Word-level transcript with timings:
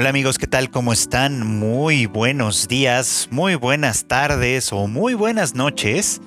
Hola 0.00 0.10
amigos, 0.10 0.38
¿qué 0.38 0.46
tal? 0.46 0.70
¿Cómo 0.70 0.92
están? 0.92 1.44
Muy 1.44 2.06
buenos 2.06 2.68
días, 2.68 3.26
muy 3.32 3.56
buenas 3.56 4.04
tardes 4.06 4.72
o 4.72 4.86
muy 4.86 5.14
buenas 5.14 5.56
noches. 5.56 6.20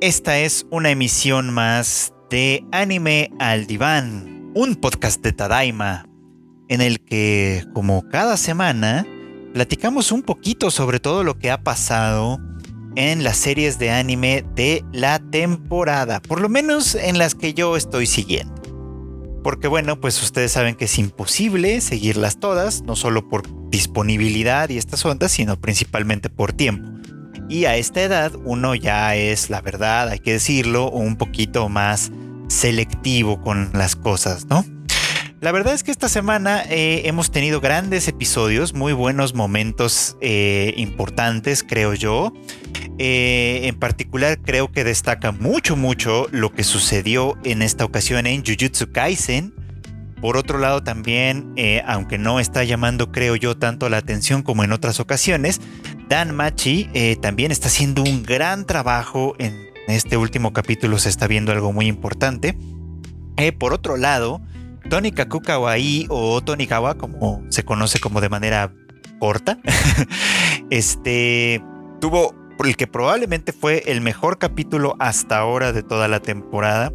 Esta 0.00 0.38
es 0.38 0.64
una 0.70 0.88
emisión 0.88 1.52
más 1.52 2.14
de 2.30 2.64
Anime 2.72 3.30
al 3.40 3.66
Diván, 3.66 4.50
un 4.54 4.74
podcast 4.74 5.22
de 5.22 5.34
Tadaima, 5.34 6.06
en 6.70 6.80
el 6.80 7.00
que, 7.00 7.66
como 7.74 8.08
cada 8.08 8.38
semana, 8.38 9.06
platicamos 9.52 10.10
un 10.10 10.22
poquito 10.22 10.70
sobre 10.70 10.98
todo 10.98 11.24
lo 11.24 11.38
que 11.38 11.50
ha 11.50 11.62
pasado 11.62 12.40
en 12.96 13.22
las 13.22 13.36
series 13.36 13.78
de 13.78 13.90
anime 13.90 14.46
de 14.54 14.82
la 14.94 15.18
temporada, 15.18 16.20
por 16.20 16.40
lo 16.40 16.48
menos 16.48 16.94
en 16.94 17.18
las 17.18 17.34
que 17.34 17.52
yo 17.52 17.76
estoy 17.76 18.06
siguiendo 18.06 18.57
porque 19.42 19.68
bueno, 19.68 20.00
pues 20.00 20.22
ustedes 20.22 20.52
saben 20.52 20.74
que 20.74 20.86
es 20.86 20.98
imposible 20.98 21.80
seguirlas 21.80 22.38
todas, 22.38 22.82
no 22.82 22.96
solo 22.96 23.28
por 23.28 23.42
disponibilidad 23.70 24.68
y 24.68 24.78
estas 24.78 25.04
ondas, 25.04 25.32
sino 25.32 25.60
principalmente 25.60 26.30
por 26.30 26.52
tiempo. 26.52 26.90
Y 27.48 27.64
a 27.64 27.76
esta 27.76 28.02
edad 28.02 28.32
uno 28.44 28.74
ya 28.74 29.14
es, 29.14 29.48
la 29.48 29.60
verdad, 29.60 30.10
hay 30.10 30.18
que 30.18 30.32
decirlo, 30.32 30.90
un 30.90 31.16
poquito 31.16 31.68
más 31.68 32.12
selectivo 32.48 33.40
con 33.40 33.70
las 33.72 33.96
cosas, 33.96 34.46
¿no? 34.46 34.64
La 35.40 35.52
verdad 35.52 35.72
es 35.72 35.84
que 35.84 35.92
esta 35.92 36.08
semana 36.08 36.64
eh, 36.68 37.02
hemos 37.04 37.30
tenido 37.30 37.60
grandes 37.60 38.08
episodios, 38.08 38.74
muy 38.74 38.92
buenos 38.92 39.34
momentos 39.34 40.16
eh, 40.20 40.74
importantes, 40.76 41.62
creo 41.62 41.94
yo. 41.94 42.32
Eh, 42.98 43.60
en 43.68 43.78
particular 43.78 44.40
creo 44.42 44.72
que 44.72 44.82
destaca 44.82 45.30
mucho, 45.30 45.76
mucho 45.76 46.26
lo 46.32 46.52
que 46.52 46.64
sucedió 46.64 47.38
en 47.44 47.62
esta 47.62 47.84
ocasión 47.84 48.26
en 48.26 48.44
Jujutsu 48.44 48.90
Kaisen. 48.90 49.54
Por 50.20 50.36
otro 50.36 50.58
lado 50.58 50.82
también, 50.82 51.54
aunque 51.86 52.18
no 52.18 52.40
está 52.40 52.64
llamando 52.64 53.12
creo 53.12 53.36
yo 53.36 53.56
tanto 53.56 53.88
la 53.88 53.98
atención 53.98 54.42
como 54.42 54.64
en 54.64 54.72
otras 54.72 54.98
ocasiones, 54.98 55.60
Dan 56.08 56.34
Machi 56.34 56.90
también 57.22 57.52
está 57.52 57.68
haciendo 57.68 58.02
un 58.02 58.24
gran 58.24 58.66
trabajo 58.66 59.36
en 59.38 59.54
este 59.86 60.16
último 60.16 60.52
capítulo, 60.52 60.98
se 60.98 61.08
está 61.08 61.28
viendo 61.28 61.52
algo 61.52 61.72
muy 61.72 61.86
importante. 61.86 62.58
por 63.60 63.72
otro 63.72 63.96
lado, 63.96 64.42
Tony 64.88 65.12
Kakukawaii 65.12 66.06
o 66.08 66.40
Tonikawa, 66.40 66.96
como 66.96 67.44
se 67.50 67.64
conoce 67.64 68.00
como 68.00 68.20
de 68.20 68.28
manera 68.28 68.72
corta, 69.18 69.58
este 70.70 71.62
tuvo 72.00 72.34
el 72.64 72.76
que 72.76 72.86
probablemente 72.86 73.52
fue 73.52 73.82
el 73.86 74.00
mejor 74.00 74.38
capítulo 74.38 74.96
hasta 74.98 75.38
ahora 75.38 75.72
de 75.72 75.82
toda 75.82 76.08
la 76.08 76.20
temporada. 76.20 76.92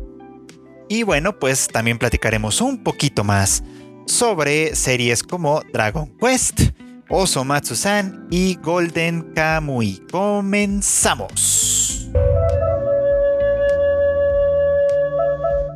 Y 0.90 1.04
bueno, 1.04 1.40
pues 1.40 1.68
también 1.68 1.98
platicaremos 1.98 2.62
un 2.62 2.84
poquito 2.84 3.24
más 3.24 3.64
sobre 4.06 4.76
series 4.76 5.24
como 5.24 5.62
Dragon 5.72 6.12
Quest, 6.20 6.72
Osomatsu-san 7.10 8.28
y 8.30 8.56
Golden 8.56 9.34
Kamui. 9.34 10.02
Comenzamos. 10.12 11.83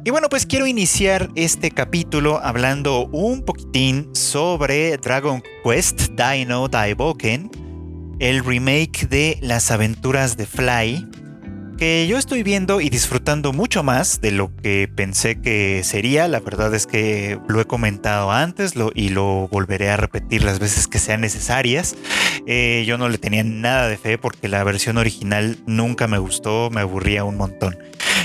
Y 0.07 0.09
bueno, 0.09 0.29
pues 0.29 0.45
quiero 0.45 0.67
iniciar 0.67 1.29
este 1.35 1.69
capítulo 1.69 2.39
hablando 2.41 3.07
un 3.07 3.43
poquitín 3.43 4.15
sobre 4.15 4.95
Dragon 4.95 5.43
Quest 5.65 6.11
Dino 6.11 6.69
Daiboken, 6.69 7.51
el 8.19 8.41
remake 8.45 9.05
de 9.09 9.37
las 9.41 9.69
aventuras 9.69 10.37
de 10.37 10.45
Fly, 10.45 11.05
que 11.77 12.07
yo 12.07 12.17
estoy 12.17 12.41
viendo 12.41 12.79
y 12.79 12.89
disfrutando 12.89 13.51
mucho 13.51 13.83
más 13.83 14.21
de 14.21 14.31
lo 14.31 14.55
que 14.55 14.87
pensé 14.87 15.41
que 15.41 15.83
sería. 15.83 16.29
La 16.29 16.39
verdad 16.39 16.73
es 16.73 16.87
que 16.87 17.37
lo 17.49 17.59
he 17.59 17.65
comentado 17.65 18.31
antes 18.31 18.75
y 18.95 19.09
lo 19.09 19.49
volveré 19.49 19.89
a 19.89 19.97
repetir 19.97 20.41
las 20.41 20.59
veces 20.59 20.87
que 20.87 20.99
sean 20.99 21.19
necesarias. 21.19 21.97
Eh, 22.45 22.85
yo 22.87 22.97
no 22.97 23.09
le 23.09 23.17
tenía 23.17 23.43
nada 23.43 23.89
de 23.89 23.97
fe 23.97 24.17
porque 24.17 24.47
la 24.47 24.63
versión 24.63 24.97
original 24.97 25.57
nunca 25.67 26.07
me 26.07 26.17
gustó, 26.17 26.69
me 26.71 26.79
aburría 26.79 27.25
un 27.25 27.35
montón. 27.35 27.77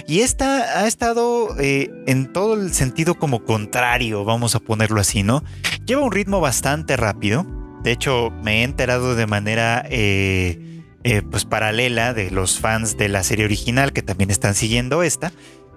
Y 0.06 0.20
esta 0.20 0.80
ha 0.80 0.86
estado 0.86 1.56
eh, 1.60 1.90
en 2.06 2.32
todo 2.32 2.54
el 2.54 2.72
sentido 2.72 3.14
como 3.14 3.44
contrario, 3.44 4.24
vamos 4.24 4.54
a 4.54 4.60
ponerlo 4.60 5.00
así, 5.00 5.22
¿no? 5.22 5.44
Lleva 5.86 6.02
un 6.02 6.12
ritmo 6.12 6.40
bastante 6.40 6.96
rápido. 6.96 7.46
De 7.82 7.92
hecho, 7.92 8.30
me 8.42 8.60
he 8.60 8.62
enterado 8.64 9.14
de 9.14 9.26
manera 9.26 9.84
eh, 9.88 10.82
eh, 11.04 11.22
pues 11.22 11.44
paralela 11.44 12.14
de 12.14 12.30
los 12.30 12.58
fans 12.58 12.96
de 12.96 13.08
la 13.08 13.22
serie 13.22 13.44
original 13.44 13.92
que 13.92 14.02
también 14.02 14.30
están 14.30 14.54
siguiendo 14.54 15.02
esta 15.02 15.32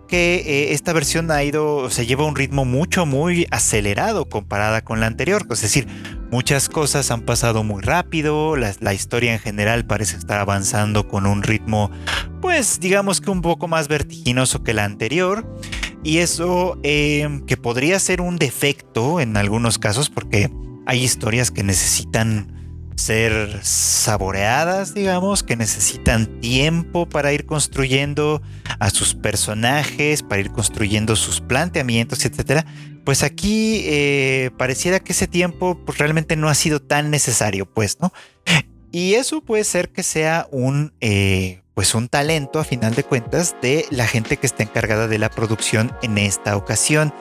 que 0.08 0.72
esta 0.72 0.94
versión 0.94 1.32
ha 1.32 1.44
ido, 1.44 1.90
se 1.90 2.06
lleva 2.06 2.26
un 2.26 2.36
ritmo 2.36 2.64
mucho, 2.64 3.08
muy 3.08 3.48
acelerado 3.50 4.30
comparada 4.30 4.84
con 4.84 5.00
la 5.00 5.08
anterior. 5.08 5.48
Es 5.50 5.62
decir, 5.64 5.88
muchas 6.36 6.68
cosas 6.68 7.12
han 7.12 7.22
pasado 7.22 7.64
muy 7.64 7.82
rápido, 7.82 8.58
la, 8.58 8.94
historia 8.94 9.32
en 9.32 9.40
general 9.40 9.86
parece 9.86 10.18
estar 10.18 10.38
avanzando 10.42 11.08
con 11.08 11.26
un 11.26 11.44
ritmo, 11.44 11.90
pues 12.42 12.82
digamos 12.82 13.22
que 13.22 13.32
un 13.32 13.42
poco 13.42 13.70
más 13.70 13.88
vertiginoso 13.88 14.62
que 14.62 14.74
la 14.74 14.84
anterior. 14.84 15.50
Y 16.04 16.18
eso 16.18 16.78
eh, 16.84 17.42
que 17.48 17.56
podría 17.56 17.98
ser 18.00 18.20
un 18.20 18.36
defecto 18.36 19.22
en 19.22 19.38
algunos 19.38 19.80
casos 19.80 20.10
porque 20.10 20.52
hay 20.86 21.02
historias 21.02 21.52
que 21.52 21.64
necesitan 21.64 22.55
ser 22.96 23.60
saboreadas, 23.64 24.94
digamos, 24.94 25.44
que 25.44 25.56
necesitan 25.56 26.40
tiempo 26.40 27.08
para 27.08 27.34
ir 27.34 27.46
construyendo 27.46 28.42
a 28.80 28.90
sus 28.90 29.14
personajes, 29.14 30.24
para 30.24 30.42
ir 30.42 30.52
construyendo 30.52 31.16
sus 31.16 31.42
planteamientos, 31.42 32.26
etcétera. 32.26 32.66
Pues 33.04 33.22
aquí 33.22 33.82
eh, 33.86 34.52
pareciera 34.58 35.00
que 35.00 35.14
ese 35.14 35.28
tiempo 35.28 35.80
pues, 35.86 35.98
realmente 35.98 36.36
no 36.36 36.50
ha 36.50 36.56
sido 36.56 36.82
tan 36.82 37.12
necesario, 37.12 37.66
pues, 37.66 38.00
¿no? 38.02 38.12
Y 38.92 39.16
eso 39.16 39.42
puede 39.42 39.66
ser 39.66 39.90
que 39.90 40.04
sea 40.04 40.48
un, 40.52 40.94
eh, 41.02 41.62
pues 41.74 41.94
un 41.96 42.08
talento, 42.08 42.60
a 42.60 42.64
final 42.64 42.96
de 42.96 43.04
cuentas, 43.04 43.56
de 43.62 43.86
la 43.92 44.08
gente 44.08 44.38
que 44.38 44.48
está 44.48 44.64
encargada 44.64 45.10
de 45.10 45.20
la 45.20 45.30
producción 45.30 45.92
en 46.02 46.18
esta 46.18 46.56
ocasión 46.56 47.14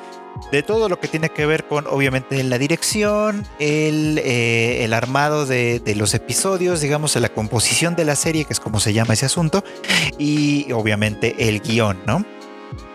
de 0.51 0.63
todo 0.63 0.89
lo 0.89 1.01
que 1.01 1.09
tiene 1.09 1.31
que 1.31 1.47
ver 1.47 1.67
con, 1.67 1.87
obviamente, 1.87 2.43
la 2.45 2.59
dirección, 2.59 3.47
el, 3.59 4.21
eh, 4.25 4.89
armado 4.93 5.47
de, 5.47 5.81
los 5.97 6.15
episodios, 6.15 6.81
digamos, 6.81 7.17
la 7.17 7.29
composición 7.29 7.97
de 7.97 8.05
la 8.05 8.17
serie, 8.17 8.45
que 8.45 8.53
es 8.53 8.61
como 8.61 8.81
se 8.81 8.93
llama 8.93 9.15
ese 9.15 9.27
asunto, 9.27 9.65
y 10.19 10.71
obviamente 10.73 11.49
el 11.49 11.61
guion, 11.61 12.01
¿no? 12.07 12.25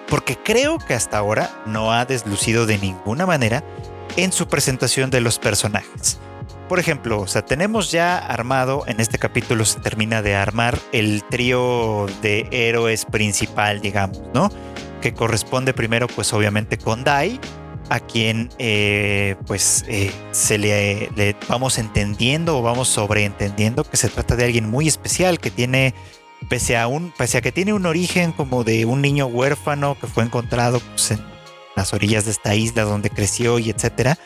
Porque 0.07 0.37
creo 0.37 0.77
que 0.79 0.93
hasta 0.93 1.17
ahora 1.17 1.63
no 1.65 1.93
ha 1.93 2.05
deslucido 2.05 2.65
de 2.65 2.77
ninguna 2.77 3.25
manera 3.25 3.63
en 4.17 4.31
su 4.31 4.47
presentación 4.47 5.09
de 5.09 5.21
los 5.21 5.39
personajes. 5.39 6.19
Por 6.67 6.79
ejemplo, 6.79 7.21
o 7.21 7.27
sea, 7.27 7.43
tenemos 7.43 7.91
ya 7.91 8.17
armado, 8.17 8.83
en 8.85 8.99
este 8.99 9.17
capítulo 9.17 9.65
se 9.65 9.79
termina 9.79 10.21
de 10.21 10.35
armar 10.35 10.77
el 10.91 11.23
trío 11.23 12.05
de 12.21 12.47
héroes 12.51 13.05
principal, 13.05 13.81
digamos, 13.81 14.21
¿no? 14.33 14.51
Que 15.01 15.13
corresponde 15.13 15.73
primero 15.73 16.07
pues 16.07 16.33
obviamente 16.33 16.77
con 16.77 17.03
Dai, 17.03 17.39
a 17.89 17.99
quien 17.99 18.49
eh, 18.59 19.35
pues 19.47 19.83
eh, 19.87 20.11
se 20.31 20.57
le, 20.57 21.35
vamos 21.47 21.77
entendiendo 21.77 22.57
o 22.57 22.61
vamos 22.61 22.87
sobreentendiendo 22.87 23.83
que 23.83 23.97
se 23.97 24.09
trata 24.09 24.35
de 24.35 24.45
alguien 24.45 24.69
muy 24.69 24.87
especial 24.87 25.39
que 25.39 25.51
tiene 25.51 25.93
pese 26.49 26.77
a 26.77 26.87
un 26.87 27.11
pese 27.11 27.39
a 27.39 27.41
que 27.41 27.51
tiene 27.51 27.73
un 27.73 27.85
origen 27.85 28.31
como 28.31 28.63
de 28.63 28.85
un 28.85 29.01
niño 29.01 29.25
huérfano 29.25 29.97
que 29.99 30.07
fue 30.07 30.23
encontrado 30.23 30.79
pues, 30.79 31.11
en 31.11 31.19
las 31.79 31.93
orillas 31.93 32.25
de 32.25 32.31
esta 32.31 32.55
isla 32.55 32.83
donde 32.83 33.09
creció 33.09 33.59
y 33.59 33.69
etcétera 33.69 34.17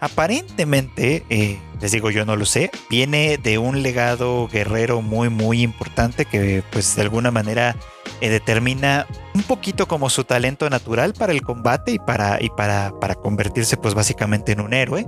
aparentemente 0.00 1.24
eh, 1.28 1.58
les 1.80 1.92
digo 1.92 2.10
yo 2.10 2.24
no 2.24 2.36
lo 2.36 2.46
sé 2.46 2.70
viene 2.88 3.36
de 3.36 3.58
un 3.58 3.82
legado 3.82 4.48
guerrero 4.48 5.02
muy 5.02 5.28
muy 5.28 5.62
importante 5.62 6.24
que 6.24 6.62
pues 6.70 6.96
de 6.96 7.02
alguna 7.02 7.30
manera 7.30 7.76
eh, 8.20 8.28
determina 8.28 9.06
un 9.34 9.42
poquito 9.42 9.88
como 9.88 10.10
su 10.10 10.24
talento 10.24 10.68
natural 10.68 11.14
para 11.14 11.32
el 11.32 11.42
combate 11.42 11.92
y 11.92 11.98
para, 11.98 12.42
y 12.42 12.50
para, 12.50 12.92
para 13.00 13.14
convertirse 13.14 13.76
pues 13.76 13.94
básicamente 13.94 14.52
en 14.52 14.60
un 14.60 14.74
héroe. 14.74 15.06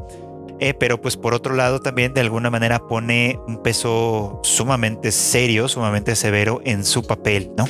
Eh, 0.60 0.74
pero 0.74 1.00
pues 1.00 1.16
por 1.16 1.34
otro 1.34 1.54
lado 1.54 1.80
también 1.80 2.14
de 2.14 2.20
alguna 2.20 2.48
manera 2.48 2.78
pone 2.86 3.38
un 3.48 3.62
peso 3.62 4.40
sumamente 4.44 5.10
serio, 5.10 5.66
sumamente 5.68 6.14
severo 6.14 6.60
en 6.64 6.84
su 6.84 7.02
papel, 7.04 7.50
¿no? 7.56 7.66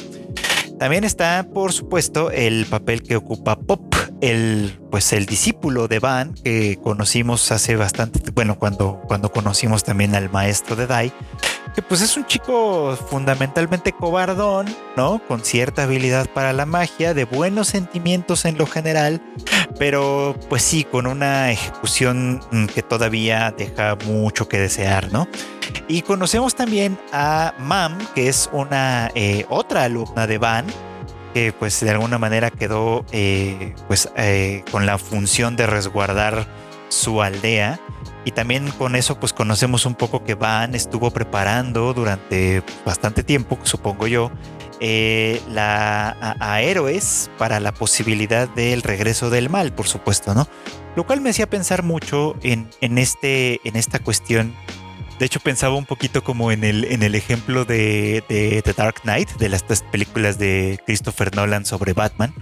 También 0.78 1.04
está, 1.04 1.48
por 1.54 1.72
supuesto, 1.72 2.30
el 2.30 2.66
papel 2.66 3.02
que 3.02 3.16
ocupa 3.16 3.56
Pop, 3.56 3.91
el, 4.22 4.78
pues 4.90 5.12
el 5.12 5.26
discípulo 5.26 5.88
de 5.88 5.98
Van, 5.98 6.32
que 6.32 6.78
conocimos 6.82 7.50
hace 7.50 7.74
bastante, 7.74 8.20
bueno, 8.30 8.56
cuando, 8.56 9.02
cuando 9.08 9.32
conocimos 9.32 9.82
también 9.82 10.14
al 10.14 10.30
maestro 10.30 10.76
de 10.76 10.86
Dai, 10.86 11.12
que 11.74 11.82
pues 11.82 12.02
es 12.02 12.16
un 12.16 12.24
chico 12.26 12.96
fundamentalmente 13.10 13.92
cobardón, 13.92 14.66
¿no? 14.96 15.20
Con 15.26 15.40
cierta 15.44 15.82
habilidad 15.82 16.28
para 16.30 16.52
la 16.52 16.66
magia, 16.66 17.14
de 17.14 17.24
buenos 17.24 17.66
sentimientos 17.68 18.44
en 18.44 18.58
lo 18.58 18.66
general, 18.66 19.20
pero 19.76 20.36
pues 20.48 20.62
sí, 20.62 20.84
con 20.84 21.08
una 21.08 21.50
ejecución 21.50 22.40
mm, 22.52 22.66
que 22.66 22.82
todavía 22.82 23.52
deja 23.56 23.96
mucho 24.06 24.48
que 24.48 24.60
desear, 24.60 25.12
¿no? 25.12 25.26
Y 25.88 26.02
conocemos 26.02 26.54
también 26.54 26.96
a 27.12 27.54
Mam, 27.58 27.98
que 28.14 28.28
es 28.28 28.48
una 28.52 29.10
eh, 29.16 29.46
otra 29.48 29.84
alumna 29.84 30.28
de 30.28 30.38
Van, 30.38 30.66
que 31.32 31.52
pues 31.52 31.80
de 31.80 31.90
alguna 31.90 32.18
manera 32.18 32.50
quedó 32.50 33.04
eh, 33.12 33.74
pues 33.88 34.10
eh, 34.16 34.64
con 34.70 34.86
la 34.86 34.98
función 34.98 35.56
de 35.56 35.66
resguardar 35.66 36.46
su 36.88 37.22
aldea 37.22 37.80
Y 38.24 38.32
también 38.32 38.70
con 38.72 38.96
eso 38.96 39.18
pues 39.18 39.32
conocemos 39.32 39.86
un 39.86 39.94
poco 39.94 40.24
que 40.24 40.34
Van 40.34 40.74
estuvo 40.74 41.10
preparando 41.10 41.94
durante 41.94 42.62
bastante 42.84 43.22
tiempo, 43.22 43.58
supongo 43.62 44.06
yo, 44.06 44.30
eh, 44.84 45.40
la, 45.48 46.36
a, 46.40 46.60
héroes 46.60 47.30
para 47.38 47.60
la 47.60 47.72
posibilidad 47.72 48.48
del 48.48 48.82
regreso 48.82 49.30
del 49.30 49.48
mal, 49.48 49.72
por 49.72 49.86
supuesto, 49.86 50.34
¿no? 50.34 50.48
Lo 50.96 51.06
cual 51.06 51.20
me 51.20 51.30
hacía 51.30 51.48
pensar 51.48 51.82
mucho 51.82 52.34
en, 52.42 52.68
en, 52.80 52.98
este, 52.98 53.60
en 53.62 53.76
esta 53.76 54.00
cuestión. 54.00 54.54
De 55.22 55.26
hecho, 55.26 55.38
pensaba 55.38 55.76
un 55.76 55.86
poquito 55.86 56.24
como 56.24 56.50
en 56.50 56.64
el, 56.64 56.84
en 56.86 57.04
el 57.04 57.14
ejemplo 57.14 57.64
de, 57.64 58.24
The 58.26 58.72
Dark 58.72 59.02
Knight, 59.02 59.30
de 59.36 59.48
las 59.48 59.64
tres 59.64 59.84
películas 59.92 60.36
de 60.36 60.80
Christopher 60.84 61.36
Nolan 61.36 61.64
sobre 61.64 61.92
Batman, 61.92 62.34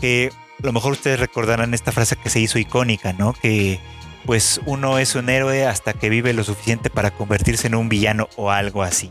que 0.00 0.30
a 0.62 0.64
lo 0.64 0.72
mejor 0.72 0.92
ustedes 0.92 1.18
recordarán 1.18 1.74
esta 1.74 1.90
frase 1.90 2.14
que 2.14 2.30
se 2.30 2.38
hizo 2.38 2.60
icónica, 2.60 3.12
¿no? 3.14 3.32
Que 3.32 3.80
pues 4.26 4.60
uno 4.64 4.98
es 4.98 5.16
un 5.16 5.28
héroe 5.28 5.66
hasta 5.66 5.92
que 5.92 6.08
vive 6.08 6.32
lo 6.34 6.44
suficiente 6.44 6.88
para 6.88 7.10
convertirse 7.10 7.66
en 7.66 7.74
un 7.74 7.88
villano 7.88 8.28
o 8.36 8.52
algo 8.52 8.84
así 8.84 9.10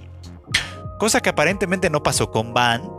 cosa 1.03 1.19
que 1.19 1.27
aparentemente 1.27 1.89
no 1.89 2.01
pasó 2.01 2.31
con 2.31 2.53
Van, 2.53 2.89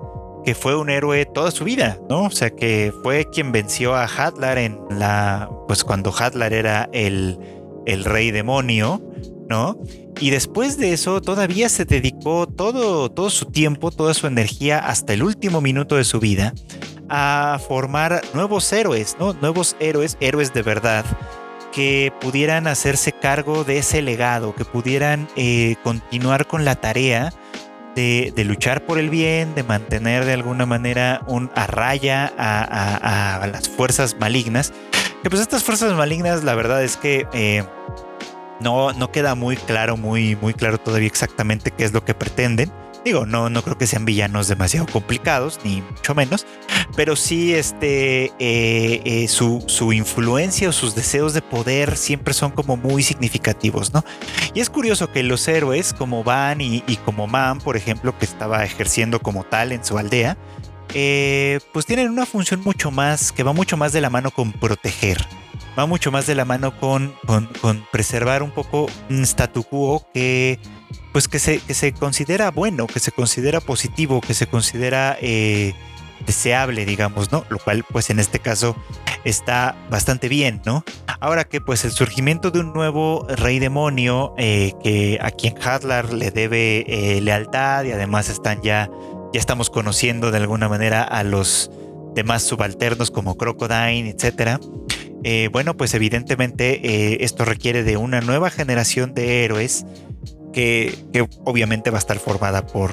que 0.45 0.55
fue 0.55 0.77
un 0.77 0.91
héroe 0.91 1.25
toda 1.25 1.51
su 1.51 1.65
vida, 1.65 1.99
¿no? 2.11 2.25
O 2.25 2.31
sea, 2.31 2.51
que 2.51 2.93
fue 3.03 3.31
quien 3.31 3.51
venció 3.51 3.95
a 3.95 4.05
Hadlar 4.05 4.59
en 4.59 4.79
la, 4.91 5.49
pues 5.67 5.85
cuando 5.85 6.13
Hadlar 6.13 6.53
era 6.53 6.91
el, 6.93 7.39
el 7.87 8.05
rey 8.05 8.31
demonio, 8.31 9.01
¿no? 9.49 9.79
Y 10.21 10.31
después 10.31 10.79
de 10.79 10.93
eso 10.93 11.21
todavía 11.21 11.69
se 11.69 11.85
dedicó 11.85 12.47
todo, 12.47 13.11
todo 13.11 13.31
su 13.31 13.47
tiempo, 13.47 13.91
toda 13.91 14.15
su 14.15 14.27
energía 14.27 14.79
hasta 14.79 15.13
el 15.13 15.23
último 15.23 15.61
minuto 15.61 15.97
de 15.97 16.05
su 16.05 16.21
vida 16.21 16.55
a 17.09 17.59
formar 17.67 18.23
nuevos 18.33 18.73
héroes, 18.73 19.17
¿no? 19.19 19.35
Nuevos 19.35 19.77
héroes, 19.81 20.17
héroes 20.21 20.53
de 20.55 20.63
verdad, 20.63 21.05
que 21.73 22.13
pudieran 22.21 22.67
hacerse 22.67 23.13
cargo 23.13 23.65
de 23.65 23.79
ese 23.79 24.01
legado, 24.01 24.55
que 24.55 24.65
pudieran 24.65 25.29
eh, 25.37 25.77
continuar 25.83 26.47
con 26.47 26.65
la 26.65 26.77
tarea 26.77 27.33
de, 27.95 28.33
luchar 28.45 28.85
por 28.87 28.99
el 28.99 29.11
bien, 29.11 29.55
de 29.55 29.63
mantener 29.63 30.25
de 30.25 30.33
alguna 30.33 30.67
manera 30.67 31.23
un, 31.27 31.51
a 31.55 31.67
raya 31.67 32.33
a, 32.39 33.47
las 33.47 33.69
fuerzas 33.69 34.17
malignas. 34.19 34.73
Que 35.23 35.31
pues 35.31 35.41
estas 35.41 35.65
fuerzas 35.65 35.95
malignas, 35.95 36.45
la 36.45 36.55
verdad 36.55 36.83
es 36.83 36.97
que 36.97 37.27
eh, 37.33 37.65
no, 38.61 38.93
no 38.93 39.11
queda 39.11 39.35
muy 39.35 39.57
claro, 39.57 39.97
muy, 39.97 40.37
muy 40.37 40.55
claro 40.55 40.79
todavía 40.79 41.09
exactamente 41.09 41.71
qué 41.71 41.85
es 41.85 41.93
lo 41.93 42.05
que 42.05 42.15
pretenden. 42.15 42.73
Digo, 43.05 43.27
no, 43.27 43.51
no 43.51 43.61
creo 43.63 43.77
que 43.77 43.87
sean 43.87 44.07
villanos 44.07 44.49
demasiado 44.49 44.87
complicados, 44.87 45.61
ni 45.63 45.83
mucho 45.83 46.15
menos, 46.15 46.47
pero 46.97 47.17
sí 47.17 47.55
este, 47.55 48.33
eh, 48.39 49.03
eh, 49.05 49.29
su, 49.29 49.63
su, 49.67 49.93
influencia 49.93 50.71
o 50.71 50.73
sus 50.73 50.95
deseos 50.95 51.35
de 51.35 51.43
poder 51.43 51.99
siempre 51.99 52.33
son 52.33 52.53
como 52.53 52.79
muy 52.79 53.03
significativos, 53.03 53.93
¿no? 53.93 54.03
Y 54.55 54.61
es 54.61 54.71
curioso 54.71 55.13
que 55.13 55.23
los 55.23 55.47
héroes 55.49 55.93
como 55.93 56.25
Van 56.25 56.63
y, 56.63 56.81
como 57.05 57.27
Man, 57.27 57.59
por 57.59 57.77
ejemplo, 57.77 58.17
que 58.19 58.25
estaba 58.25 58.65
ejerciendo 58.65 59.21
como 59.21 59.45
tal 59.45 59.73
en 59.73 59.85
su 59.85 59.99
aldea, 59.99 60.39
eh, 60.95 61.61
pues 61.75 61.85
tienen 61.85 62.09
una 62.09 62.25
función 62.25 62.61
mucho 62.61 62.91
más, 62.91 63.33
que 63.33 63.43
va 63.43 63.53
mucho 63.53 63.77
más 63.77 63.93
de 63.93 64.01
la 64.01 64.09
mano 64.09 64.31
con 64.31 64.51
proteger, 64.53 65.19
va 65.79 65.87
mucho 65.87 66.11
más 66.11 66.27
de 66.27 66.35
la 66.35 66.45
mano 66.45 66.79
con, 66.79 67.15
con, 67.61 67.87
preservar 67.91 68.43
un 68.43 68.51
poco 68.51 68.87
un 69.11 69.23
statu 69.23 69.63
quo 69.63 70.07
que 70.13 70.59
pues 71.13 71.29
que 71.29 71.39
se, 71.39 71.61
que 71.61 71.75
se 71.75 71.93
considera 71.93 72.51
bueno, 72.51 72.87
que 72.87 73.01
se 73.01 73.13
considera 73.13 73.61
positivo, 73.61 74.21
que 74.21 74.35
se 74.35 74.47
considera 74.47 75.17
eh, 75.21 75.75
deseable, 76.27 76.85
digamos, 76.87 77.33
¿no? 77.33 77.45
Lo 77.49 77.59
cual, 77.59 77.85
pues 77.91 78.11
en 78.11 78.19
este 78.19 78.39
caso 78.41 78.77
está 79.25 79.77
bastante 79.91 80.29
bien, 80.29 80.61
¿no? 80.65 80.85
Ahora 81.21 81.45
que 81.45 81.61
pues 81.61 81.85
el 81.85 81.93
surgimiento 81.93 82.51
de 82.51 82.61
un 82.61 82.73
nuevo 82.73 83.27
rey 83.29 83.59
demonio 83.59 84.35
eh, 84.39 84.73
que 84.83 85.19
a 85.23 85.31
quien 85.31 85.55
Hadlar 85.57 86.13
le 86.13 86.31
debe 86.31 86.85
eh, 86.87 87.21
lealtad 87.21 87.85
y 87.85 87.93
además 87.93 88.29
están 88.29 88.61
ya, 88.63 88.91
ya 89.33 89.41
estamos 89.41 89.71
conociendo 89.71 90.31
de 90.31 90.39
alguna 90.39 90.69
manera 90.69 91.03
a 91.03 91.23
los 91.25 91.71
demás 92.15 92.43
subalternos 92.43 93.11
como 93.11 93.37
Crocodile, 93.37 94.11
etcétera. 94.11 94.61
bueno, 95.53 95.77
pues 95.77 95.95
evidentemente 95.95 97.25
esto 97.25 97.45
requiere 97.45 97.83
de 97.83 97.97
una 97.97 98.21
nueva 98.21 98.51
generación 98.51 99.15
de 99.15 99.45
héroes 99.45 99.87
que, 100.55 101.29
obviamente 101.45 101.91
va 101.91 101.99
a 101.99 101.99
estar 101.99 102.19
formada 102.19 102.67
por 102.67 102.93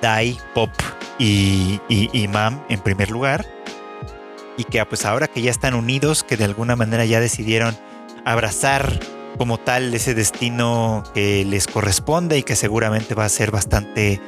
Dai, 0.00 0.36
Pop 0.54 0.70
y, 1.18 1.80
y, 1.88 2.28
Mam 2.28 2.62
en 2.68 2.80
primer 2.80 3.10
lugar. 3.10 3.46
Y 4.56 4.64
que 4.64 4.84
pues 4.84 5.06
ahora 5.06 5.26
que 5.26 5.42
ya 5.42 5.50
están 5.50 5.74
unidos, 5.74 6.22
que 6.22 6.36
de 6.36 6.44
alguna 6.44 6.76
manera 6.76 7.04
ya 7.06 7.18
decidieron 7.18 7.76
abrazar 8.24 9.00
como 9.38 9.58
tal 9.58 9.94
ese 9.94 10.14
destino 10.14 11.02
que 11.14 11.44
les 11.46 11.66
corresponde 11.66 12.36
y 12.36 12.42
que 12.42 12.56
seguramente 12.56 13.14
va 13.14 13.24
a 13.24 13.28
ser 13.30 13.50
bastante 13.50 14.20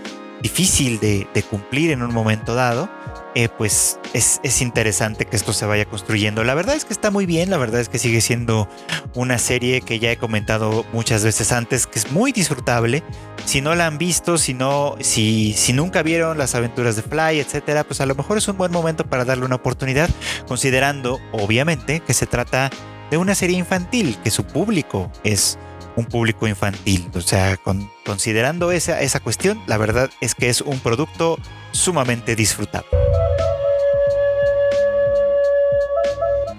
difícil 0.42 1.00
de, 1.00 1.26
cumplir 1.48 1.90
en 1.90 2.02
un 2.02 2.12
momento 2.12 2.54
dado 2.54 2.88
eh, 3.34 3.48
pues 3.48 3.98
es, 4.12 4.60
interesante 4.60 5.24
que 5.24 5.36
esto 5.36 5.54
se 5.54 5.64
vaya 5.64 5.86
construyendo. 5.86 6.44
La 6.44 6.54
verdad 6.54 6.74
es 6.74 6.84
que 6.84 6.92
está 6.92 7.10
muy 7.10 7.24
bien, 7.24 7.48
la 7.48 7.56
verdad 7.56 7.80
es 7.80 7.88
que 7.88 7.98
sigue 7.98 8.20
siendo 8.20 8.68
una 9.14 9.38
serie 9.38 9.80
que 9.80 9.98
ya 9.98 10.12
he 10.12 10.18
comentado 10.18 10.84
muchas 10.92 11.24
veces 11.24 11.50
antes, 11.50 11.86
que 11.86 11.98
es 11.98 12.12
muy 12.12 12.32
disfrutable. 12.32 13.02
Si 13.46 13.62
no 13.62 13.74
la 13.74 13.86
han 13.86 13.96
visto, 13.96 14.36
si 14.36 14.52
no, 14.52 14.96
si 15.00 15.54
nunca 15.72 16.02
vieron 16.02 16.36
las 16.36 16.54
aventuras 16.54 16.96
de 16.96 17.02
Fly, 17.02 17.40
etcétera, 17.40 17.84
pues 17.84 18.02
a 18.02 18.06
lo 18.06 18.14
mejor 18.14 18.36
es 18.36 18.46
un 18.48 18.58
buen 18.58 18.70
momento 18.70 19.04
para 19.06 19.24
darle 19.24 19.46
una 19.46 19.56
oportunidad, 19.56 20.10
considerando, 20.46 21.18
obviamente, 21.32 22.00
que 22.00 22.12
se 22.12 22.26
trata 22.26 22.70
de 23.10 23.16
una 23.16 23.34
serie 23.34 23.58
infantil, 23.58 24.18
que 24.22 24.30
su 24.30 24.44
público 24.44 25.10
es 25.24 25.58
un 25.96 26.06
público 26.06 26.46
infantil. 26.46 27.10
O 27.14 27.20
sea, 27.20 27.58
considerando 28.04 28.72
esa, 28.72 29.00
esa 29.00 29.20
cuestión, 29.20 29.60
la 29.66 29.78
verdad 29.78 30.10
es 30.20 30.34
que 30.34 30.48
es 30.48 30.60
un 30.60 30.78
producto 30.80 31.38
sumamente 31.72 32.36
disfrutable. 32.36 32.88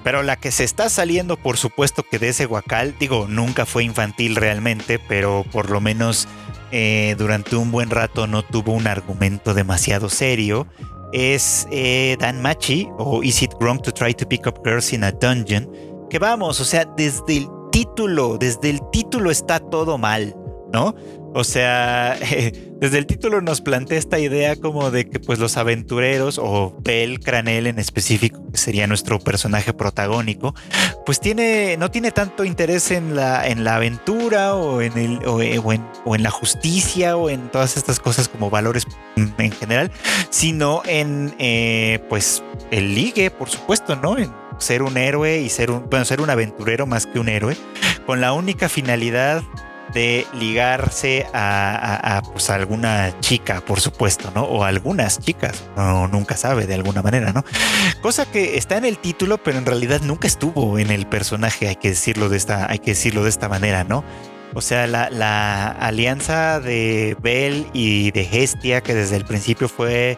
Pero 0.03 0.21
la 0.21 0.35
que 0.35 0.51
se 0.51 0.65
está 0.65 0.89
saliendo, 0.89 1.37
por 1.37 1.57
supuesto 1.57 2.03
que 2.03 2.19
de 2.19 2.29
ese 2.29 2.45
guacal, 2.45 2.95
digo, 2.99 3.27
nunca 3.29 3.65
fue 3.65 3.83
infantil 3.83 4.35
realmente, 4.35 4.99
pero 4.99 5.45
por 5.49 5.69
lo 5.69 5.79
menos 5.79 6.27
eh, 6.71 7.15
durante 7.17 7.55
un 7.55 7.71
buen 7.71 7.89
rato 7.89 8.27
no 8.27 8.43
tuvo 8.43 8.73
un 8.73 8.87
argumento 8.87 9.53
demasiado 9.53 10.09
serio, 10.09 10.67
es 11.13 11.67
eh, 11.71 12.17
Dan 12.19 12.41
Machi 12.41 12.87
o 12.97 13.23
Is 13.23 13.41
It 13.43 13.53
Wrong 13.61 13.81
to 13.81 13.93
Try 13.93 14.13
to 14.15 14.27
Pick 14.27 14.45
Up 14.47 14.59
Girls 14.65 14.91
in 14.91 15.05
a 15.05 15.11
Dungeon? 15.11 15.69
Que 16.09 16.19
vamos, 16.19 16.59
o 16.59 16.65
sea, 16.65 16.85
desde 16.97 17.37
el 17.37 17.47
título, 17.73 18.37
desde 18.37 18.69
el 18.69 18.79
título 18.91 19.31
está 19.31 19.59
todo 19.59 19.97
mal, 19.97 20.35
¿no? 20.71 20.93
O 21.33 21.43
sea, 21.43 22.17
desde 22.79 22.97
el 22.97 23.05
título 23.07 23.41
nos 23.41 23.61
plantea 23.61 23.97
esta 23.97 24.19
idea 24.19 24.55
como 24.55 24.91
de 24.91 25.09
que 25.09 25.19
pues 25.19 25.39
los 25.39 25.57
aventureros 25.57 26.39
o 26.41 26.77
Bell 26.81 27.19
Cranel 27.19 27.67
en 27.67 27.79
específico, 27.79 28.51
que 28.51 28.57
sería 28.57 28.85
nuestro 28.85 29.19
personaje 29.19 29.73
protagónico, 29.73 30.53
pues 31.05 31.19
tiene 31.19 31.75
no 31.77 31.89
tiene 31.89 32.11
tanto 32.11 32.45
interés 32.45 32.91
en 32.91 33.15
la 33.15 33.47
en 33.47 33.63
la 33.63 33.75
aventura 33.77 34.55
o 34.55 34.81
en 34.81 34.97
el 34.97 35.25
o, 35.25 35.41
eh, 35.41 35.59
en, 35.65 36.23
la 36.23 36.29
justicia 36.29 37.17
o 37.17 37.29
en 37.29 37.49
todas 37.49 37.77
estas 37.77 37.99
cosas 37.99 38.29
como 38.29 38.49
valores 38.49 38.85
en 39.15 39.51
general, 39.51 39.91
sino 40.29 40.83
en 40.85 41.33
eh, 41.39 41.99
pues 42.09 42.43
el 42.69 42.93
ligue, 42.93 43.31
por 43.31 43.49
supuesto, 43.49 43.95
¿no? 43.95 44.17
En 44.17 44.31
ser 44.59 44.83
un 44.83 44.97
héroe 44.97 45.41
y 45.41 45.49
ser 45.49 45.71
un 45.71 45.89
bueno, 45.89 46.05
ser 46.05 46.21
un 46.21 46.29
aventurero 46.29 46.85
más 46.85 47.07
que 47.07 47.19
un 47.19 47.27
héroe, 47.27 47.57
con 48.05 48.21
la 48.21 48.33
única 48.33 48.69
finalidad 48.69 49.41
de 49.93 50.25
ligarse 50.33 51.27
a, 51.33 52.21
pues, 52.31 52.49
alguna 52.49 53.19
chica, 53.19 53.61
por 53.61 53.79
supuesto, 53.79 54.31
¿no? 54.33 54.43
O 54.43 54.63
algunas 54.63 55.19
chicas, 55.19 55.63
no, 55.75 56.07
nunca 56.07 56.35
sabe 56.37 56.65
de 56.65 56.75
alguna 56.75 57.01
manera, 57.01 57.31
¿no? 57.33 57.43
Cosa 58.01 58.25
que 58.25 58.57
está 58.57 58.77
en 58.77 58.85
el 58.85 58.97
título, 58.97 59.37
pero 59.37 59.57
en 59.57 59.65
realidad 59.65 60.01
nunca 60.01 60.27
estuvo 60.27 60.79
en 60.79 60.89
el 60.89 61.07
personaje, 61.07 61.67
hay 61.67 61.75
que 61.75 61.89
decirlo 61.89 62.29
de 62.29 62.37
esta, 62.37 62.69
hay 62.69 62.79
que 62.79 62.91
decirlo 62.91 63.23
de 63.23 63.29
esta 63.29 63.49
manera, 63.49 63.83
¿no? 63.83 64.03
O 64.55 64.61
sea, 64.61 64.85
la, 64.87 65.09
la 65.09 65.67
alianza 65.67 66.59
de 66.59 67.17
Bell 67.21 67.67
y 67.73 68.11
de 68.11 68.27
Hestia, 68.31 68.81
que 68.81 68.93
desde 68.93 69.15
el 69.15 69.25
principio 69.25 69.67
fue 69.67 70.15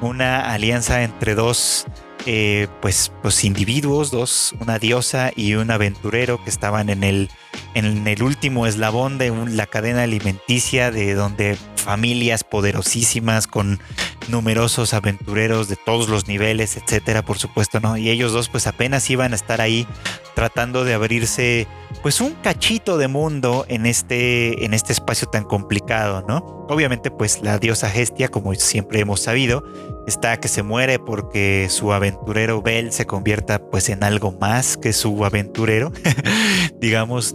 una 0.00 0.52
alianza 0.52 1.02
entre 1.02 1.34
dos 1.34 1.86
eh, 2.26 2.68
pues, 2.82 3.12
pues 3.22 3.44
individuos, 3.44 4.10
dos, 4.10 4.54
una 4.60 4.78
diosa 4.78 5.30
y 5.34 5.54
un 5.54 5.70
aventurero 5.70 6.42
que 6.42 6.50
estaban 6.50 6.90
en 6.90 7.02
el, 7.04 7.30
en 7.74 8.06
el 8.06 8.22
último 8.22 8.66
eslabón 8.66 9.18
de 9.18 9.30
la 9.50 9.66
cadena 9.66 10.02
alimenticia 10.02 10.90
de 10.90 11.14
donde 11.14 11.56
familias 11.76 12.44
poderosísimas 12.44 13.46
con 13.46 13.80
numerosos 14.28 14.94
aventureros 14.94 15.68
de 15.68 15.76
todos 15.76 16.08
los 16.08 16.28
niveles, 16.28 16.76
etcétera, 16.76 17.22
por 17.22 17.38
supuesto, 17.38 17.80
¿no? 17.80 17.96
Y 17.96 18.10
ellos 18.10 18.32
dos 18.32 18.48
pues 18.48 18.66
apenas 18.66 19.08
iban 19.10 19.32
a 19.32 19.36
estar 19.36 19.60
ahí 19.60 19.86
tratando 20.34 20.84
de 20.84 20.94
abrirse 20.94 21.66
pues 22.02 22.20
un 22.20 22.34
cachito 22.34 22.98
de 22.98 23.08
mundo 23.08 23.64
en 23.68 23.86
este, 23.86 24.64
en 24.64 24.74
este 24.74 24.92
espacio 24.92 25.28
tan 25.28 25.44
complicado, 25.44 26.24
¿no? 26.28 26.66
Obviamente 26.68 27.10
pues 27.10 27.42
la 27.42 27.58
diosa 27.58 27.92
Hestia, 27.92 28.28
como 28.28 28.54
siempre 28.54 29.00
hemos 29.00 29.20
sabido, 29.20 29.64
está 30.06 30.38
que 30.38 30.48
se 30.48 30.62
muere 30.62 30.98
porque 30.98 31.66
su 31.70 31.92
aventurero 31.92 32.62
Bel 32.62 32.92
se 32.92 33.06
convierta 33.06 33.58
pues 33.58 33.88
en 33.88 34.04
algo 34.04 34.32
más 34.32 34.76
que 34.76 34.92
su 34.92 35.24
aventurero, 35.24 35.90
digamos, 36.80 37.34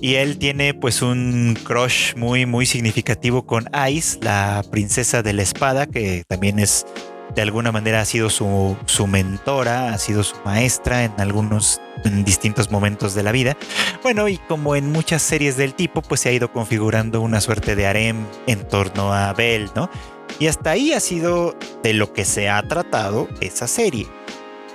Y 0.00 0.14
él 0.14 0.38
tiene 0.38 0.74
pues 0.74 1.02
un 1.02 1.58
crush 1.64 2.14
muy 2.16 2.46
muy 2.46 2.66
significativo 2.66 3.44
con 3.44 3.68
Ice, 3.90 4.18
la 4.22 4.62
princesa 4.70 5.22
de 5.22 5.32
la 5.32 5.42
espada, 5.42 5.86
que 5.86 6.24
también 6.28 6.58
es 6.58 6.86
de 7.34 7.42
alguna 7.42 7.72
manera 7.72 8.00
ha 8.00 8.04
sido 8.04 8.30
su, 8.30 8.76
su 8.86 9.06
mentora, 9.06 9.92
ha 9.92 9.98
sido 9.98 10.22
su 10.22 10.36
maestra 10.44 11.04
en 11.04 11.12
algunos 11.18 11.80
distintos 12.24 12.70
momentos 12.70 13.14
de 13.14 13.22
la 13.22 13.32
vida. 13.32 13.56
Bueno, 14.02 14.28
y 14.28 14.38
como 14.38 14.74
en 14.76 14.90
muchas 14.90 15.22
series 15.22 15.56
del 15.56 15.74
tipo, 15.74 16.02
pues 16.02 16.20
se 16.20 16.30
ha 16.30 16.32
ido 16.32 16.52
configurando 16.52 17.20
una 17.20 17.40
suerte 17.40 17.76
de 17.76 17.86
harem 17.86 18.26
en 18.46 18.66
torno 18.66 19.12
a 19.12 19.32
Belle, 19.32 19.70
¿no? 19.74 19.90
Y 20.38 20.46
hasta 20.46 20.70
ahí 20.70 20.92
ha 20.92 21.00
sido 21.00 21.54
de 21.82 21.92
lo 21.92 22.12
que 22.12 22.24
se 22.24 22.48
ha 22.48 22.62
tratado 22.62 23.28
esa 23.40 23.66
serie. 23.66 24.06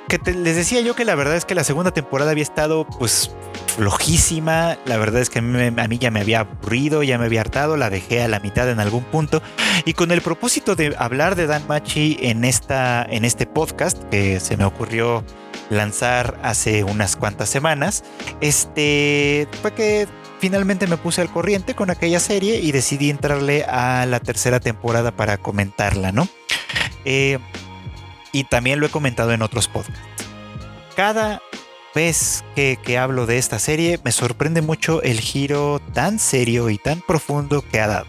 Que 0.08 0.20
les 0.34 0.56
decía 0.56 0.82
yo 0.82 0.96
que 0.96 1.04
la 1.04 1.16
verdad 1.16 1.36
es 1.36 1.46
que 1.46 1.56
la 1.56 1.64
segunda 1.64 1.92
temporada 1.92 2.32
había 2.32 2.44
estado 2.44 2.86
pues 2.86 3.32
flojísima. 3.76 4.78
La 4.86 4.98
verdad 4.98 5.22
es 5.22 5.30
que 5.30 5.40
a 5.40 5.42
mí, 5.42 5.98
ya 5.98 6.12
me 6.12 6.22
había 6.22 6.42
aburrido, 6.42 7.04
ya 7.04 7.18
me 7.18 7.26
había 7.26 7.42
hartado, 7.42 7.76
la 7.76 7.90
dejé 7.90 8.22
a 8.22 8.28
la 8.28 8.40
mitad 8.40 8.70
en 8.70 8.80
algún 8.80 9.04
punto. 9.04 9.42
Y 9.84 9.94
con 9.94 10.12
el 10.12 10.22
propósito 10.22 10.76
de 10.76 10.96
hablar 10.98 11.36
de 11.36 11.48
Dan 11.48 11.68
Machi 11.68 12.18
en, 12.22 12.46
esta, 12.46 13.04
en 13.04 13.26
este 13.26 13.46
podcast 13.46 14.02
que 14.10 14.40
se 14.40 14.58
me 14.58 14.66
ocurrió 14.66 15.24
lanzar 15.70 16.40
hace 16.44 16.84
unas 16.84 17.16
cuantas 17.16 17.50
semanas, 17.50 18.04
este 18.40 19.48
fue 19.62 19.74
que 19.74 20.08
finalmente 20.40 20.86
me 20.86 20.98
puse 20.98 21.22
al 21.22 21.32
corriente 21.32 21.74
con 21.74 21.90
aquella 21.90 22.20
serie 22.20 22.60
y 22.60 22.72
decidí 22.72 23.10
entrarle 23.10 23.64
a 23.64 24.06
la 24.06 24.20
tercera 24.20 24.60
temporada 24.60 25.12
para 25.12 25.38
comentarla, 25.38 26.12
¿no? 26.12 26.28
Eh, 27.04 27.40
y 28.36 28.44
también 28.44 28.82
lo 28.82 28.86
he 28.86 28.90
comentado 28.90 29.32
en 29.32 29.42
otros 29.42 29.70
podcasts. 29.70 30.02
Cada 30.98 31.42
vez 31.94 32.44
que, 32.54 32.78
que, 32.84 32.98
hablo 32.98 33.26
de 33.26 33.38
esta 33.38 33.60
serie 33.60 33.98
me 34.04 34.12
sorprende 34.12 34.62
mucho 34.62 35.02
el 35.02 35.22
giro 35.22 35.80
tan 35.94 36.20
serio 36.20 36.70
y 36.70 36.78
tan 36.78 37.00
profundo 37.00 37.64
que 37.72 37.80
ha 37.80 37.88
dado. 37.88 38.06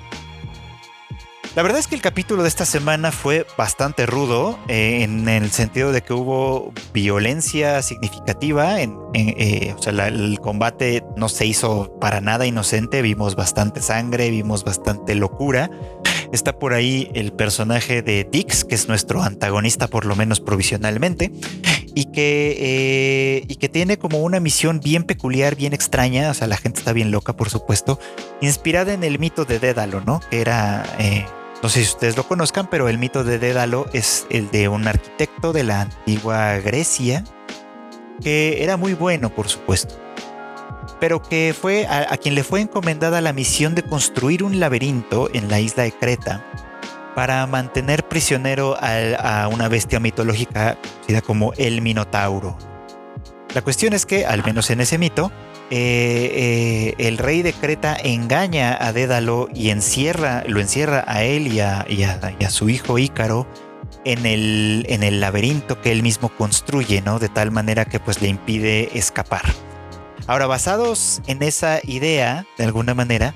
La 1.56 1.62
verdad 1.62 1.78
es 1.78 1.86
que 1.86 1.94
el 1.94 2.02
capítulo 2.02 2.42
de 2.42 2.48
esta 2.48 2.66
semana 2.66 3.12
fue 3.12 3.46
bastante 3.56 4.04
rudo 4.04 4.58
eh, 4.68 5.04
en 5.04 5.26
el 5.26 5.50
sentido 5.50 5.90
de 5.90 6.02
que 6.02 6.12
hubo 6.12 6.74
violencia 6.92 7.80
significativa. 7.80 8.82
En, 8.82 8.98
eh, 9.14 9.74
o 9.74 9.80
sea, 9.80 10.08
el 10.08 10.38
combate 10.40 11.02
no 11.16 11.30
se 11.30 11.46
hizo 11.46 11.98
para 11.98 12.20
nada 12.20 12.46
inocente. 12.46 13.00
Vimos 13.00 13.36
bastante 13.36 13.80
sangre, 13.80 14.28
vimos 14.28 14.64
bastante 14.64 15.14
locura. 15.14 15.70
Está 16.32 16.58
por 16.58 16.74
ahí 16.74 17.10
el 17.14 17.32
personaje 17.32 18.02
de 18.02 18.28
Dix, 18.30 18.64
que 18.64 18.74
es 18.74 18.88
nuestro 18.88 19.22
antagonista, 19.22 19.88
por 19.88 20.04
lo 20.04 20.16
menos 20.16 20.40
provisionalmente, 20.40 21.32
y 21.94 22.06
que, 22.06 22.56
eh, 22.58 23.44
y 23.48 23.56
que 23.56 23.68
tiene 23.68 23.98
como 23.98 24.18
una 24.18 24.40
misión 24.40 24.80
bien 24.80 25.04
peculiar, 25.04 25.56
bien 25.56 25.72
extraña. 25.72 26.30
O 26.30 26.34
sea, 26.34 26.46
la 26.46 26.56
gente 26.56 26.80
está 26.80 26.92
bien 26.92 27.10
loca, 27.10 27.34
por 27.34 27.50
supuesto, 27.50 27.98
inspirada 28.40 28.92
en 28.92 29.04
el 29.04 29.18
mito 29.18 29.44
de 29.44 29.58
Dédalo, 29.58 30.00
¿no? 30.00 30.20
Que 30.30 30.40
era 30.40 30.84
no 31.62 31.70
sé 31.70 31.82
si 31.82 31.90
ustedes 31.90 32.16
lo 32.16 32.28
conozcan, 32.28 32.68
pero 32.70 32.88
el 32.88 32.98
mito 32.98 33.24
de 33.24 33.38
Dédalo 33.38 33.86
es 33.92 34.26
el 34.30 34.50
de 34.50 34.68
un 34.68 34.86
arquitecto 34.86 35.52
de 35.52 35.64
la 35.64 35.80
antigua 35.82 36.58
Grecia 36.58 37.24
que 38.22 38.62
era 38.62 38.76
muy 38.76 38.94
bueno, 38.94 39.30
por 39.30 39.48
supuesto, 39.48 39.98
pero 41.00 41.22
que 41.22 41.54
fue 41.58 41.86
a, 41.86 42.16
quien 42.16 42.34
le 42.34 42.44
fue 42.44 42.60
encomendada 42.60 43.20
la 43.20 43.32
misión 43.32 43.74
de 43.74 43.82
construir 43.82 44.42
un 44.42 44.60
laberinto 44.60 45.28
en 45.32 45.48
la 45.48 45.60
isla 45.60 45.82
de 45.82 45.92
Creta 45.92 46.44
para 47.14 47.46
mantener 47.46 48.06
prisionero 48.06 48.76
a, 48.80 49.48
una 49.48 49.68
bestia 49.68 50.00
mitológica 50.00 50.76
conocida 50.76 51.22
como 51.22 51.52
el 51.54 51.80
Minotauro. 51.82 52.56
La 53.54 53.62
cuestión 53.62 53.94
es 53.94 54.04
que, 54.04 54.26
al 54.26 54.44
menos 54.44 54.68
en 54.70 54.80
ese 54.80 54.98
mito, 54.98 55.32
eh, 55.70 56.30
eh, 56.34 56.94
el 56.98 57.18
rey 57.18 57.42
de 57.42 57.52
Creta 57.52 57.96
engaña 57.96 58.76
a 58.78 58.92
Dédalo 58.92 59.48
y 59.54 59.70
encierra, 59.70 60.44
lo 60.46 60.60
encierra 60.60 61.04
a 61.06 61.24
él 61.24 61.48
y 61.48 61.60
a, 61.60 61.86
su 62.50 62.68
hijo 62.68 62.98
Ícaro 62.98 63.46
en 64.04 64.26
el, 64.26 64.84
en 64.88 65.02
el, 65.02 65.20
laberinto 65.20 65.80
que 65.80 65.90
él 65.90 66.02
mismo 66.02 66.28
construye, 66.28 67.00
¿no? 67.00 67.18
De 67.18 67.28
tal 67.28 67.50
manera 67.50 67.84
que 67.84 67.98
pues 67.98 68.20
le 68.20 68.28
impide 68.28 68.96
escapar. 68.96 69.42
Ahora, 70.26 70.46
basados 70.46 71.22
en 71.26 71.42
esa 71.42 71.80
idea, 71.84 72.46
de 72.58 72.64
alguna 72.64 72.94
manera, 72.94 73.34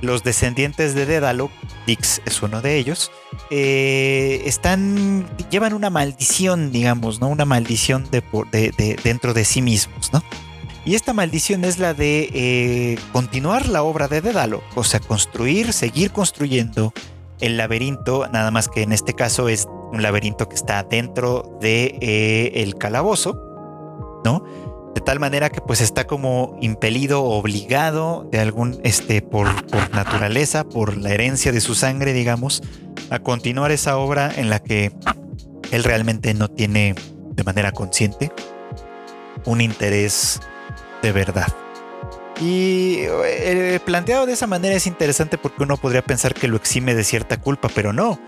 los 0.00 0.22
descendientes 0.24 0.94
de 0.94 1.04
Dédalo, 1.04 1.50
Dix 1.86 2.22
es 2.24 2.42
uno 2.42 2.62
de 2.62 2.76
ellos, 2.76 3.10
eh, 3.50 4.42
están, 4.46 5.28
llevan 5.50 5.74
una 5.74 5.90
maldición, 5.90 6.72
digamos, 6.72 7.20
¿no? 7.20 7.28
Una 7.28 7.44
maldición 7.44 8.08
de, 8.10 8.22
dentro 9.04 9.34
de 9.34 9.44
sí 9.44 9.60
mismos, 9.60 10.12
¿no? 10.12 10.22
Y 10.86 10.94
esta 10.94 11.12
maldición 11.12 11.64
es 11.64 11.78
la 11.78 11.92
de 11.92 12.30
eh, 12.32 12.98
continuar 13.12 13.68
la 13.68 13.82
obra 13.82 14.08
de 14.08 14.22
Dédalo, 14.22 14.62
o 14.74 14.84
sea, 14.84 15.00
construir, 15.00 15.74
seguir 15.74 16.10
construyendo 16.10 16.94
el 17.40 17.58
laberinto, 17.58 18.26
nada 18.32 18.50
más 18.50 18.68
que 18.68 18.82
en 18.82 18.92
este 18.92 19.12
caso 19.12 19.48
es 19.48 19.66
un 19.92 20.02
laberinto 20.02 20.48
que 20.48 20.54
está 20.54 20.82
dentro 20.84 21.58
de 21.60 21.98
eh, 22.00 22.62
el 22.62 22.76
calabozo, 22.76 23.38
¿no? 24.24 24.44
De 24.94 25.00
tal 25.00 25.20
manera 25.20 25.50
que 25.50 25.60
pues 25.60 25.80
está 25.80 26.06
como 26.06 26.58
impelido, 26.60 27.22
obligado 27.22 28.28
de 28.32 28.40
algún, 28.40 28.80
este, 28.82 29.22
por, 29.22 29.66
por 29.66 29.90
naturaleza, 29.94 30.64
por 30.64 30.96
la 30.96 31.10
herencia 31.10 31.52
de 31.52 31.60
su 31.60 31.74
sangre, 31.74 32.12
digamos, 32.12 32.62
a 33.08 33.20
continuar 33.20 33.70
esa 33.70 33.96
obra 33.98 34.32
en 34.34 34.50
la 34.50 34.58
que 34.60 34.92
él 35.70 35.84
realmente 35.84 36.34
no 36.34 36.48
tiene 36.48 36.94
de 37.30 37.44
manera 37.44 37.72
consciente 37.72 38.32
un 39.44 39.60
interés 39.60 40.40
de 41.02 41.12
verdad. 41.12 41.48
Y 42.40 43.00
eh, 43.00 43.80
planteado 43.84 44.24
de 44.24 44.32
esa 44.32 44.46
manera 44.46 44.74
es 44.74 44.86
interesante 44.86 45.36
porque 45.36 45.62
uno 45.62 45.76
podría 45.76 46.02
pensar 46.02 46.32
que 46.32 46.48
lo 46.48 46.56
exime 46.56 46.94
de 46.94 47.04
cierta 47.04 47.38
culpa, 47.38 47.68
pero 47.74 47.92
no. 47.92 48.18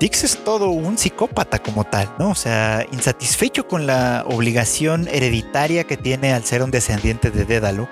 Dix 0.00 0.22
es 0.22 0.44
todo 0.44 0.70
un 0.70 0.96
psicópata 0.96 1.58
como 1.58 1.84
tal, 1.84 2.08
¿no? 2.20 2.30
O 2.30 2.34
sea, 2.36 2.86
insatisfecho 2.92 3.66
con 3.66 3.86
la 3.86 4.24
obligación 4.28 5.08
hereditaria 5.08 5.84
que 5.84 5.96
tiene 5.96 6.32
al 6.32 6.44
ser 6.44 6.62
un 6.62 6.70
descendiente 6.70 7.32
de 7.32 7.44
Dédalo, 7.44 7.88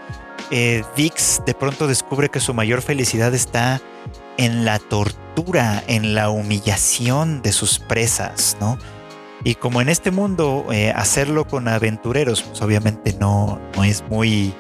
eh, 0.52 0.84
Dix 0.96 1.42
de 1.44 1.54
pronto 1.54 1.88
descubre 1.88 2.28
que 2.28 2.38
su 2.38 2.54
mayor 2.54 2.80
felicidad 2.80 3.34
está 3.34 3.80
en 4.36 4.64
la 4.64 4.78
tortura, 4.78 5.82
en 5.88 6.14
la 6.14 6.30
humillación 6.30 7.42
de 7.42 7.50
sus 7.50 7.80
presas, 7.80 8.56
¿no? 8.60 8.78
Y 9.42 9.56
como 9.56 9.80
en 9.80 9.88
este 9.88 10.12
mundo 10.12 10.66
eh, 10.72 10.92
hacerlo 10.94 11.46
con 11.46 11.66
aventureros, 11.66 12.42
pues 12.42 12.62
obviamente 12.62 13.16
no, 13.18 13.60
no 13.76 13.84
es 13.84 14.04
muy, 14.08 14.54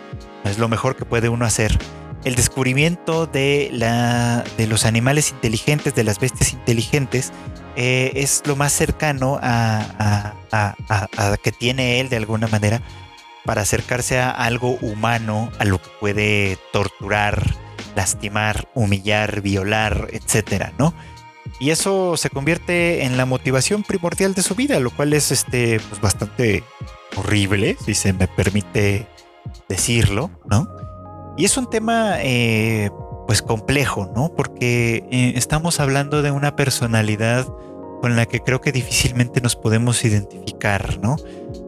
es 0.44 0.58
lo 0.58 0.68
mejor 0.68 0.96
que 0.96 1.04
puede 1.04 1.28
uno 1.28 1.44
hacer. 1.44 1.78
El 2.26 2.34
descubrimiento 2.34 3.26
de, 3.26 3.70
la, 3.72 4.42
de 4.56 4.66
los 4.66 4.84
animales 4.84 5.30
inteligentes, 5.30 5.94
de 5.94 6.02
las 6.02 6.18
bestias 6.18 6.52
inteligentes, 6.52 7.32
eh, 7.76 8.10
es 8.16 8.42
lo 8.46 8.56
más 8.56 8.72
cercano 8.72 9.38
a, 9.40 10.34
a, 10.50 11.36
que 11.36 11.52
tiene 11.52 12.00
él 12.00 12.08
de 12.08 12.16
alguna 12.16 12.48
manera 12.48 12.82
para 13.44 13.62
acercarse 13.62 14.18
a 14.18 14.30
algo 14.32 14.70
humano, 14.80 15.52
a 15.60 15.64
lo 15.64 15.80
que 15.80 15.88
puede 16.00 16.58
torturar, 16.72 17.54
lastimar, 17.94 18.68
humillar, 18.74 19.40
violar, 19.40 20.08
etcétera, 20.10 20.72
¿no? 20.78 20.94
y 21.60 21.70
eso 21.70 22.16
se 22.16 22.28
convierte 22.28 23.04
en 23.04 23.16
la 23.16 23.24
motivación 23.24 23.84
primordial 23.84 24.34
de 24.34 24.42
su 24.42 24.56
vida, 24.56 24.80
lo 24.80 24.90
cual 24.90 25.12
es 25.12 25.30
este 25.30 25.78
pues 25.78 26.00
bastante 26.00 26.64
horrible, 27.14 27.76
si 27.84 27.94
se 27.94 28.12
me 28.12 28.26
permite 28.26 29.06
decirlo, 29.68 30.32
¿no? 30.50 30.85
Y 31.36 31.44
es 31.44 31.56
un 31.56 31.68
tema 31.68 32.16
eh, 32.20 32.90
pues 33.26 33.42
complejo, 33.42 34.10
¿no? 34.14 34.32
Porque 34.34 35.06
eh, 35.10 35.32
estamos 35.36 35.80
hablando 35.80 36.22
de 36.22 36.30
una 36.30 36.56
personalidad 36.56 37.46
con 38.00 38.16
la 38.16 38.26
que 38.26 38.40
creo 38.40 38.60
que 38.60 38.72
difícilmente 38.72 39.40
nos 39.40 39.56
podemos 39.56 40.04
identificar, 40.04 40.98
¿no? 41.00 41.16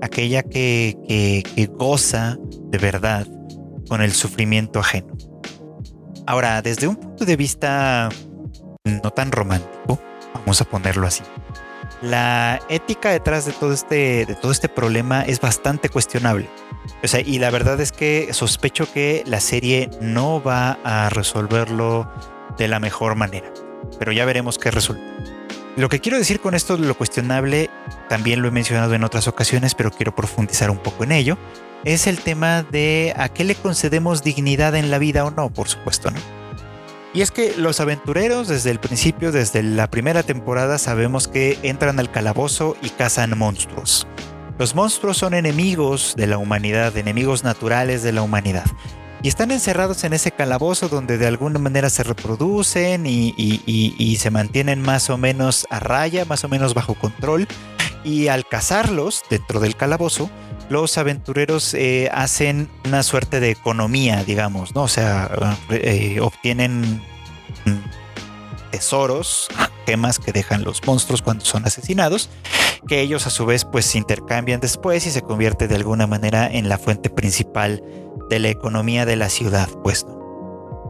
Aquella 0.01 0.43
que, 0.43 1.45
que 1.55 1.67
goza 1.67 2.39
de 2.71 2.79
verdad 2.79 3.27
con 3.89 4.03
el 4.03 4.13
sufrimiento 4.13 4.79
ajeno. 4.79 5.17
Ahora, 6.27 6.61
desde 6.61 6.87
un 6.87 6.97
punto 6.97 7.25
de 7.25 7.37
vista 7.37 8.11
no 8.85 9.11
tan 9.11 9.33
romántico, 9.33 9.99
vamos 10.35 10.61
a 10.61 10.65
ponerlo 10.65 11.07
así. 11.07 11.23
La 12.01 12.61
ética 12.69 13.11
detrás 13.11 13.45
de 13.45 13.53
todo 13.53 13.73
este, 13.73 14.25
de 14.25 14.35
todo 14.37 14.53
este 14.53 14.69
problema 14.69 15.23
es 15.23 15.41
bastante 15.41 15.89
cuestionable. 15.89 16.49
O 17.03 17.09
sea, 17.09 17.21
y 17.21 17.39
la 17.39 17.51
verdad 17.51 17.81
es 17.81 17.93
que 17.93 18.33
sospecho 18.33 18.91
que 18.93 19.23
la 19.27 19.41
serie 19.41 19.91
no 20.01 20.43
va 20.43 20.79
a 20.85 21.11
resolverlo 21.11 22.11
de 22.57 22.69
la 22.69 22.81
mejor 22.81 23.17
manera. 23.17 23.53
Pero 23.99 24.13
ya 24.13 24.25
veremos 24.25 24.59
qué 24.59 24.71
resulta. 24.71 25.03
lo 25.77 25.89
que 25.89 26.01
quiero 26.01 26.19
decir 26.19 26.41
con 26.41 26.55
esto 26.55 26.77
de 26.77 26.87
lo 26.87 26.97
cuestionable, 26.97 27.71
también 28.09 28.43
lo 28.43 28.49
he 28.49 28.51
mencionado 28.53 28.95
en 28.95 29.05
otras 29.05 29.29
ocasiones, 29.29 29.75
pero 29.75 29.91
quiero 29.91 30.15
profundizar 30.15 30.71
un 30.71 30.79
poco 30.79 31.05
en 31.05 31.13
ello, 31.13 31.39
es 31.85 32.07
el 32.07 32.19
tema 32.19 32.63
de 32.63 33.13
a 33.17 33.29
qué 33.29 33.45
le 33.45 33.55
concedemos 33.55 34.25
dignidad 34.25 34.75
en 34.75 34.91
la 34.91 34.99
vida 34.99 35.25
o 35.25 35.31
no, 35.31 35.51
por 35.51 35.69
supuesto, 35.69 36.11
¿no? 36.11 36.38
Y 37.15 37.23
es 37.23 37.31
que 37.31 37.55
los 37.57 37.81
aventureros 37.81 38.49
desde 38.49 38.71
el 38.71 38.81
principio, 38.81 39.33
desde 39.33 39.63
la 39.63 39.89
primera 39.91 40.23
temporada, 40.23 40.79
sabemos 40.79 41.27
que 41.27 41.59
entran 41.63 41.99
al 41.99 42.11
calabozo 42.11 42.77
y 42.83 42.91
cazan 42.91 43.37
monstruos. 43.39 44.07
Los 44.59 44.75
monstruos 44.75 45.17
son 45.17 45.35
enemigos 45.35 46.15
de 46.17 46.27
la 46.27 46.37
humanidad, 46.37 46.97
enemigos 46.97 47.45
naturales 47.45 48.03
de 48.03 48.13
la 48.13 48.23
humanidad. 48.23 48.67
Y 49.23 49.29
están 49.29 49.51
encerrados 49.51 50.05
en 50.05 50.13
ese 50.13 50.31
calabozo 50.31 50.89
donde 50.89 51.19
de 51.19 51.27
alguna 51.27 51.59
manera 51.59 51.91
se 51.91 52.05
reproducen 52.05 53.05
y, 53.07 54.17
se 54.19 54.31
mantienen 54.31 54.81
más 54.81 55.11
o 55.11 55.19
menos 55.19 55.67
a 55.71 55.81
raya, 55.81 56.25
más 56.25 56.45
o 56.45 56.49
menos 56.49 56.75
bajo 56.75 56.95
control. 56.95 57.49
Y 58.05 58.29
al 58.29 58.47
cazarlos 58.47 59.25
dentro 59.29 59.59
del 59.59 59.75
calabozo, 59.75 60.31
los 60.69 60.99
aventureros 60.99 61.75
eh, 61.75 62.11
hacen 62.13 62.69
una 62.85 63.03
suerte 63.03 63.41
de 63.41 63.51
economía, 63.51 64.23
digamos, 64.23 64.75
¿no? 64.75 64.83
O 64.85 64.89
sea, 64.89 65.57
eh, 65.71 66.21
obtienen 66.21 67.03
mm, 67.65 68.71
tesoros, 68.71 69.49
gemas 69.85 70.21
que 70.21 70.33
dejan 70.33 70.63
los 70.63 70.87
monstruos 70.87 71.23
cuando 71.23 71.45
son 71.45 71.67
asesinados, 71.67 72.29
que 72.87 73.01
ellos 73.01 73.27
a 73.27 73.31
su 73.31 73.47
vez 73.47 73.65
pues 73.65 73.95
intercambian 73.95 74.61
después 74.61 75.07
y 75.07 75.11
se 75.11 75.23
convierte 75.23 75.69
de 75.69 75.77
alguna 75.77 76.07
manera 76.07 76.47
en 76.47 76.69
la 76.69 76.79
fuente 76.79 77.11
principal 77.11 77.83
de 78.31 78.39
la 78.39 78.49
economía 78.49 79.07
de 79.07 79.17
la 79.17 79.29
ciudad, 79.29 79.69
pues. 79.83 80.07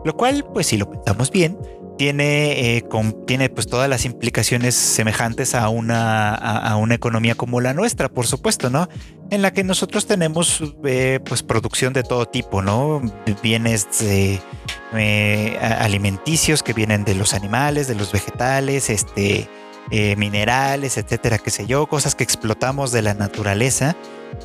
Lo 0.05 0.17
cual, 0.17 0.45
pues 0.53 0.69
si 0.69 0.77
lo 0.77 0.91
pensamos 0.91 1.31
bien, 1.31 1.59
tiene, 1.99 2.77
eh, 2.77 2.85
tiene 3.27 3.51
pues 3.51 3.67
todas 3.67 3.91
las 3.91 4.05
implicaciones 4.05 4.75
semejantes 4.75 5.55
a 5.55 5.69
una, 5.69 6.33
a, 6.35 6.77
una 6.77 6.95
economía 6.95 7.35
como 7.35 7.61
la 7.61 7.75
nuestra, 7.75 8.09
por 8.09 8.27
supuesto, 8.27 8.71
¿no? 8.71 8.89
En 9.31 9.43
la 9.43 9.53
que 9.53 9.65
nosotros 9.65 10.07
tenemos 10.07 10.63
eh, 10.85 11.19
pues 11.25 11.43
producción 11.43 11.93
de 11.93 12.05
todo 12.05 12.25
tipo, 12.27 12.63
¿no? 12.63 13.03
Bienes 13.43 13.89
eh, 14.03 15.59
alimenticios 15.61 16.63
que 16.63 16.73
vienen 16.73 17.05
de 17.05 17.17
los 17.17 17.35
animales, 17.35 17.89
de 17.89 17.97
los 17.97 18.13
vegetales, 18.13 18.89
este, 18.89 19.49
minerales, 19.91 20.99
etcétera, 20.99 21.39
qué 21.39 21.51
sé 21.51 21.67
yo, 21.67 21.87
cosas 21.87 22.15
que 22.15 22.25
explotamos 22.25 22.93
de 22.93 23.03
la 23.03 23.15
naturaleza 23.15 23.97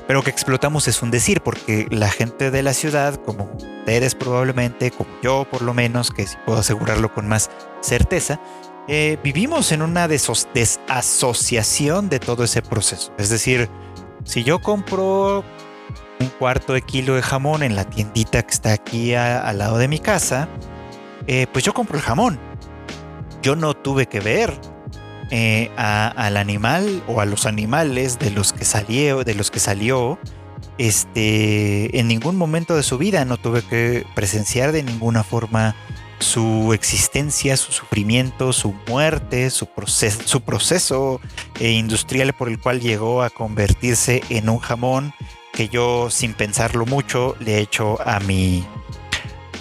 pero 0.08 0.22
que 0.22 0.30
explotamos 0.30 0.88
es 0.88 1.02
un 1.02 1.12
decir, 1.12 1.42
porque 1.42 1.88
la 1.90 2.10
gente 2.10 2.52
de 2.52 2.64
la 2.64 2.74
ciudad, 2.74 3.16
como 3.16 3.50
ustedes 3.56 4.16
probablemente, 4.16 4.92
como 4.92 5.10
yo 5.22 5.46
por 5.50 5.62
lo 5.62 5.74
menos, 5.74 6.12
que 6.12 6.28
si 6.28 6.36
puedo 6.46 6.60
asegurarlo 6.60 7.14
con 7.14 7.28
más 7.28 7.50
certeza, 7.82 8.40
eh, 8.88 9.18
vivimos 9.24 9.72
en 9.72 9.82
una 9.82 10.08
desasociación 10.08 12.10
de 12.10 12.20
todo 12.20 12.44
ese 12.44 12.62
proceso. 12.62 13.14
Es 13.18 13.30
decir, 13.30 13.70
si 14.26 14.44
yo 14.44 14.62
compro 14.62 15.44
un 16.20 16.28
cuarto 16.40 16.74
de 16.74 16.82
kilo 16.82 17.16
de 17.16 17.22
jamón 17.22 17.64
en 17.64 17.76
la 17.76 17.86
tiendita 17.86 18.44
que 18.44 18.54
está 18.54 18.74
aquí 18.74 19.16
al 19.16 19.58
lado 19.58 19.78
de 19.78 19.88
mi 19.88 20.00
casa, 20.00 20.50
eh, 21.28 21.48
pues 21.52 21.64
yo 21.64 21.74
compro 21.74 21.98
el 21.98 22.04
jamón. 22.04 22.40
Yo 23.42 23.56
no 23.56 23.74
tuve 23.74 24.08
que 24.08 24.20
ver 24.20 24.54
eh, 25.36 25.72
al 25.78 26.38
animal 26.38 27.02
o 27.08 27.20
a 27.20 27.26
los 27.26 27.48
animales 27.48 28.20
de 28.20 28.30
los 28.30 28.54
que 28.54 28.66
salió, 28.66 29.24
de 29.24 29.34
los 29.34 29.50
que 29.50 29.60
salió, 29.60 30.20
este, 30.78 32.00
en 32.00 32.08
ningún 32.08 32.36
momento 32.36 32.76
de 32.76 32.84
su 32.84 33.00
vida 33.00 33.26
no 33.26 33.38
tuve 33.38 33.64
que 33.64 34.06
presenciar 34.14 34.72
de 34.72 34.84
ninguna 34.84 35.24
forma 35.24 35.76
su 36.20 36.72
existencia, 36.74 37.58
su 37.58 37.72
sufrimiento, 37.72 38.54
su 38.54 38.76
muerte, 38.88 39.50
su 39.50 39.66
proceso, 39.66 40.22
su 40.24 40.42
proceso 40.42 41.20
eh, 41.60 41.72
industrial 41.72 42.34
por 42.34 42.48
el 42.48 42.60
cual 42.60 42.80
llegó 42.80 43.24
a 43.24 43.32
convertirse 43.32 44.22
en 44.30 44.50
un 44.50 44.60
jamón 44.60 45.16
que 45.52 45.68
yo 45.68 46.12
sin 46.12 46.36
pensarlo 46.36 46.86
mucho 46.86 47.36
le 47.40 47.56
he 47.56 47.60
hecho 47.62 48.00
a 48.08 48.20
mi 48.20 48.64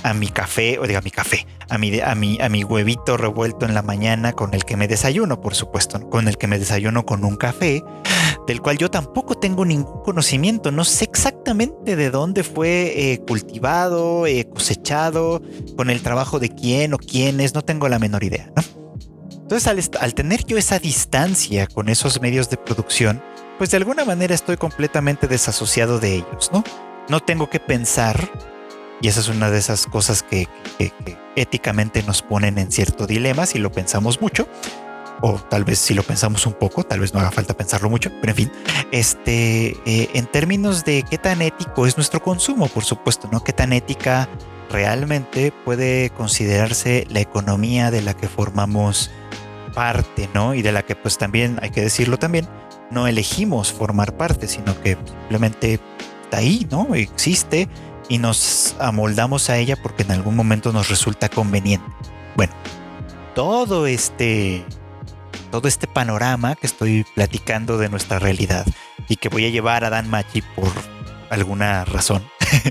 a 0.02 0.14
mi 0.14 0.28
café, 0.28 0.78
o 0.78 0.86
diga 0.86 0.98
a 0.98 1.02
mi 1.02 1.10
café, 1.10 1.46
a 1.68 1.78
mi, 1.78 2.00
a, 2.00 2.14
mi, 2.14 2.40
a 2.40 2.48
mi 2.48 2.64
huevito 2.64 3.16
revuelto 3.16 3.66
en 3.66 3.74
la 3.74 3.82
mañana 3.82 4.32
con 4.32 4.54
el 4.54 4.64
que 4.64 4.76
me 4.76 4.88
desayuno, 4.88 5.40
por 5.40 5.54
supuesto, 5.54 6.00
con 6.10 6.28
el 6.28 6.38
que 6.38 6.46
me 6.46 6.58
desayuno 6.58 7.04
con 7.04 7.24
un 7.24 7.36
café, 7.36 7.82
del 8.46 8.60
cual 8.60 8.78
yo 8.78 8.90
tampoco 8.90 9.36
tengo 9.36 9.64
ningún 9.64 10.02
conocimiento, 10.02 10.70
no 10.70 10.84
sé 10.84 11.04
exactamente 11.04 11.96
de 11.96 12.10
dónde 12.10 12.42
fue 12.42 13.12
eh, 13.12 13.20
cultivado, 13.26 14.26
eh, 14.26 14.48
cosechado, 14.48 15.42
con 15.76 15.90
el 15.90 16.02
trabajo 16.02 16.38
de 16.38 16.48
quién 16.48 16.94
o 16.94 16.98
quiénes, 16.98 17.54
no 17.54 17.62
tengo 17.62 17.88
la 17.88 17.98
menor 17.98 18.24
idea, 18.24 18.52
Entonces, 19.30 19.66
al, 19.66 19.80
al 20.00 20.14
tener 20.14 20.44
yo 20.44 20.58
esa 20.58 20.78
distancia 20.78 21.66
con 21.66 21.88
esos 21.88 22.20
medios 22.20 22.50
de 22.50 22.56
producción, 22.56 23.22
pues 23.58 23.70
de 23.70 23.76
alguna 23.76 24.04
manera 24.04 24.34
estoy 24.34 24.56
completamente 24.56 25.28
desasociado 25.28 26.00
de 26.00 26.16
ellos, 26.16 26.50
¿no? 26.52 26.64
No 27.08 27.20
tengo 27.20 27.50
que 27.50 27.60
pensar 27.60 28.30
y 29.02 29.08
esa 29.08 29.18
es 29.18 29.28
una 29.28 29.50
de 29.50 29.58
esas 29.58 29.86
cosas 29.86 30.22
que, 30.22 30.48
éticamente 31.34 32.02
nos 32.02 32.22
ponen 32.22 32.58
en 32.58 32.70
cierto 32.70 33.06
dilema 33.06 33.46
si 33.46 33.58
lo 33.58 33.72
pensamos 33.72 34.20
mucho. 34.20 34.48
O 35.20 35.34
tal 35.34 35.64
vez 35.64 35.78
si 35.78 35.94
lo 35.94 36.02
pensamos 36.02 36.46
un 36.46 36.52
poco, 36.52 36.84
tal 36.84 37.00
vez 37.00 37.14
no 37.14 37.20
haga 37.20 37.30
falta 37.30 37.54
pensarlo 37.54 37.88
mucho, 37.88 38.10
pero 38.20 38.32
en 38.32 38.36
fin, 38.36 38.52
este, 38.90 39.76
eh, 39.86 40.10
en 40.14 40.26
términos 40.26 40.84
de 40.84 41.04
qué 41.08 41.16
tan 41.16 41.42
ético 41.42 41.86
es 41.86 41.96
nuestro 41.96 42.22
consumo, 42.22 42.66
por 42.68 42.84
supuesto, 42.84 43.28
¿no? 43.30 43.42
Qué 43.44 43.52
tan 43.52 43.72
ética 43.72 44.28
realmente 44.70 45.52
puede 45.64 46.10
considerarse 46.10 47.06
la 47.08 47.20
economía 47.20 47.90
de 47.90 48.02
la 48.02 48.14
que 48.14 48.28
formamos 48.28 49.10
parte, 49.74 50.28
¿no? 50.34 50.54
Y 50.54 50.62
de 50.62 50.72
la 50.72 50.82
que 50.82 50.96
pues 50.96 51.18
también, 51.18 51.58
hay 51.62 51.70
que 51.70 51.82
decirlo 51.82 52.18
también, 52.18 52.48
no 52.90 53.06
elegimos 53.06 53.72
formar 53.72 54.16
parte, 54.16 54.48
sino 54.48 54.80
que 54.80 54.96
simplemente 55.04 55.78
está 56.24 56.38
ahí, 56.38 56.66
¿no? 56.68 56.94
Existe 56.94 57.68
y 58.08 58.18
nos 58.18 58.76
amoldamos 58.78 59.50
a 59.50 59.58
ella 59.58 59.76
porque 59.82 60.02
en 60.02 60.12
algún 60.12 60.36
momento 60.36 60.72
nos 60.72 60.88
resulta 60.88 61.28
conveniente. 61.28 61.86
Bueno, 62.36 62.52
todo 63.34 63.86
este 63.86 64.64
todo 65.50 65.68
este 65.68 65.86
panorama 65.86 66.54
que 66.54 66.66
estoy 66.66 67.04
platicando 67.14 67.76
de 67.76 67.90
nuestra 67.90 68.18
realidad 68.18 68.66
y 69.08 69.16
que 69.16 69.28
voy 69.28 69.44
a 69.44 69.50
llevar 69.50 69.84
a 69.84 69.90
Dan 69.90 70.08
Machi 70.08 70.40
por 70.40 70.72
alguna 71.28 71.84
razón, 71.84 72.22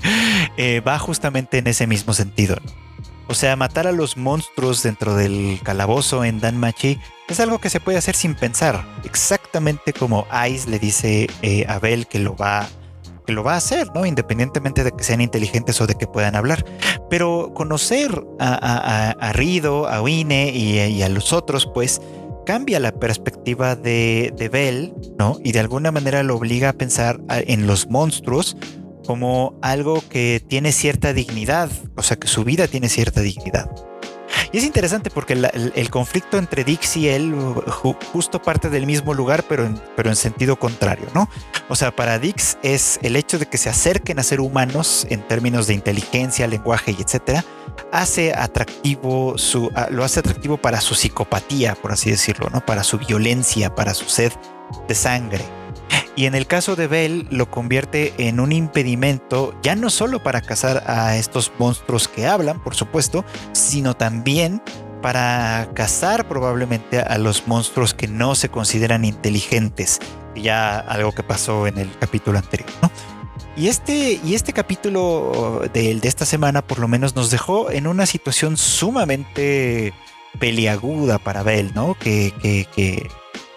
eh, 0.56 0.80
va 0.80 0.98
justamente 0.98 1.58
en 1.58 1.68
ese 1.68 1.86
mismo 1.86 2.12
sentido. 2.12 2.56
O 3.28 3.34
sea, 3.34 3.54
matar 3.56 3.86
a 3.86 3.92
los 3.92 4.16
monstruos 4.16 4.82
dentro 4.82 5.14
del 5.14 5.60
calabozo 5.62 6.24
en 6.24 6.40
Dan 6.40 6.58
Machi 6.58 6.98
es 7.28 7.40
algo 7.40 7.58
que 7.58 7.70
se 7.70 7.80
puede 7.80 7.98
hacer 7.98 8.14
sin 8.14 8.34
pensar, 8.34 8.84
exactamente 9.04 9.92
como 9.92 10.26
Ice 10.48 10.68
le 10.68 10.78
dice 10.78 11.28
eh, 11.40 11.64
a 11.68 11.78
Bell 11.78 12.06
que 12.06 12.18
lo 12.18 12.36
va 12.36 12.68
que 13.26 13.32
lo 13.32 13.42
va 13.42 13.54
a 13.54 13.56
hacer, 13.56 13.88
¿no? 13.94 14.06
Independientemente 14.06 14.84
de 14.84 14.92
que 14.92 15.04
sean 15.04 15.20
inteligentes 15.20 15.80
o 15.80 15.86
de 15.86 15.94
que 15.94 16.06
puedan 16.06 16.36
hablar. 16.36 16.64
Pero 17.10 17.52
conocer 17.54 18.24
a, 18.38 19.32
Rido, 19.34 19.88
a 19.88 20.02
Wine 20.02 20.50
y, 20.50 21.02
a 21.02 21.08
los 21.08 21.32
otros, 21.32 21.66
pues 21.72 22.00
cambia 22.46 22.80
la 22.80 22.92
perspectiva 22.92 23.76
de, 23.76 24.32
de 24.36 24.48
Bell, 24.48 24.94
¿no? 25.18 25.38
Y 25.44 25.52
de 25.52 25.60
alguna 25.60 25.92
manera 25.92 26.22
lo 26.22 26.36
obliga 26.36 26.70
a 26.70 26.72
pensar 26.72 27.20
en 27.28 27.66
los 27.66 27.88
monstruos 27.88 28.56
como 29.06 29.58
algo 29.62 30.02
que 30.08 30.42
tiene 30.46 30.72
cierta 30.72 31.12
dignidad, 31.12 31.70
o 31.96 32.02
sea, 32.02 32.16
que 32.16 32.28
su 32.28 32.44
vida 32.44 32.68
tiene 32.68 32.88
cierta 32.88 33.20
dignidad. 33.20 33.70
Y 34.52 34.58
es 34.58 34.64
interesante 34.64 35.10
porque 35.10 35.32
el, 35.32 35.90
conflicto 35.90 36.36
entre 36.36 36.62
Dix 36.62 36.98
y 36.98 37.08
él 37.08 37.34
justo 38.12 38.40
parte 38.42 38.68
del 38.68 38.86
mismo 38.86 39.14
lugar, 39.14 39.44
pero 39.48 39.64
en, 39.64 39.80
pero 39.96 40.10
en 40.10 40.16
sentido 40.16 40.56
contrario, 40.56 41.06
¿no? 41.14 41.28
O 41.68 41.74
sea, 41.74 41.90
para 41.90 42.18
Dix 42.18 42.58
es 42.62 42.98
el 43.02 43.16
hecho 43.16 43.38
de 43.38 43.46
que 43.46 43.56
se 43.56 43.70
acerquen 43.70 44.18
a 44.18 44.22
ser 44.22 44.40
humanos 44.40 45.06
en 45.08 45.26
términos 45.26 45.66
de 45.66 45.74
inteligencia, 45.74 46.46
lenguaje 46.46 46.94
y 46.98 47.00
etcétera, 47.02 47.44
hace 47.92 48.34
atractivo 48.34 49.38
su, 49.38 49.70
lo 49.90 50.04
hace 50.04 50.20
atractivo 50.20 50.58
para 50.58 50.82
su 50.82 50.94
psicopatía, 50.94 51.74
por 51.74 51.92
así 51.92 52.10
decirlo, 52.10 52.50
¿no? 52.52 52.64
Para 52.64 52.84
su 52.84 52.98
violencia, 52.98 53.74
para 53.74 53.94
su 53.94 54.04
sed 54.04 54.32
de 54.86 54.94
sangre. 54.94 55.61
Y 56.14 56.26
en 56.26 56.34
el 56.34 56.46
caso 56.46 56.76
de 56.76 56.86
Bell 56.88 57.26
lo 57.30 57.50
convierte 57.50 58.12
en 58.18 58.38
un 58.38 58.52
impedimento 58.52 59.54
ya 59.62 59.74
no 59.74 59.88
solo 59.88 60.22
para 60.22 60.42
cazar 60.42 60.84
a 60.86 61.16
estos 61.16 61.50
monstruos 61.58 62.06
que 62.06 62.26
hablan, 62.26 62.62
por 62.62 62.74
supuesto, 62.74 63.24
sino 63.52 63.94
también 63.94 64.62
para 65.00 65.68
cazar 65.74 66.28
probablemente 66.28 67.00
a 67.00 67.18
los 67.18 67.48
monstruos 67.48 67.94
que 67.94 68.08
no 68.08 68.34
se 68.34 68.50
consideran 68.50 69.04
inteligentes, 69.04 70.00
ya 70.36 70.78
algo 70.78 71.12
que 71.12 71.22
pasó 71.22 71.66
en 71.66 71.78
el 71.78 71.90
capítulo 71.98 72.38
anterior, 72.38 72.70
Y 73.56 73.68
este, 73.68 74.20
y 74.24 74.34
este 74.34 74.52
capítulo 74.52 75.62
de, 75.74 75.94
de 75.94 76.08
esta 76.08 76.24
semana 76.24 76.62
por 76.62 76.78
lo 76.78 76.88
menos 76.88 77.14
nos 77.14 77.30
dejó 77.30 77.70
en 77.70 77.86
una 77.86 78.06
situación 78.06 78.56
sumamente 78.56 79.92
peliaguda 80.38 81.18
para 81.18 81.42
Bell, 81.42 81.72
¿no? 81.74 81.94
Que 81.98 82.32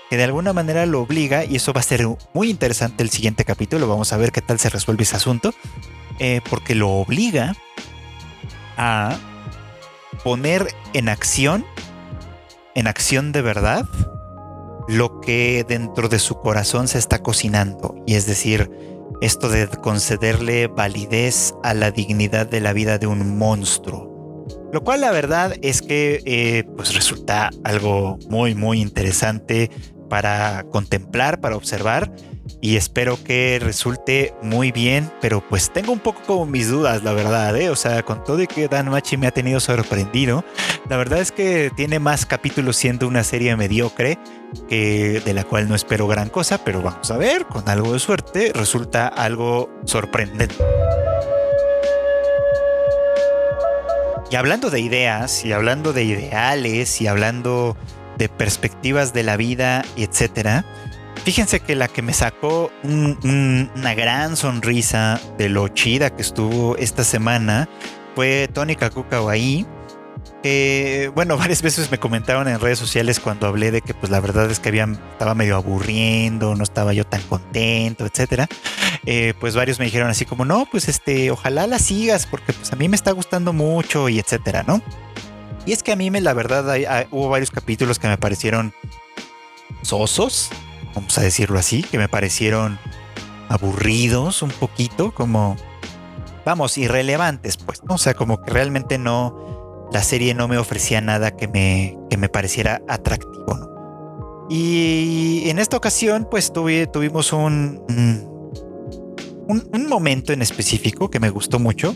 que 0.10 0.18
de 0.18 0.24
alguna 0.24 0.54
manera 0.54 0.86
lo 0.86 1.02
obliga, 1.02 1.46
y 1.46 1.56
eso 1.56 1.74
va 1.74 1.80
a 1.80 1.84
ser 1.84 2.06
muy 2.34 2.50
interesante 2.50 3.04
el 3.04 3.10
siguiente 3.10 3.46
capítulo, 3.46 3.88
vamos 3.88 4.14
a 4.14 4.18
ver 4.18 4.32
qué 4.32 4.42
tal 4.42 4.60
se 4.60 4.70
resuelve 4.70 5.04
ese 5.04 5.16
asunto, 5.16 5.54
eh, 6.20 6.42
porque 6.50 6.76
lo 6.76 6.90
obliga 6.92 7.56
a 8.78 9.18
poner 10.24 10.68
en 10.94 11.10
acción, 11.10 11.66
en 12.76 12.88
acción 12.88 13.32
de 13.32 13.42
verdad, 13.42 13.86
lo 14.88 15.20
que 15.22 15.66
dentro 15.68 16.10
de 16.10 16.20
su 16.20 16.36
corazón 16.36 16.88
se 16.88 17.00
está 17.00 17.20
cocinando. 17.20 17.96
Y 18.06 18.16
es 18.16 18.26
decir, 18.28 18.70
esto 19.22 19.50
de 19.50 19.68
concederle 19.68 20.68
validez 20.68 21.54
a 21.64 21.74
la 21.74 21.92
dignidad 21.92 22.48
de 22.48 22.62
la 22.62 22.74
vida 22.74 22.98
de 22.98 23.08
un 23.08 23.38
monstruo. 23.38 24.14
Lo 24.72 24.84
cual 24.84 25.02
la 25.02 25.12
verdad 25.12 25.56
es 25.62 25.82
que 25.82 26.22
eh, 26.26 26.64
pues 26.76 26.94
resulta 26.94 27.50
algo 27.64 28.20
muy 28.30 28.56
muy 28.56 28.82
interesante 28.82 29.72
para 30.16 30.64
contemplar, 30.72 31.42
para 31.42 31.58
observar 31.58 32.10
y 32.62 32.78
espero 32.78 33.22
que 33.22 33.60
resulte 33.62 34.34
muy 34.42 34.72
bien, 34.72 35.12
pero 35.20 35.44
pues 35.46 35.74
tengo 35.74 35.92
un 35.92 36.00
poco 36.00 36.22
como 36.26 36.46
mis 36.46 36.70
dudas, 36.70 37.04
la 37.04 37.12
verdad, 37.12 37.54
¿eh? 37.58 37.70
o 37.70 37.76
sea, 37.76 38.02
con 38.04 38.24
todo 38.24 38.42
y 38.42 38.48
que 38.48 38.70
Dan 38.70 38.90
Machi 38.90 39.18
me 39.18 39.28
ha 39.28 39.32
tenido 39.32 39.60
sorprendido, 39.60 40.46
la 40.90 40.96
verdad 40.96 41.20
es 41.20 41.34
que 41.34 41.70
tiene 41.76 42.00
más 42.00 42.26
capítulos 42.26 42.78
siendo 42.78 43.10
una 43.10 43.26
serie 43.26 43.58
mediocre 43.58 44.18
que 44.70 45.22
de 45.26 45.34
la 45.34 45.44
cual 45.44 45.68
no 45.68 45.76
espero 45.76 46.08
gran 46.08 46.30
cosa, 46.30 46.64
pero 46.64 46.82
vamos 46.82 47.12
a 47.12 47.18
ver, 47.18 47.46
con 47.48 47.68
algo 47.68 47.92
de 47.92 48.00
suerte 48.00 48.54
resulta 48.56 49.10
algo 49.10 49.70
sorprendente. 49.84 50.56
Y 54.32 54.38
hablando 54.38 54.70
de 54.70 54.80
ideas, 54.80 55.44
y 55.44 55.52
hablando 55.52 55.92
de 55.92 56.06
ideales, 56.06 57.02
y 57.02 57.08
hablando 57.08 57.76
de 58.18 58.30
perspectivas 58.30 59.14
de 59.14 59.24
la 59.24 59.38
vida, 59.38 59.84
etcétera, 59.96 60.66
Fíjense 61.24 61.60
que 61.60 61.76
la 61.76 61.88
que 61.88 62.04
me 62.04 62.14
sacó 62.14 62.72
una 62.84 63.96
gran 63.96 64.38
sonrisa 64.38 65.20
de 65.40 65.50
lo 65.50 65.68
chida 65.70 66.12
que 66.12 66.22
estuvo 66.22 66.78
esta 66.78 67.04
semana 67.04 67.68
fue 68.14 68.48
Tony 68.54 68.76
Kakukawaii. 68.76 69.66
Que, 70.44 71.12
bueno, 71.16 71.36
varias 71.40 71.64
veces 71.64 71.90
me 71.90 71.98
comentaron 71.98 72.48
en 72.48 72.60
redes 72.60 72.78
sociales 72.78 73.20
cuando 73.20 73.48
hablé 73.48 73.72
de 73.72 73.82
que 73.82 73.96
pues 73.96 74.12
la 74.12 74.20
verdad 74.20 74.52
es 74.52 74.60
que 74.60 74.70
estaba 74.70 75.34
medio 75.34 75.56
aburriendo, 75.56 76.54
no 76.54 76.64
estaba 76.64 76.94
yo 76.94 77.06
tan 77.06 77.24
contento, 77.24 78.06
etcétera. 78.06 78.48
Eh, 79.08 79.34
pues 79.40 79.56
varios 79.56 79.80
me 79.80 79.86
dijeron 79.86 80.10
así 80.10 80.26
como, 80.26 80.46
no, 80.46 80.68
pues 80.70 80.88
este, 80.88 81.32
ojalá 81.32 81.66
la 81.66 81.80
sigas 81.80 82.28
porque 82.28 82.54
pues 82.54 82.72
a 82.72 82.76
mí 82.76 82.88
me 82.88 82.96
está 82.96 83.10
gustando 83.12 83.52
mucho 83.52 84.10
y 84.10 84.20
etcétera, 84.20 84.64
¿no? 84.68 84.84
Y 85.66 85.74
es 85.74 85.84
que 85.84 85.92
a 85.92 85.96
mí 85.96 86.12
me, 86.12 86.22
la 86.22 86.34
verdad, 86.34 86.66
hubo 87.12 87.30
varios 87.30 87.52
capítulos 87.52 88.00
que 88.00 88.08
me 88.08 88.18
parecieron 88.18 88.74
sosos, 89.82 90.50
vamos 90.94 91.18
a 91.18 91.22
decirlo 91.22 91.60
así, 91.60 91.84
que 91.84 91.98
me 91.98 92.08
parecieron 92.08 92.80
aburridos 93.50 94.42
un 94.42 94.52
poquito, 94.52 95.14
como, 95.14 95.56
vamos, 96.46 96.78
irrelevantes, 96.78 97.58
pues, 97.58 97.84
¿no? 97.84 97.96
O 97.96 97.98
sea, 97.98 98.14
como 98.14 98.42
que 98.42 98.52
realmente 98.52 98.98
no, 98.98 99.90
la 99.92 100.04
serie 100.04 100.34
no 100.34 100.48
me 100.48 100.58
ofrecía 100.58 101.02
nada 101.02 101.36
que 101.36 101.48
me, 101.48 101.98
que 102.10 102.18
me 102.18 102.30
pareciera 102.30 102.82
atractivo, 102.88 103.56
¿no? 103.56 103.76
Y 104.50 105.50
en 105.50 105.58
esta 105.58 105.78
ocasión, 105.78 106.28
pues 106.30 106.54
tuvimos 106.54 107.34
un, 107.34 107.82
un, 109.48 109.70
un, 109.74 109.88
momento 109.88 110.34
en 110.34 110.44
específico 110.44 111.10
que 111.10 111.20
me 111.20 111.32
gustó 111.32 111.58
mucho. 111.58 111.96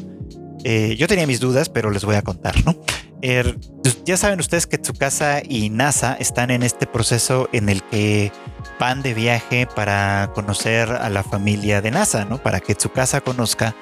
Eh, 0.64 0.96
yo 0.98 1.08
tenía 1.08 1.28
mis 1.28 1.40
dudas, 1.40 1.70
pero 1.70 1.92
les 1.92 2.04
voy 2.06 2.16
a 2.16 2.22
contar, 2.22 2.56
¿no? 2.66 2.76
Er, 3.22 3.58
pues, 3.84 4.04
ya 4.06 4.18
saben 4.18 4.40
ustedes 4.40 4.66
que 4.66 4.78
Tsukasa 4.78 5.42
y 5.44 5.70
NASA 5.70 6.16
están 6.20 6.52
en 6.52 6.64
este 6.64 6.88
proceso 6.88 7.50
en 7.52 7.70
el 7.70 7.84
que 7.84 8.32
van 8.80 9.02
de 9.02 9.14
viaje 9.14 9.68
para 9.76 10.32
conocer 10.34 10.90
a 10.92 11.10
la 11.10 11.24
familia 11.24 11.82
de 11.82 11.92
NASA, 11.92 12.26
¿no? 12.26 12.42
Para 12.42 12.60
que 12.60 12.76
Tsukasa 12.76 13.22
conozca 13.22 13.76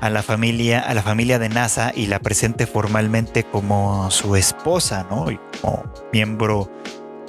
a 0.00 0.10
la 0.10 0.22
familia, 0.22 0.80
a 0.80 0.94
la 0.94 1.02
familia 1.02 1.38
de 1.38 1.48
NASA 1.48 1.92
y 1.94 2.06
la 2.06 2.20
presente 2.20 2.66
formalmente 2.66 3.44
como 3.44 4.10
su 4.10 4.36
esposa, 4.36 5.06
¿no? 5.10 5.30
Y 5.30 5.40
como 5.60 5.84
miembro 6.12 6.70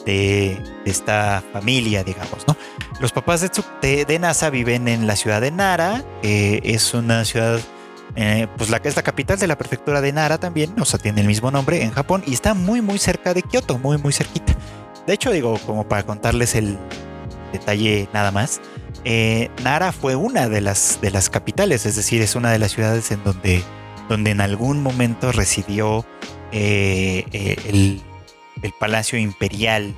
de, 0.05 0.61
esta 0.85 1.43
familia, 1.53 2.03
digamos, 2.03 2.47
¿no? 2.47 2.55
Los 2.99 3.11
papás 3.11 3.41
de, 3.81 4.05
de, 4.05 4.19
NASA 4.19 4.49
viven 4.49 4.87
en 4.87 5.07
la 5.07 5.15
ciudad 5.15 5.41
de 5.41 5.51
Nara, 5.51 6.03
que 6.21 6.61
es 6.63 6.93
una 6.93 7.25
ciudad 7.25 7.59
eh, 8.15 8.47
pues 8.57 8.69
la, 8.69 8.77
es 8.83 8.95
la 8.95 9.03
capital 9.03 9.39
de 9.39 9.47
la 9.47 9.57
prefectura 9.57 10.01
de 10.01 10.11
Nara 10.11 10.39
también, 10.39 10.73
o 10.79 10.85
sea, 10.85 10.99
tiene 10.99 11.21
el 11.21 11.27
mismo 11.27 11.51
nombre 11.51 11.83
en 11.83 11.91
Japón 11.91 12.23
y 12.25 12.33
está 12.33 12.53
muy 12.53 12.81
muy 12.81 12.97
cerca 12.97 13.33
de 13.33 13.41
Kioto, 13.41 13.77
muy 13.77 13.97
muy 13.97 14.13
cerquita. 14.13 14.55
De 15.05 15.13
hecho, 15.13 15.31
digo, 15.31 15.57
como 15.65 15.87
para 15.87 16.03
contarles 16.03 16.55
el 16.55 16.77
detalle 17.51 18.09
nada 18.13 18.31
más, 18.31 18.61
eh, 19.05 19.49
Nara 19.63 19.91
fue 19.91 20.15
una 20.15 20.49
de 20.49 20.61
las, 20.61 20.99
de 21.01 21.11
las 21.11 21.29
capitales, 21.29 21.85
es 21.85 21.95
decir, 21.95 22.21
es 22.21 22.35
una 22.35 22.51
de 22.51 22.59
las 22.59 22.71
ciudades 22.71 23.11
en 23.11 23.23
donde, 23.23 23.63
donde 24.07 24.31
en 24.31 24.41
algún 24.41 24.83
momento 24.83 25.31
residió 25.31 26.05
eh, 26.51 27.25
el, 27.65 28.01
el, 28.61 28.73
palacio 28.79 29.17
imperial 29.17 29.95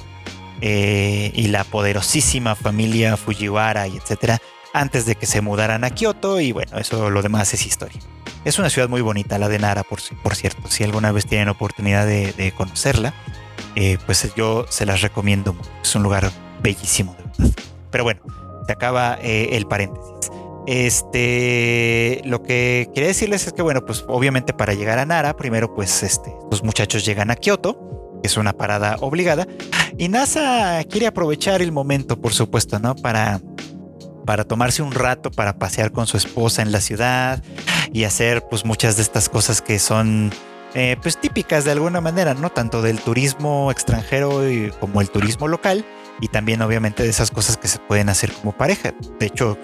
y 0.61 1.47
la 1.47 1.63
poderosísima 1.63 2.55
familia 2.55 3.17
Fujiwara 3.17 3.87
y 3.87 3.97
etcétera 3.97 4.39
antes 4.73 5.05
de 5.05 5.15
que 5.15 5.25
se 5.25 5.41
mudaran 5.41 5.83
a 5.83 5.89
Kioto 5.89 6.39
y 6.39 6.51
bueno, 6.51 6.77
eso 6.77 7.09
lo 7.09 7.21
demás 7.21 7.53
es 7.53 7.65
historia. 7.65 7.99
Es 8.43 8.57
una 8.57 8.69
ciudad 8.69 8.89
muy 8.89 9.01
bonita, 9.01 9.37
la 9.37 9.49
de 9.49 9.59
Nara, 9.59 9.83
por, 9.83 9.99
por 10.23 10.35
cierto. 10.35 10.67
Si 10.69 10.83
alguna 10.83 11.11
vez 11.11 11.27
tienen 11.27 11.49
oportunidad 11.49 12.07
de, 12.07 12.53
conocerla, 12.57 13.13
eh, 13.75 13.97
pues 14.05 14.33
yo 14.35 14.65
se 14.69 14.85
las 14.85 15.01
recomiendo. 15.01 15.55
Es 15.83 15.95
un 15.95 16.03
lugar 16.03 16.31
bellísimo, 16.61 17.15
de 17.15 17.23
verdad. 17.23 17.63
Pero 17.91 18.03
bueno, 18.03 18.21
se 18.65 18.71
acaba 18.71 19.19
eh, 19.21 19.49
el 19.51 19.67
paréntesis. 19.67 20.31
Este, 20.67 22.21
lo 22.23 22.43
que 22.43 22.89
quería 22.93 23.07
decirles 23.09 23.47
es 23.47 23.53
que, 23.53 23.61
bueno, 23.61 23.85
pues 23.85 24.05
obviamente 24.07 24.53
para 24.53 24.73
llegar 24.73 24.99
a 24.99 25.05
Nara, 25.05 25.35
primero 25.35 25.73
pues 25.73 26.03
este, 26.03 26.33
los 26.49 26.63
muchachos 26.63 27.03
llegan 27.05 27.31
a 27.31 27.35
Kioto, 27.35 28.19
que 28.21 28.27
es 28.27 28.37
una 28.37 28.53
parada 28.53 28.97
obligada, 29.01 29.47
y 29.97 30.07
NASA 30.07 30.83
quiere 30.89 31.07
aprovechar 31.07 31.61
el 31.61 31.71
momento, 31.71 32.19
por 32.19 32.33
supuesto, 32.33 32.79
¿no? 32.79 32.95
Para 32.95 33.41
para 34.25 34.43
tomarse 34.43 34.81
un 34.81 34.91
rato 34.91 35.31
para 35.31 35.57
pasear 35.57 35.91
con 35.91 36.07
su 36.07 36.17
esposa 36.17 36.61
en 36.61 36.71
la 36.71 36.81
ciudad 36.81 37.43
y 37.93 38.03
hacer 38.03 38.43
pues 38.49 38.65
muchas 38.65 38.95
de 38.95 39.01
estas 39.01 39.29
cosas 39.29 39.61
que 39.61 39.79
son 39.79 40.31
eh, 40.73 40.95
pues 41.01 41.19
típicas 41.19 41.65
de 41.65 41.71
alguna 41.71 42.01
manera, 42.01 42.33
¿no? 42.33 42.49
Tanto 42.49 42.81
del 42.81 42.99
turismo 42.99 43.71
extranjero 43.71 44.41
como 44.79 45.01
el 45.01 45.09
turismo 45.09 45.47
local 45.47 45.85
y 46.21 46.27
también 46.27 46.61
obviamente 46.61 47.03
de 47.03 47.09
esas 47.09 47.31
cosas 47.31 47.57
que 47.57 47.67
se 47.67 47.79
pueden 47.79 48.09
hacer 48.09 48.31
como 48.31 48.51
pareja. 48.53 48.93
De 49.19 49.25
hecho, 49.25 49.57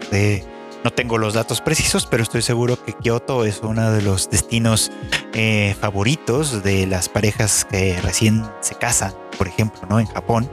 no 0.83 0.91
tengo 0.91 1.17
los 1.17 1.33
datos 1.33 1.61
precisos, 1.61 2.05
pero 2.05 2.23
estoy 2.23 2.41
seguro 2.41 2.83
que 2.83 2.93
Kioto 2.93 3.45
es 3.45 3.59
uno 3.61 3.91
de 3.91 4.01
los 4.01 4.29
destinos 4.29 4.91
eh, 5.33 5.75
favoritos 5.79 6.63
de 6.63 6.87
las 6.87 7.09
parejas 7.09 7.65
que 7.65 7.99
recién 8.01 8.43
se 8.61 8.75
casan, 8.75 9.13
por 9.37 9.47
ejemplo, 9.47 9.81
¿no? 9.89 9.99
En 9.99 10.07
Japón 10.07 10.49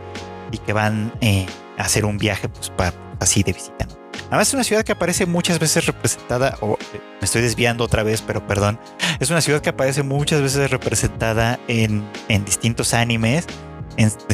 y 0.53 0.59
que 0.59 0.73
van 0.73 1.13
eh, 1.21 1.47
a 1.79 1.83
hacer 1.83 2.05
un 2.05 2.19
viaje 2.19 2.49
pues 2.49 2.71
para 2.71 2.93
así 3.21 3.43
de 3.43 3.53
visita. 3.53 3.87
Además 4.29 4.49
es 4.49 4.55
una 4.55 4.65
ciudad 4.65 4.85
que 4.85 4.93
aparece 4.93 5.27
muchas 5.27 5.59
veces 5.59 5.87
representada, 5.87 6.57
o 6.61 6.79
me 7.21 7.25
estoy 7.25 7.43
desviando 7.43 7.85
otra 7.85 8.03
vez, 8.03 8.23
pero 8.23 8.47
perdón, 8.47 8.79
es 9.21 9.31
una 9.31 9.41
ciudad 9.41 9.61
que 9.61 9.71
aparece 9.71 10.03
muchas 10.03 10.41
veces 10.41 10.71
representada 10.71 11.61
en, 11.69 12.05
distintos 12.45 12.95
animes, 12.95 13.47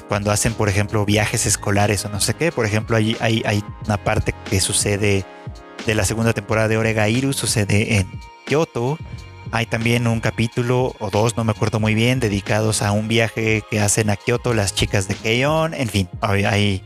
cuando 0.09 0.31
hacen, 0.31 0.55
por 0.55 0.69
ejemplo, 0.69 1.05
viajes 1.05 1.45
escolares 1.45 2.05
o 2.05 2.09
no 2.09 2.21
sé 2.21 2.35
qué. 2.35 2.51
Por 2.51 2.65
ejemplo, 2.65 2.97
hay, 2.97 3.17
hay, 3.21 3.63
una 3.85 3.99
parte 3.99 4.35
que 4.49 4.61
sucede 4.61 5.25
de 5.87 5.95
la 5.95 6.05
segunda 6.05 6.33
temporada 6.33 6.69
de 6.69 6.79
Oregairu, 6.79 7.33
sucede 7.33 7.99
en 7.99 8.09
Kyoto. 8.47 8.99
Hay 9.53 9.67
también 9.67 10.07
un 10.07 10.21
capítulo 10.21 10.95
o 10.99 11.11
dos, 11.11 11.37
no 11.37 11.45
me 11.45 11.51
acuerdo 11.51 11.81
muy 11.81 11.95
bien, 11.95 12.21
dedicados 12.21 12.83
a 12.83 12.93
un 12.93 13.09
viaje 13.09 13.63
que 13.71 13.81
hacen 13.81 14.09
a 14.09 14.17
Kyoto 14.17 14.55
las 14.55 14.75
chicas 14.75 15.09
de 15.09 15.15
Keion. 15.15 15.75
En 15.75 15.89
fin, 15.89 16.09
hay 16.21 16.83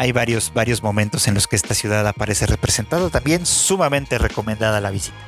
hay 0.00 0.12
varios, 0.12 0.50
varios 0.54 0.82
momentos 0.82 1.28
en 1.28 1.34
los 1.34 1.46
que 1.46 1.56
esta 1.56 1.74
ciudad 1.74 2.08
aparece 2.08 2.46
representada, 2.46 3.10
también 3.10 3.44
sumamente 3.44 4.16
recomendada 4.16 4.80
la 4.80 4.90
visita. 4.90 5.18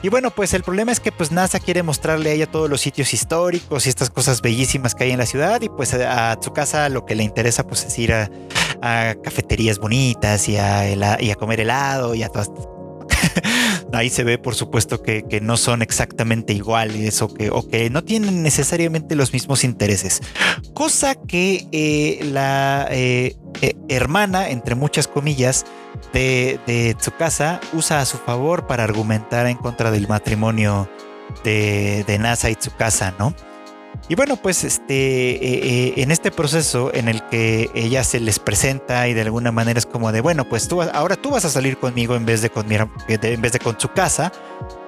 Y 0.00 0.08
bueno, 0.08 0.30
pues 0.30 0.54
el 0.54 0.62
problema 0.62 0.92
es 0.92 0.98
que 0.98 1.12
pues 1.12 1.30
NASA 1.30 1.60
quiere 1.60 1.82
mostrarle 1.82 2.30
a 2.30 2.32
ella 2.32 2.50
todos 2.50 2.70
los 2.70 2.80
sitios 2.80 3.12
históricos 3.12 3.84
y 3.84 3.90
estas 3.90 4.08
cosas 4.08 4.40
bellísimas 4.40 4.94
que 4.94 5.04
hay 5.04 5.10
en 5.10 5.18
la 5.18 5.26
ciudad 5.26 5.60
y 5.60 5.68
pues 5.68 5.92
a, 5.92 6.38
su 6.40 6.54
casa 6.54 6.88
lo 6.88 7.04
que 7.04 7.14
le 7.14 7.22
interesa 7.22 7.66
pues 7.66 7.84
es 7.84 7.98
ir 7.98 8.14
a, 8.14 8.30
cafeterías 9.22 9.78
bonitas 9.78 10.48
y 10.48 10.56
a, 10.56 11.20
y 11.20 11.30
a 11.30 11.34
comer 11.34 11.60
helado 11.60 12.14
y 12.14 12.22
a 12.22 12.30
todas 12.30 12.50
ahí 13.92 14.10
se 14.10 14.24
ve 14.24 14.38
por 14.38 14.54
supuesto 14.54 15.02
que, 15.02 15.22
no 15.42 15.56
son 15.56 15.82
exactamente 15.82 16.52
iguales 16.52 17.22
o 17.22 17.32
que, 17.34 17.90
no 17.90 18.04
tienen 18.04 18.42
necesariamente 18.42 19.16
los 19.16 19.32
mismos 19.32 19.64
intereses. 19.64 20.20
Cosa 20.74 21.14
que 21.14 21.66
eh, 21.72 22.20
la 22.24 22.86
eh, 22.90 23.36
eh, 23.60 23.74
hermana, 23.88 24.50
entre 24.50 24.74
muchas 24.74 25.08
comillas, 25.08 25.64
de, 26.12 26.58
de 26.66 26.94
Tsukasa 26.94 27.60
usa 27.72 28.00
a 28.00 28.04
su 28.06 28.18
favor 28.18 28.66
para 28.66 28.84
argumentar 28.84 29.46
en 29.46 29.56
contra 29.56 29.90
del 29.90 30.08
matrimonio 30.08 30.88
de, 31.44 32.04
de 32.06 32.18
Nasa 32.18 32.50
y 32.50 32.56
Tsukasa, 32.56 33.14
¿no? 33.18 33.34
Y 34.08 34.14
bueno, 34.14 34.36
pues 34.36 34.64
este, 34.64 34.94
eh, 34.94 35.38
eh, 35.42 35.94
en 35.98 36.10
este 36.10 36.30
proceso 36.30 36.92
en 36.92 37.08
el 37.08 37.22
que 37.28 37.70
ella 37.74 38.02
se 38.02 38.18
les 38.20 38.38
presenta 38.38 39.06
y 39.08 39.14
de 39.14 39.22
alguna 39.22 39.52
manera 39.52 39.78
es 39.78 39.86
como 39.86 40.10
de, 40.10 40.20
bueno, 40.20 40.48
pues 40.48 40.68
tú 40.68 40.82
ahora 40.82 41.16
tú 41.16 41.30
vas 41.30 41.44
a 41.44 41.50
salir 41.50 41.78
conmigo 41.78 42.16
en 42.16 42.26
vez 42.26 42.42
de 42.42 42.50
con 42.50 42.66
mi, 42.66 42.76
en 42.76 43.40
vez 43.40 43.52
de 43.52 43.58
con 43.60 43.78
su 43.78 43.88
casa 43.88 44.32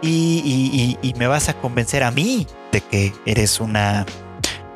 y, 0.02 0.98
me 1.16 1.28
vas 1.28 1.48
a 1.48 1.54
convencer 1.54 2.02
a 2.02 2.10
mí 2.10 2.46
de 2.72 2.80
que 2.80 3.12
eres 3.24 3.60
una 3.60 4.04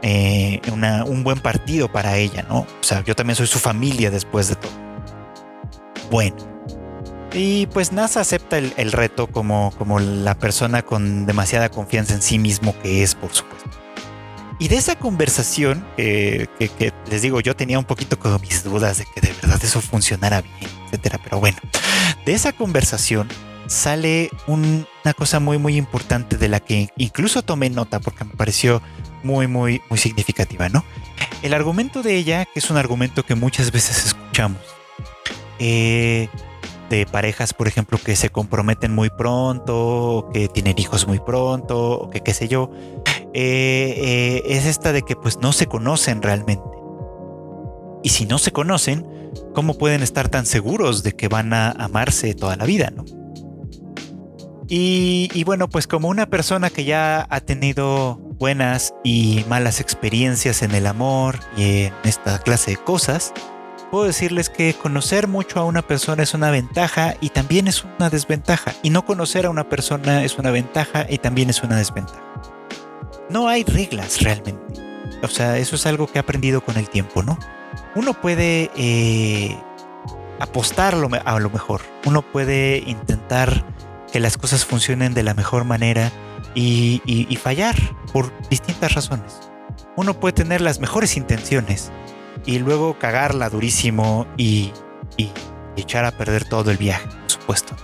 eh, 0.03 0.61
un 0.71 1.25
buen 1.25 1.41
partido 1.41 1.91
para 1.91 2.17
ella, 2.17 2.45
¿no? 2.49 2.61
O 2.61 2.83
sea, 2.83 3.03
yo 3.05 3.17
también 3.17 3.35
soy 3.35 3.49
su 3.49 3.59
familia 3.59 4.11
después 4.11 4.49
de 4.49 4.55
todo. 4.55 4.73
Bueno. 6.11 6.37
Y 7.35 7.67
pues 7.67 7.93
NASA 7.93 8.21
acepta 8.21 8.57
el, 8.57 8.93
reto 8.93 9.27
como, 9.27 9.73
como 9.77 10.01
la 10.01 10.39
persona 10.39 10.81
con 10.81 11.27
demasiada 11.27 11.69
confianza 11.69 12.15
en 12.15 12.23
sí 12.23 12.39
mismo 12.39 12.75
que 12.83 13.03
es, 13.03 13.15
por 13.15 13.35
supuesto. 13.35 13.78
Y 14.59 14.69
de 14.69 14.77
esa 14.77 14.97
conversación, 14.97 15.87
que, 15.97 16.93
les 17.11 17.23
digo, 17.23 17.41
yo 17.41 17.55
tenía 17.55 17.79
un 17.79 17.85
poquito 17.85 18.19
como 18.19 18.39
mis 18.41 18.65
dudas 18.65 18.99
de 18.99 19.05
que 19.05 19.21
de 19.21 19.33
verdad 19.33 19.61
eso 19.63 19.81
funcionara 19.81 20.43
bien, 20.43 20.71
etcétera, 20.87 21.21
pero 21.23 21.39
bueno, 21.39 21.59
de 22.27 22.33
esa 22.33 22.53
conversación 22.53 23.29
sale 23.69 24.31
una 24.47 25.15
cosa 25.17 25.39
muy, 25.39 25.59
muy 25.59 25.77
importante 25.77 26.37
de 26.37 26.49
la 26.49 26.59
que 26.59 26.89
incluso 26.97 27.43
tomé 27.43 27.71
nota 27.71 28.01
porque 28.01 28.25
me 28.25 28.35
pareció 28.35 28.83
muy, 29.23 29.47
muy, 29.47 29.81
muy 29.91 29.99
significativa, 29.99 30.69
¿no? 30.69 30.85
El 31.43 31.55
argumento 31.55 32.03
de 32.03 32.17
ella, 32.17 32.45
que 32.47 32.59
es 32.59 32.71
un 32.71 32.79
argumento 32.79 33.25
que 33.25 33.35
muchas 33.35 33.71
veces 33.71 34.07
escuchamos, 34.07 34.61
eh, 35.59 36.29
de 36.89 37.07
parejas, 37.07 37.55
por 37.55 37.69
ejemplo, 37.69 37.99
que 38.03 38.17
se 38.17 38.31
comprometen 38.31 38.95
muy 38.95 39.11
pronto, 39.11 40.29
que 40.33 40.49
tienen 40.49 40.79
hijos 40.79 41.07
muy 41.07 41.21
pronto, 41.21 42.01
o 42.01 42.11
que 42.11 42.21
qué 42.21 42.35
sé 42.35 42.49
yo, 42.49 42.71
eh, 43.35 43.95
eh, 43.97 44.43
es 44.47 44.67
esta 44.67 44.93
de 44.93 45.03
que 45.03 45.17
pues 45.17 45.39
no 45.39 45.53
se 45.53 45.67
conocen 45.67 46.23
realmente. 46.23 46.65
Y 48.03 48.11
si 48.11 48.27
no 48.27 48.39
se 48.39 48.53
conocen, 48.53 49.07
¿cómo 49.55 49.75
pueden 49.75 50.03
estar 50.03 50.29
tan 50.29 50.47
seguros 50.47 51.03
de 51.03 51.13
que 51.13 51.29
van 51.29 51.53
a 51.53 51.71
amarse 51.71 52.35
toda 52.35 52.57
la 52.57 52.65
vida, 52.65 52.91
no? 52.95 53.05
Y, 54.71 55.45
bueno, 55.45 55.69
pues 55.71 55.87
como 55.87 56.09
una 56.09 56.27
persona 56.27 56.69
que 56.69 56.85
ya 56.85 57.27
ha 57.31 57.41
tenido 57.41 58.17
buenas 58.17 58.93
y 59.03 59.45
malas 59.49 59.81
experiencias 59.81 60.63
en 60.63 60.73
el 60.73 60.87
amor 60.87 61.41
y 61.57 61.85
en 61.85 61.95
esta 62.05 62.39
clase 62.41 62.73
de 62.73 62.77
cosas, 62.77 63.33
puedo 63.91 64.05
decirles 64.05 64.51
que 64.51 64.75
conocer 64.75 65.29
mucho 65.29 65.61
a 65.61 65.65
una 65.65 65.83
persona 65.83 66.23
es 66.23 66.35
una 66.35 66.51
ventaja 66.51 67.15
y 67.21 67.31
también 67.31 67.69
es 67.69 67.85
una 67.85 68.11
desventaja. 68.11 68.75
Y 68.83 68.91
no 68.91 69.05
conocer 69.05 69.47
a 69.47 69.51
una 69.51 69.69
persona 69.69 70.25
es 70.25 70.39
una 70.39 70.51
ventaja 70.51 71.07
y 71.09 71.19
también 71.19 71.51
es 71.51 71.63
una 71.63 71.77
desventaja. 71.77 72.23
No 73.31 73.49
hay 73.49 73.65
reglas 73.65 74.21
realmente. 74.23 74.81
O 75.23 75.29
sea, 75.29 75.59
eso 75.59 75.77
es 75.77 75.87
algo 75.87 76.07
que 76.07 76.19
he 76.19 76.21
aprendido 76.21 76.63
con 76.63 76.77
el 76.77 76.89
tiempo, 76.89 77.23
¿no? 77.23 77.39
Uno 77.95 78.15
puede 78.15 78.71
eh, 78.77 79.59
apostarlo 80.39 81.09
a 81.25 81.41
lo 81.41 81.51
mejor. 81.51 81.83
Uno 82.05 82.23
puede 82.23 82.83
intentar 82.87 83.65
que 84.13 84.21
las 84.21 84.39
cosas 84.39 84.65
funcionen 84.65 85.15
de 85.15 85.23
la 85.23 85.35
mejor 85.35 85.65
manera 85.65 86.13
y, 86.55 87.39
fallar 87.43 87.77
por 88.13 88.33
distintas 88.49 88.95
razones. 88.95 89.51
Uno 89.97 90.15
puede 90.19 90.33
tener 90.33 90.61
las 90.61 90.81
mejores 90.81 91.17
intenciones 91.17 91.93
y 92.47 92.59
luego 92.59 92.99
cagarla 92.99 93.51
durísimo 93.51 94.27
y, 94.37 94.73
echar 95.77 96.05
a 96.05 96.11
perder 96.11 96.45
todo 96.45 96.71
el 96.71 96.77
viaje, 96.77 97.07
por 97.07 97.31
supuesto. 97.31 97.77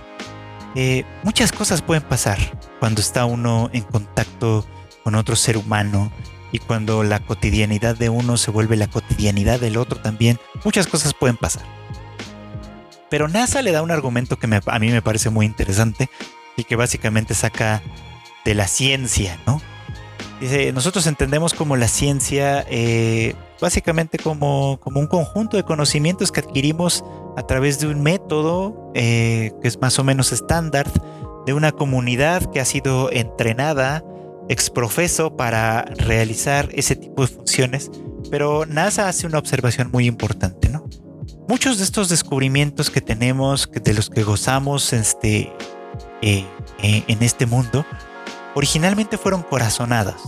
Eh, 0.75 1.05
muchas 1.23 1.53
cosas 1.53 1.81
pueden 1.81 2.03
pasar 2.03 2.37
cuando 2.79 2.99
está 2.99 3.23
uno 3.23 3.69
en 3.71 3.83
contacto 3.83 4.65
con 5.03 5.15
otro 5.15 5.37
ser 5.37 5.55
humano 5.55 6.11
y 6.51 6.59
cuando 6.59 7.03
la 7.03 7.19
cotidianidad 7.19 7.95
de 7.95 8.09
uno 8.09 8.35
se 8.35 8.51
vuelve 8.51 8.75
la 8.75 8.87
cotidianidad 8.87 9.59
del 9.59 9.77
otro 9.77 10.01
también. 10.01 10.39
Muchas 10.63 10.87
cosas 10.87 11.13
pueden 11.13 11.37
pasar. 11.37 11.63
Pero 13.09 13.27
NASA 13.27 13.61
le 13.61 13.71
da 13.71 13.81
un 13.81 13.91
argumento 13.91 14.37
que 14.37 14.61
a 14.65 14.79
mí 14.79 14.89
me 14.89 15.01
parece 15.01 15.29
muy 15.29 15.45
interesante 15.45 16.09
y 16.57 16.63
que 16.63 16.75
básicamente 16.75 17.33
saca 17.33 17.81
de 18.43 18.55
la 18.55 18.67
ciencia, 18.67 19.39
¿no? 19.45 19.61
Dice, 20.39 20.73
nosotros 20.73 21.07
entendemos 21.07 21.53
como 21.53 21.77
la 21.77 21.87
ciencia 21.87 22.65
eh, 22.69 23.35
básicamente 23.61 24.17
como, 24.17 24.79
como, 24.81 24.99
un 24.99 25.07
conjunto 25.07 25.57
de 25.57 25.63
conocimientos 25.63 26.31
que 26.31 26.41
adquirimos 26.41 27.03
a 27.37 27.43
través 27.43 27.79
de 27.79 27.87
un 27.87 28.01
método 28.01 28.91
eh, 28.93 29.51
que 29.61 29.67
es 29.67 29.79
más 29.79 29.97
o 29.99 30.03
menos 30.03 30.31
estándar, 30.31 30.87
de 31.45 31.53
una 31.53 31.71
comunidad 31.71 32.51
que 32.51 32.59
ha 32.59 32.65
sido 32.65 33.11
entrenada, 33.11 34.03
exprofeso 34.49 35.35
para 35.35 35.83
realizar 35.83 36.69
ese 36.73 36.95
tipo 36.95 37.21
de 37.21 37.27
funciones. 37.27 37.91
Pero 38.31 38.65
NASA 38.65 39.07
hace 39.07 39.27
una 39.27 39.37
observación 39.37 39.89
muy 39.91 40.07
importante, 40.07 40.69
¿no? 40.69 40.85
muchos 41.47 41.77
de 41.77 41.83
estos 41.83 42.09
descubrimientos 42.09 42.89
que 42.89 43.01
tenemos, 43.01 43.69
de 43.71 43.93
los 43.93 44.09
que 44.09 44.23
gozamos 44.23 44.93
este, 44.93 45.53
eh, 46.21 46.45
eh, 46.81 47.03
en 47.07 47.23
este 47.23 47.45
mundo, 47.45 47.85
originalmente 48.55 49.17
fueron 49.17 49.43
corazonadas. 49.43 50.21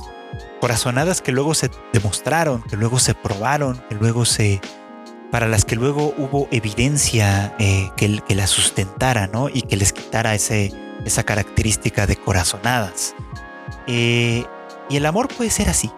Corazonadas 0.59 1.21
que 1.21 1.31
luego 1.31 1.53
se 1.53 1.69
demostraron, 1.93 2.63
que 2.63 2.77
luego 2.77 2.99
se 2.99 3.13
probaron, 3.13 3.83
que 3.89 3.95
luego 3.95 4.25
se. 4.25 4.59
para 5.31 5.47
las 5.47 5.65
que 5.65 5.75
luego 5.75 6.13
hubo 6.17 6.47
evidencia 6.51 7.55
eh, 7.59 7.89
que, 7.95 8.21
que 8.27 8.35
las 8.35 8.49
sustentara, 8.49 9.27
¿no? 9.27 9.49
Y 9.49 9.61
que 9.61 9.77
les 9.77 9.93
quitara 9.93 10.33
ese, 10.33 10.73
esa 11.05 11.23
característica 11.23 12.07
de 12.07 12.15
corazonadas. 12.15 13.15
y 13.87 14.45
el 14.89 15.05
amor 15.05 15.27
puede 15.27 15.49
ser 15.49 15.69
así. 15.69 15.91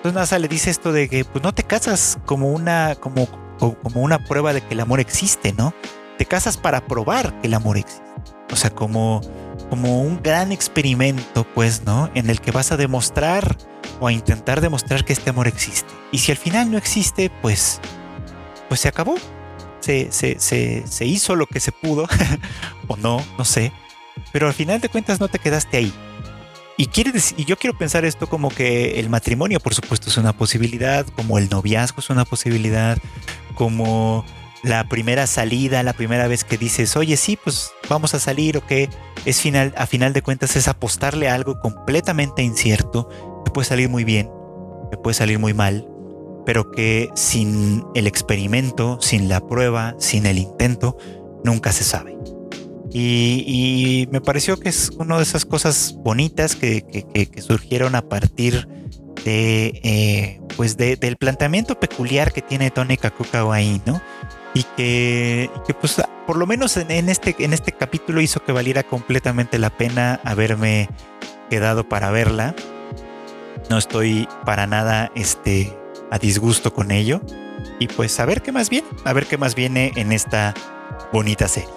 Entonces 0.00 0.14
NASA 0.14 0.38
le 0.38 0.48
dice 0.48 0.70
esto 0.70 0.92
de 0.92 1.10
que 1.10 1.26
pues, 1.26 1.44
no 1.44 1.52
te 1.52 1.62
casas 1.62 2.18
como 2.24 2.50
una, 2.50 2.94
como, 2.94 3.28
como 3.58 4.00
una 4.00 4.18
prueba 4.18 4.54
de 4.54 4.62
que 4.62 4.72
el 4.72 4.80
amor 4.80 4.98
existe, 4.98 5.52
¿no? 5.52 5.74
Te 6.16 6.24
casas 6.24 6.56
para 6.56 6.86
probar 6.86 7.38
que 7.42 7.48
el 7.48 7.52
amor 7.52 7.76
existe. 7.76 8.02
O 8.50 8.56
sea, 8.56 8.70
como, 8.70 9.20
como 9.70 10.02
un 10.02 10.20
gran 10.22 10.52
experimento, 10.52 11.46
pues, 11.54 11.84
¿no? 11.84 12.10
En 12.14 12.28
el 12.28 12.40
que 12.40 12.50
vas 12.50 12.72
a 12.72 12.76
demostrar 12.76 13.56
o 14.00 14.08
a 14.08 14.12
intentar 14.12 14.60
demostrar 14.60 15.04
que 15.04 15.12
este 15.12 15.30
amor 15.30 15.46
existe. 15.46 15.90
Y 16.12 16.18
si 16.18 16.32
al 16.32 16.38
final 16.38 16.70
no 16.70 16.76
existe, 16.76 17.30
pues, 17.40 17.80
pues 18.68 18.80
se 18.80 18.88
acabó. 18.88 19.14
Se, 19.78 20.12
se, 20.12 20.38
se, 20.40 20.86
se 20.86 21.06
hizo 21.06 21.36
lo 21.36 21.46
que 21.46 21.60
se 21.60 21.72
pudo, 21.72 22.06
o 22.88 22.96
no, 22.96 23.24
no 23.38 23.44
sé. 23.44 23.72
Pero 24.32 24.48
al 24.48 24.54
final 24.54 24.80
de 24.80 24.88
cuentas 24.88 25.20
no 25.20 25.28
te 25.28 25.38
quedaste 25.38 25.78
ahí. 25.78 25.92
Y, 26.76 26.86
quiere 26.86 27.12
decir, 27.12 27.38
y 27.38 27.44
yo 27.44 27.58
quiero 27.58 27.76
pensar 27.76 28.04
esto 28.04 28.26
como 28.26 28.48
que 28.48 28.98
el 28.98 29.10
matrimonio, 29.10 29.60
por 29.60 29.74
supuesto, 29.74 30.08
es 30.08 30.16
una 30.16 30.32
posibilidad, 30.32 31.06
como 31.06 31.38
el 31.38 31.48
noviazgo 31.48 32.00
es 32.00 32.08
una 32.10 32.24
posibilidad, 32.24 32.98
como 33.54 34.24
la 34.62 34.88
primera 34.88 35.26
salida, 35.26 35.82
la 35.82 35.92
primera 35.92 36.28
vez 36.28 36.44
que 36.44 36.58
dices, 36.58 36.96
oye, 36.96 37.16
sí, 37.16 37.38
pues 37.42 37.72
vamos 37.88 38.14
a 38.14 38.20
salir 38.20 38.56
o 38.56 38.66
que 38.66 38.88
es 39.24 39.40
final, 39.40 39.72
a 39.76 39.86
final 39.86 40.12
de 40.12 40.22
cuentas 40.22 40.56
es 40.56 40.68
apostarle 40.68 41.28
a 41.28 41.34
algo 41.34 41.60
completamente 41.60 42.42
incierto, 42.42 43.08
que 43.44 43.50
puede 43.50 43.66
salir 43.66 43.88
muy 43.88 44.04
bien, 44.04 44.30
que 44.90 44.96
puede 44.98 45.14
salir 45.14 45.38
muy 45.38 45.54
mal, 45.54 45.88
pero 46.44 46.70
que 46.70 47.10
sin 47.14 47.84
el 47.94 48.06
experimento, 48.06 48.98
sin 49.00 49.28
la 49.28 49.46
prueba, 49.46 49.94
sin 49.98 50.26
el 50.26 50.38
intento, 50.38 50.96
nunca 51.44 51.72
se 51.72 51.84
sabe. 51.84 52.16
Y, 52.92 54.08
me 54.10 54.20
pareció 54.20 54.58
que 54.58 54.68
es 54.68 54.90
una 54.98 55.16
de 55.16 55.22
esas 55.22 55.44
cosas 55.44 55.94
bonitas 55.98 56.56
que, 56.56 57.28
surgieron 57.38 57.94
a 57.94 58.02
partir 58.02 58.66
de, 59.24 59.80
eh, 59.84 60.40
pues 60.56 60.76
del 60.76 61.16
planteamiento 61.16 61.78
peculiar 61.78 62.32
que 62.32 62.42
tiene 62.42 62.70
Tony 62.70 62.96
Kakukawa 62.96 63.54
ahí, 63.54 63.80
¿no? 63.86 64.02
Y 64.54 64.64
que, 64.76 65.50
pues 65.80 66.00
por 66.26 66.36
lo 66.36 66.46
menos 66.46 66.76
en, 66.76 67.08
este, 67.08 67.36
en 67.38 67.52
este 67.52 67.72
capítulo 67.72 68.20
hizo 68.20 68.42
que 68.44 68.52
valiera 68.52 68.82
completamente 68.82 69.58
la 69.58 69.70
pena 69.70 70.20
haberme 70.24 70.88
quedado 71.48 71.88
para 71.88 72.10
verla. 72.10 72.54
No 73.68 73.78
estoy 73.78 74.28
para 74.44 74.66
nada 74.66 75.12
este, 75.14 75.76
a 76.10 76.18
disgusto 76.18 76.72
con 76.72 76.90
ello. 76.90 77.20
Y 77.78 77.88
pues 77.88 78.18
a 78.20 78.26
ver 78.26 78.42
qué 78.42 78.52
más 78.52 78.70
viene, 78.70 78.88
a 79.04 79.12
ver 79.12 79.26
qué 79.26 79.38
más 79.38 79.54
viene 79.54 79.92
en 79.96 80.12
esta 80.12 80.54
bonita 81.12 81.48
serie. 81.48 81.70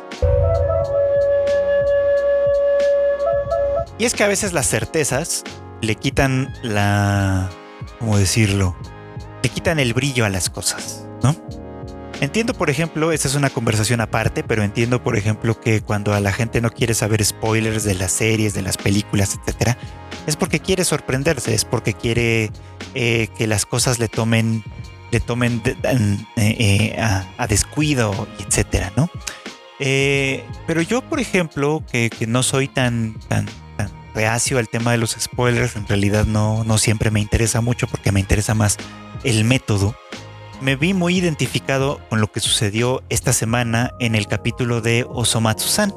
Y 3.98 4.06
es 4.06 4.16
que 4.16 4.24
a 4.24 4.28
veces 4.28 4.54
las 4.54 4.68
certezas 4.68 5.44
le 5.82 5.96
quitan 5.96 6.54
la... 6.64 7.50
¿Cómo 8.00 8.18
decirlo? 8.18 8.76
Le 9.44 9.50
quitan 9.50 9.80
el 9.80 9.94
brillo 9.94 10.26
a 10.26 10.30
las 10.30 10.50
cosas, 10.50 11.06
¿no? 11.22 11.36
Entiendo, 12.24 12.54
por 12.54 12.70
ejemplo, 12.70 13.12
esta 13.12 13.28
es 13.28 13.36
una 13.36 13.50
conversación 13.50 14.00
aparte, 14.00 14.46
pero 14.46 14.64
entiendo, 14.64 15.04
por 15.04 15.18
ejemplo, 15.18 15.60
que 15.60 15.82
cuando 15.82 16.14
a 16.14 16.22
la 16.22 16.32
gente 16.32 16.62
no 16.62 16.70
quiere 16.70 16.94
saber 16.94 17.22
spoilers 17.22 17.84
de 17.84 17.96
las 17.96 18.14
series, 18.14 18.54
de 18.54 18.62
las 18.62 18.78
películas, 18.78 19.38
etcétera, 19.38 19.78
es 20.26 20.38
porque 20.38 20.62
quiere 20.62 20.86
sorprenderse, 20.86 21.54
es 21.54 21.66
porque 21.66 21.94
quiere 21.94 22.50
eh, 22.96 23.28
que 23.38 23.46
las 23.46 23.66
cosas 23.66 24.00
le 24.00 24.08
tomen, 24.08 24.64
le 25.12 25.20
tomen 25.20 25.62
eh, 25.66 26.18
eh, 26.38 26.96
a, 26.98 27.46
descuido, 27.48 28.26
etcétera, 28.40 28.94
¿no? 28.96 29.10
pero 30.66 30.82
yo, 30.82 31.02
por 31.02 31.20
ejemplo, 31.20 31.84
que, 31.92 32.10
que 32.10 32.26
no 32.26 32.42
soy 32.42 32.70
tan, 32.70 33.20
tan 33.28 33.50
reacio 34.16 34.60
al 34.60 34.70
tema 34.70 34.94
de 34.94 34.98
los 34.98 35.12
spoilers, 35.20 35.76
en 35.76 35.86
realidad 35.90 36.26
no, 36.26 36.64
no 36.64 36.78
siempre 36.78 37.12
me 37.12 37.20
interesa 37.20 37.60
mucho 37.60 37.86
porque 37.88 38.14
me 38.14 38.22
interesa 38.22 38.54
más 38.54 38.78
el 39.26 39.44
método. 39.44 39.94
Me 40.64 40.78
vi 40.78 40.94
muy 40.94 41.18
identificado 41.18 42.00
con 42.10 42.22
lo 42.22 42.32
que 42.32 42.40
sucedió 42.40 43.04
esta 43.10 43.34
semana 43.34 43.92
en 44.00 44.16
el 44.16 44.28
capítulo 44.28 44.80
de 44.80 45.06
Osomatsu-san. 45.10 45.94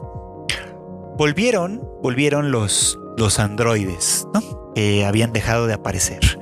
Volvieron, 1.16 1.80
volvieron 2.02 2.50
los, 2.50 2.98
los 3.16 3.38
androides, 3.38 4.26
¿no? 4.34 4.72
Que 4.74 5.06
habían 5.06 5.32
dejado 5.32 5.68
de 5.68 5.74
aparecer. 5.74 6.35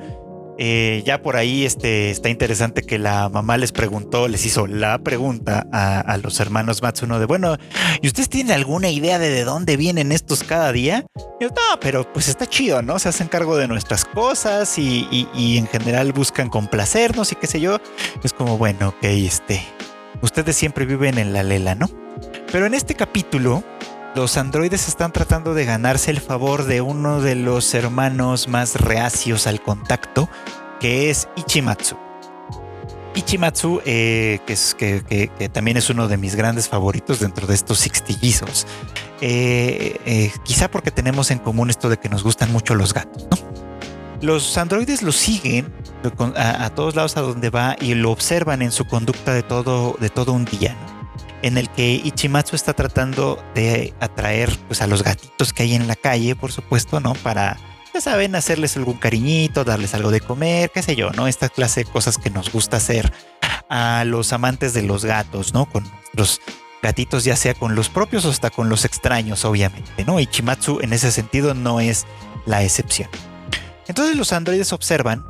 Eh, 0.57 1.03
ya 1.05 1.21
por 1.21 1.35
ahí 1.35 1.65
este, 1.65 2.11
está 2.11 2.29
interesante 2.29 2.83
que 2.83 2.97
la 2.97 3.27
mamá 3.29 3.57
les 3.57 3.71
preguntó, 3.71 4.27
les 4.27 4.45
hizo 4.45 4.67
la 4.67 4.97
pregunta 4.99 5.67
a, 5.71 6.17
los 6.17 6.39
hermanos 6.39 6.81
Matsuno 6.81 7.19
de, 7.19 7.25
bueno, 7.25 7.57
¿y 8.01 8.07
ustedes 8.07 8.29
tienen 8.29 8.53
alguna 8.53 8.89
idea 8.89 9.19
de 9.19 9.29
de 9.29 9.43
dónde 9.43 9.75
vienen 9.75 10.11
estos 10.13 10.43
cada 10.43 10.71
día? 10.71 11.05
Y 11.39 11.43
yo, 11.43 11.49
no, 11.49 11.79
pero 11.81 12.11
pues 12.13 12.29
está 12.29 12.45
chido, 12.47 12.81
¿no? 12.81 12.99
Se 12.99 13.09
hacen 13.09 13.27
cargo 13.27 13.57
de 13.57 13.67
nuestras 13.67 14.05
cosas 14.05 14.77
y, 14.77 15.27
y 15.33 15.57
en 15.57 15.67
general 15.67 16.13
buscan 16.13 16.49
complacernos 16.49 17.31
y 17.31 17.35
qué 17.35 17.47
sé 17.47 17.59
yo. 17.59 17.79
Es 18.23 18.31
como, 18.31 18.57
bueno, 18.57 18.89
ok, 18.89 19.03
este, 19.03 19.61
ustedes 20.21 20.55
siempre 20.55 20.85
viven 20.85 21.17
en 21.17 21.33
la 21.33 21.43
lela, 21.43 21.75
¿no? 21.75 21.89
Pero 22.51 22.65
en 22.65 22.73
este 22.73 22.95
capítulo 22.95 23.63
los 24.15 24.37
androides 24.37 24.87
están 24.87 25.11
tratando 25.11 25.53
de 25.53 25.65
ganarse 25.65 26.09
el 26.09 26.21
favor 26.21 26.63
de 26.63 26.79
uno 26.79 27.19
de 27.19 27.35
los 27.35 27.73
hermanos 27.73 28.47
más 28.47 28.75
reacios 28.75 29.45
al 29.45 29.61
contacto, 29.61 30.29
que 30.79 31.09
es 31.09 31.27
Ichimatsu. 31.35 31.97
Ichimatsu, 33.13 33.81
eh, 33.85 34.39
que, 34.47 35.49
también 35.51 35.75
es 35.75 35.89
uno 35.89 36.07
de 36.07 36.17
mis 36.17 36.35
grandes 36.35 36.69
favoritos 36.69 37.19
dentro 37.19 37.45
de 37.45 37.55
estos 37.55 37.79
sextillizos. 37.79 38.65
Eh, 39.19 39.99
eh, 40.05 40.31
quizá 40.43 40.71
porque 40.71 40.91
tenemos 40.91 41.29
en 41.31 41.39
común 41.39 41.69
esto 41.69 41.89
de 41.89 41.97
que 41.97 42.07
nos 42.07 42.23
gustan 42.23 42.51
mucho 42.53 42.73
los 42.73 42.93
gatos, 42.93 43.27
Los 44.21 44.57
androides 44.57 45.01
lo 45.01 45.11
siguen 45.11 45.73
a, 46.35 46.69
todos 46.69 46.95
lados 46.95 47.17
a 47.17 47.21
donde 47.21 47.49
va 47.49 47.75
y 47.81 47.95
lo 47.95 48.11
observan 48.11 48.61
en 48.61 48.71
su 48.71 48.85
conducta 48.85 49.33
de 49.33 49.43
todo, 49.43 49.97
de 49.99 50.09
todo 50.09 50.31
un 50.31 50.45
día, 50.45 50.77
en 51.45 51.59
el 51.59 51.69
que 51.69 52.01
Ichimatsu 52.03 52.55
está 52.55 52.73
tratando 52.73 53.37
de 53.53 53.93
atraer 53.99 54.57
pues, 54.67 54.81
a 54.81 54.87
los 54.87 55.03
gatitos 55.03 55.53
que 55.53 55.61
hay 55.61 55.75
en 55.75 55.87
la 55.87 55.95
calle, 55.95 56.35
por 56.35 56.51
supuesto, 56.51 56.99
¿no? 56.99 57.13
Para, 57.13 57.59
ya 57.93 58.01
saben, 58.01 58.33
hacerles 58.33 58.75
algún 58.77 58.95
cariñito, 58.95 59.63
darles 59.63 59.93
algo 59.93 60.09
de 60.09 60.21
comer, 60.21 60.71
qué 60.71 60.81
sé 60.81 60.95
yo, 60.95 61.11
¿no? 61.11 61.27
Esta 61.27 61.49
clase 61.49 61.83
de 61.83 61.91
cosas 61.91 62.17
que 62.17 62.31
nos 62.31 62.51
gusta 62.51 62.77
hacer 62.77 63.13
a 63.69 64.05
los 64.05 64.33
amantes 64.33 64.73
de 64.73 64.81
los 64.81 65.05
gatos, 65.05 65.53
¿no? 65.53 65.67
Con 65.67 65.83
los 66.13 66.41
gatitos, 66.81 67.25
ya 67.25 67.35
sea 67.35 67.53
con 67.53 67.75
los 67.75 67.89
propios 67.89 68.25
o 68.25 68.31
hasta 68.31 68.49
con 68.49 68.67
los 68.67 68.83
extraños, 68.83 69.45
obviamente, 69.45 70.03
¿no? 70.03 70.19
Ichimatsu 70.19 70.79
en 70.81 70.93
ese 70.93 71.11
sentido 71.11 71.53
no 71.53 71.79
es 71.79 72.07
la 72.47 72.63
excepción. 72.63 73.09
Entonces 73.87 74.15
los 74.15 74.33
androides 74.33 74.73
observan 74.73 75.23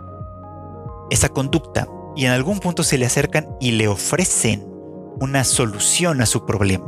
esa 1.09 1.27
conducta 1.27 1.89
y 2.15 2.25
en 2.25 2.31
algún 2.31 2.59
punto 2.59 2.83
se 2.83 2.97
le 2.97 3.05
acercan 3.05 3.47
y 3.59 3.71
le 3.71 3.89
ofrecen 3.89 4.74
una 5.19 5.43
solución 5.43 6.21
a 6.21 6.25
su 6.25 6.45
problema. 6.45 6.85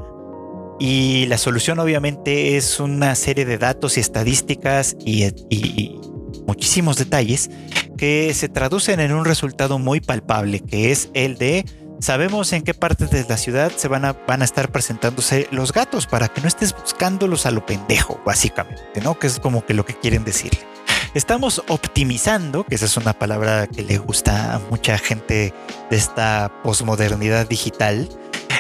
Y 0.80 1.26
la 1.26 1.38
solución 1.38 1.80
obviamente 1.80 2.56
es 2.56 2.80
una 2.80 3.16
serie 3.16 3.46
de 3.46 3.58
datos 3.58 3.98
y 3.98 4.00
estadísticas 4.00 4.96
y, 5.04 6.00
muchísimos 6.46 6.98
detalles 6.98 7.50
que 7.98 8.34
se 8.34 8.48
traducen 8.48 9.00
en 9.00 9.12
un 9.12 9.26
resultado 9.26 9.80
muy 9.80 10.00
palpable, 10.00 10.60
que 10.62 10.92
es 10.92 11.10
el 11.14 11.38
de 11.38 11.66
sabemos 12.00 12.54
en 12.54 12.62
qué 12.62 12.74
partes 12.74 13.10
de 13.10 13.26
la 13.28 13.38
ciudad 13.38 13.72
se 13.76 13.88
van 13.88 14.06
a, 14.06 14.14
van 14.14 14.42
a 14.42 14.46
estar 14.46 14.72
presentándose 14.72 15.48
los 15.52 15.74
gatos 15.74 16.08
para 16.08 16.28
que 16.28 16.42
no 16.42 16.48
estés 16.48 16.74
buscándolos 16.74 17.46
a 17.46 17.52
lo 17.52 17.66
pendejo, 17.66 18.22
básicamente, 18.26 19.02
¿no? 19.04 19.20
Que 19.20 19.28
es 19.28 19.40
como 19.40 19.66
que 19.66 19.74
lo 19.74 19.86
que 19.86 19.96
quieren 19.96 20.24
decirle. 20.24 20.77
Estamos 21.14 21.64
optimizando, 21.68 22.66
que 22.66 22.76
esa 22.76 22.86
es 22.86 22.98
una 22.98 23.14
palabra 23.14 23.68
que 23.68 23.82
le 23.82 23.98
gusta 23.98 24.56
a 24.56 24.60
mucha 24.60 24.98
gente 24.98 25.54
de 25.90 25.98
esta 25.98 26.52
posmodernidad 26.64 27.48
digital. 27.48 28.10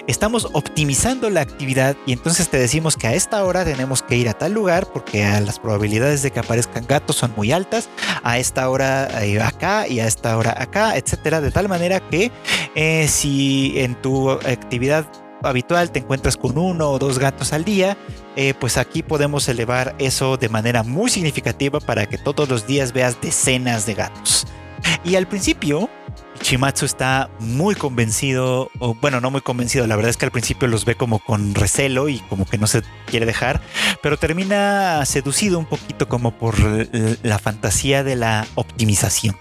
Estamos 0.07 0.47
optimizando 0.53 1.29
la 1.29 1.41
actividad 1.41 1.97
y 2.05 2.13
entonces 2.13 2.47
te 2.49 2.57
decimos 2.57 2.95
que 2.95 3.07
a 3.07 3.13
esta 3.13 3.43
hora 3.43 3.65
tenemos 3.65 4.01
que 4.01 4.15
ir 4.15 4.29
a 4.29 4.33
tal 4.33 4.53
lugar 4.53 4.87
porque 4.93 5.23
las 5.41 5.59
probabilidades 5.59 6.21
de 6.21 6.31
que 6.31 6.39
aparezcan 6.39 6.87
gatos 6.87 7.17
son 7.17 7.33
muy 7.35 7.51
altas, 7.51 7.89
a 8.23 8.37
esta 8.39 8.69
hora 8.69 9.23
eh, 9.23 9.41
acá 9.41 9.85
y 9.87 9.99
a 9.99 10.07
esta 10.07 10.37
hora 10.37 10.55
acá, 10.57 10.95
etcétera, 10.95 11.41
de 11.41 11.51
tal 11.51 11.67
manera 11.67 11.99
que 11.99 12.31
eh, 12.75 13.07
si 13.09 13.73
en 13.79 14.01
tu 14.01 14.31
actividad 14.31 15.05
habitual 15.43 15.91
te 15.91 15.99
encuentras 15.99 16.37
con 16.37 16.57
uno 16.57 16.89
o 16.89 16.99
dos 16.99 17.19
gatos 17.19 17.53
al 17.53 17.65
día, 17.65 17.97
eh, 18.35 18.53
pues 18.59 18.77
aquí 18.77 19.03
podemos 19.03 19.47
elevar 19.49 19.95
eso 19.99 20.37
de 20.37 20.49
manera 20.49 20.83
muy 20.83 21.09
significativa 21.09 21.79
para 21.79 22.05
que 22.05 22.17
todos 22.17 22.49
los 22.49 22.67
días 22.67 22.93
veas 22.93 23.19
decenas 23.21 23.85
de 23.85 23.95
gatos. 23.95 24.47
Y 25.03 25.15
al 25.15 25.27
principio, 25.27 25.89
Chimatsu 26.41 26.85
está 26.85 27.29
muy 27.39 27.75
convencido, 27.75 28.69
o 28.79 28.93
bueno, 28.95 29.21
no 29.21 29.31
muy 29.31 29.41
convencido, 29.41 29.87
la 29.87 29.95
verdad 29.95 30.11
es 30.11 30.17
que 30.17 30.25
al 30.25 30.31
principio 30.31 30.67
los 30.67 30.85
ve 30.85 30.95
como 30.95 31.19
con 31.19 31.55
recelo 31.55 32.09
y 32.09 32.19
como 32.19 32.45
que 32.45 32.57
no 32.57 32.67
se 32.67 32.83
quiere 33.05 33.25
dejar, 33.25 33.61
pero 34.03 34.17
termina 34.17 35.03
seducido 35.05 35.59
un 35.59 35.65
poquito 35.65 36.07
como 36.07 36.31
por 36.31 36.55
la 37.23 37.39
fantasía 37.39 38.03
de 38.03 38.15
la 38.15 38.45
optimización. 38.55 39.35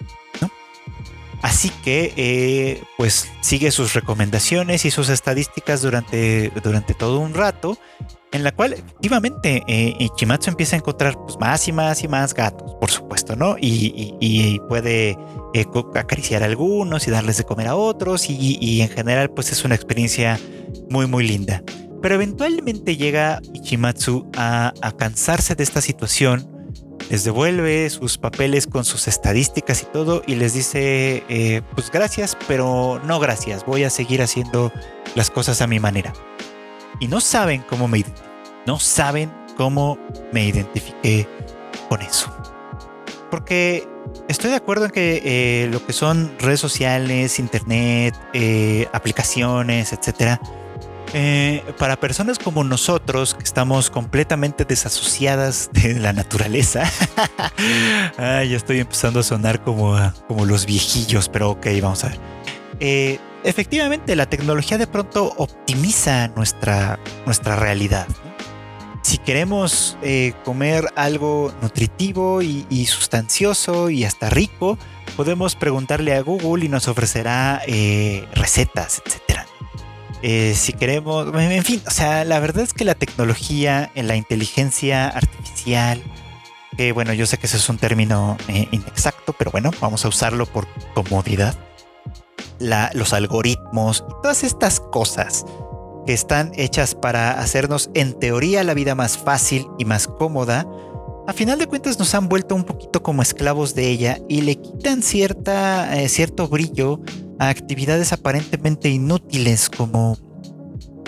Así 1.46 1.70
que, 1.84 2.12
eh, 2.16 2.82
pues 2.96 3.30
sigue 3.40 3.70
sus 3.70 3.94
recomendaciones 3.94 4.84
y 4.84 4.90
sus 4.90 5.08
estadísticas 5.08 5.80
durante, 5.80 6.50
durante 6.64 6.92
todo 6.92 7.20
un 7.20 7.34
rato, 7.34 7.78
en 8.32 8.42
la 8.42 8.50
cual 8.50 8.72
efectivamente 8.72 9.62
eh, 9.68 9.94
Ichimatsu 9.96 10.50
empieza 10.50 10.74
a 10.74 10.80
encontrar 10.80 11.16
pues, 11.24 11.38
más 11.38 11.68
y 11.68 11.72
más 11.72 12.02
y 12.02 12.08
más 12.08 12.34
gatos, 12.34 12.74
por 12.80 12.90
supuesto, 12.90 13.36
¿no? 13.36 13.54
Y, 13.60 14.60
puede 14.68 15.16
eh, 15.54 15.66
acariciar 15.94 16.42
a 16.42 16.46
algunos 16.46 17.06
y 17.06 17.12
darles 17.12 17.36
de 17.36 17.44
comer 17.44 17.68
a 17.68 17.76
otros, 17.76 18.28
y, 18.28 18.80
en 18.80 18.88
general, 18.88 19.30
pues 19.30 19.52
es 19.52 19.64
una 19.64 19.76
experiencia 19.76 20.40
muy, 20.90 21.06
muy 21.06 21.28
linda. 21.28 21.62
Pero 22.02 22.16
eventualmente 22.16 22.96
llega 22.96 23.40
Ichimatsu 23.54 24.28
a, 24.36 24.74
a 24.82 24.96
cansarse 24.96 25.54
de 25.54 25.62
esta 25.62 25.80
situación 25.80 26.55
les 27.10 27.24
devuelve 27.24 27.88
sus 27.90 28.18
papeles 28.18 28.66
con 28.66 28.84
sus 28.84 29.08
estadísticas 29.08 29.82
y 29.82 29.86
todo 29.86 30.22
y 30.26 30.34
les 30.34 30.54
dice, 30.54 31.24
eh, 31.28 31.62
pues 31.74 31.90
gracias, 31.90 32.36
pero 32.48 33.00
no 33.04 33.20
gracias, 33.20 33.64
voy 33.64 33.84
a 33.84 33.90
seguir 33.90 34.22
haciendo 34.22 34.72
las 35.14 35.30
cosas 35.30 35.60
a 35.60 35.66
mi 35.66 35.78
manera. 35.78 36.12
Y 36.98 37.08
no 37.08 37.20
saben 37.20 37.64
cómo 37.68 37.88
me, 37.88 38.04
no 38.66 38.78
saben 38.78 39.32
cómo 39.56 39.98
me 40.32 40.46
identifiqué 40.46 41.28
con 41.88 42.02
eso. 42.02 42.34
Porque 43.30 43.86
estoy 44.28 44.50
de 44.50 44.56
acuerdo 44.56 44.86
en 44.86 44.90
que 44.90 45.22
eh, 45.24 45.68
lo 45.68 45.84
que 45.84 45.92
son 45.92 46.32
redes 46.38 46.60
sociales, 46.60 47.38
internet, 47.38 48.14
eh, 48.32 48.88
aplicaciones, 48.92 49.92
etcétera, 49.92 50.40
eh, 51.18 51.64
para 51.78 51.98
personas 51.98 52.38
como 52.38 52.62
nosotros, 52.62 53.32
que 53.32 53.42
estamos 53.42 53.88
completamente 53.88 54.66
desasociadas 54.66 55.70
de 55.72 55.94
la 55.94 56.12
naturaleza, 56.12 56.84
ya 58.18 58.42
estoy 58.42 58.80
empezando 58.80 59.20
a 59.20 59.22
sonar 59.22 59.64
como, 59.64 59.96
como 60.28 60.44
los 60.44 60.66
viejillos, 60.66 61.30
pero 61.30 61.52
ok, 61.52 61.68
vamos 61.80 62.04
a 62.04 62.08
ver. 62.08 62.20
Eh, 62.80 63.18
efectivamente, 63.44 64.14
la 64.14 64.26
tecnología 64.26 64.76
de 64.76 64.86
pronto 64.86 65.32
optimiza 65.38 66.28
nuestra, 66.36 66.98
nuestra 67.24 67.56
realidad. 67.56 68.06
Si 69.00 69.16
queremos 69.16 69.96
eh, 70.02 70.34
comer 70.44 70.84
algo 70.96 71.50
nutritivo 71.62 72.42
y, 72.42 72.84
sustancioso 72.84 73.88
y 73.88 74.04
hasta 74.04 74.28
rico, 74.28 74.76
podemos 75.16 75.56
preguntarle 75.56 76.14
a 76.14 76.20
Google 76.20 76.66
y 76.66 76.68
nos 76.68 76.88
ofrecerá 76.88 77.62
recetas, 78.34 79.00
etcétera. 79.06 79.35
Eh, 80.22 80.54
si 80.56 80.72
queremos, 80.72 81.28
en 81.34 81.64
fin, 81.64 81.82
o 81.86 81.90
sea, 81.90 82.24
la 82.24 82.40
verdad 82.40 82.64
es 82.64 82.72
que 82.72 82.84
la 82.84 82.94
tecnología, 82.94 83.90
la 83.94 84.16
inteligencia 84.16 85.08
artificial, 85.08 86.02
que 86.76 86.92
bueno, 86.92 87.12
yo 87.12 87.26
sé 87.26 87.38
que 87.38 87.46
ese 87.46 87.56
es 87.56 87.68
un 87.68 87.78
término 87.78 88.36
eh, 88.48 88.68
inexacto, 88.70 89.32
pero 89.32 89.50
bueno, 89.50 89.70
vamos 89.80 90.04
a 90.04 90.08
usarlo 90.08 90.46
por 90.46 90.66
comodidad. 90.94 91.54
los 92.58 93.12
algoritmos 93.12 94.04
y 94.08 94.22
todas 94.22 94.42
estas 94.42 94.80
cosas 94.80 95.44
que 96.06 96.12
están 96.12 96.52
hechas 96.54 96.94
para 96.94 97.32
hacernos 97.32 97.90
en 97.94 98.18
teoría 98.18 98.64
la 98.64 98.74
vida 98.74 98.94
más 98.94 99.18
fácil 99.18 99.66
y 99.78 99.84
más 99.84 100.06
cómoda, 100.06 100.66
a 101.26 101.32
final 101.32 101.58
de 101.58 101.66
cuentas 101.66 101.98
nos 101.98 102.14
han 102.14 102.28
vuelto 102.28 102.54
un 102.54 102.62
poquito 102.62 103.02
como 103.02 103.20
esclavos 103.20 103.74
de 103.74 103.88
ella 103.88 104.18
y 104.28 104.42
le 104.42 104.56
quitan 104.56 105.02
cierta, 105.02 106.00
eh, 106.00 106.08
cierto 106.08 106.46
brillo 106.46 107.00
a 107.38 107.48
actividades 107.48 108.12
aparentemente 108.12 108.88
inútiles 108.88 109.70
como 109.70 110.18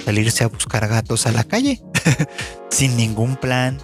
salirse 0.04 0.44
a 0.44 0.48
buscar 0.48 0.88
gatos 0.88 1.26
a 1.26 1.32
la 1.32 1.44
calle, 1.44 1.82
sin 2.70 2.96
ningún 2.96 3.36
plan, 3.36 3.78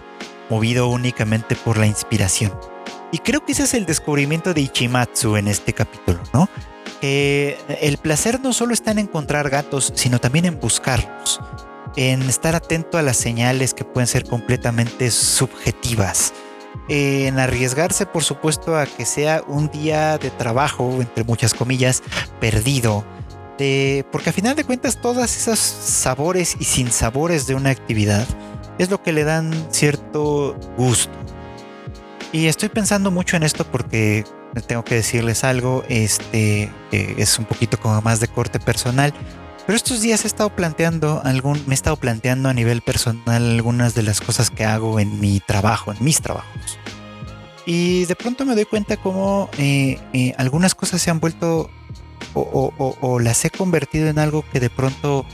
movido 0.51 0.89
únicamente 0.89 1.57
por 1.57 1.79
la 1.79 1.87
inspiración. 1.87 2.53
Y 3.13 3.19
creo 3.19 3.45
que 3.45 3.53
ese 3.53 3.65
es 3.65 3.75
el 3.75 3.87
descubrimiento 3.87 4.55
de 4.55 4.63
Ichimatsu 4.63 5.37
en 5.37 5.49
este 5.49 5.73
capítulo, 5.73 6.21
¿no? 6.33 6.49
Que 7.01 7.57
el 7.81 7.99
placer 7.99 8.41
no 8.41 8.53
solo 8.53 8.73
está 8.73 8.91
en 8.91 8.99
encontrar 8.99 9.51
gatos, 9.51 9.93
sino 9.95 10.19
también 10.19 10.47
en 10.47 10.59
buscarlos, 10.59 11.41
en 11.97 12.23
estar 12.23 12.55
atento 12.57 12.99
a 12.99 13.03
las 13.03 13.17
señales 13.17 13.75
que 13.75 13.85
pueden 13.85 14.07
ser 14.07 14.25
completamente 14.25 15.11
subjetivas, 15.11 16.33
en 16.89 17.39
arriesgarse, 17.39 18.07
por 18.07 18.23
supuesto, 18.23 18.77
a 18.77 18.87
que 18.87 19.05
sea 19.05 19.43
un 19.47 19.71
día 19.71 20.19
de 20.19 20.31
trabajo, 20.31 20.99
entre 21.01 21.25
muchas 21.25 21.55
comillas, 21.55 22.03
perdido. 22.41 23.05
porque 24.11 24.31
a 24.31 24.33
final 24.33 24.57
de 24.57 24.65
cuentas 24.65 25.01
todas 25.01 25.37
esas 25.37 25.59
sabores 25.59 26.57
y 26.59 26.65
sinsabores 26.65 27.47
de 27.47 27.55
una 27.55 27.71
actividad 27.71 28.27
es 28.79 28.91
lo 28.91 29.03
que 29.03 29.13
le 29.13 29.25
dan 29.25 29.53
cierto 29.71 30.57
gusto. 30.77 31.13
Y 32.33 32.47
estoy 32.47 32.69
pensando 32.69 33.13
mucho 33.13 33.37
en 33.37 33.45
esto 33.45 33.65
porque 33.65 34.25
tengo 34.67 34.85
que 34.85 34.97
decirles 34.97 35.45
algo, 35.45 35.85
este 35.89 36.71
es 36.91 37.39
un 37.39 37.45
poquito 37.45 37.79
como 37.79 38.01
más 38.03 38.21
de 38.21 38.29
corte 38.29 38.59
personal. 38.59 39.15
Pero 39.67 39.77
estos 39.77 40.03
días 40.03 40.25
he 40.25 40.27
estado 40.27 40.51
planteando 40.51 41.23
algún, 41.25 41.63
me 41.67 41.73
he 41.73 41.75
estado 41.75 41.97
planteando 41.97 42.51
a 42.51 42.55
nivel 42.55 42.83
personal 42.83 43.53
algunas 43.53 43.95
de 43.95 44.03
las 44.03 44.21
cosas 44.21 44.51
que 44.51 44.65
hago 44.65 45.01
en 45.01 45.21
mi 45.21 45.41
trabajo, 45.41 45.91
en 45.93 46.05
mis 46.05 46.21
trabajos. 46.21 46.79
Y 47.65 48.05
de 48.05 48.15
pronto 48.15 48.45
me 48.45 48.55
doy 48.55 48.67
cuenta 48.67 48.99
cómo 48.99 49.49
eh, 49.57 49.99
eh, 50.13 50.35
algunas 50.37 50.75
cosas 50.75 51.01
se 51.01 51.11
han 51.11 51.19
vuelto 51.19 51.71
o, 52.35 53.21
las 53.21 53.45
he 53.45 53.51
convertido 53.51 54.09
en 54.09 54.19
algo 54.19 54.45
que 54.53 54.61
de 54.61 54.69
pronto 54.69 55.25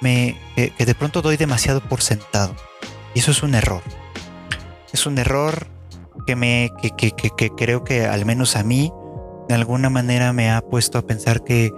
me 0.00 0.36
que, 0.54 0.72
de 0.78 0.94
pronto 0.94 1.20
doy 1.20 1.36
demasiado 1.36 1.80
por 1.80 2.00
sentado. 2.00 2.54
Y 3.14 3.18
eso 3.18 3.30
es 3.30 3.42
un 3.42 3.54
error. 3.54 3.82
Es 4.92 5.04
un 5.04 5.18
error 5.18 5.66
que 6.26 6.34
me 6.34 6.70
que, 6.80 6.92
que 6.92 7.50
creo 7.50 7.84
que 7.84 8.06
al 8.06 8.24
menos 8.24 8.56
a 8.56 8.62
mí 8.62 8.90
de 9.48 9.54
alguna 9.54 9.90
manera 9.90 10.32
me 10.32 10.50
ha 10.50 10.62
puesto 10.62 10.96
a 10.96 11.02
pensar 11.02 11.42
que 11.42 11.72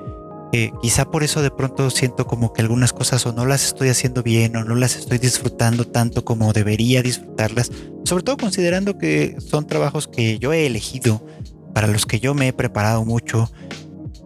quizá 0.83 1.11
por 1.11 1.23
eso 1.23 1.41
de 1.41 1.51
pronto 1.51 1.89
siento 1.89 2.27
como 2.27 2.53
que 2.53 2.61
algunas 2.61 2.93
cosas 2.93 3.25
o 3.25 3.33
no 3.33 3.47
las 3.47 3.65
estoy 3.65 3.89
haciendo 3.89 4.23
bien 4.23 4.55
o 4.57 4.65
no 4.65 4.75
las 4.75 4.97
estoy 4.97 5.17
disfrutando 5.19 5.87
tanto 5.87 6.25
como 6.25 6.53
debería 6.53 7.03
disfrutarlas, 7.03 7.71
sobre 8.05 8.23
todo 8.23 8.37
considerando 8.37 8.99
que 8.99 9.37
son 9.41 9.67
trabajos 9.67 10.09
que 10.09 10.39
yo 10.39 10.53
he 10.53 10.67
elegido, 10.67 11.25
para 11.73 11.87
los 11.87 12.05
que 12.05 12.21
yo 12.21 12.35
me 12.35 12.49
he 12.49 12.53
preparado 12.53 13.05
mucho, 13.05 13.51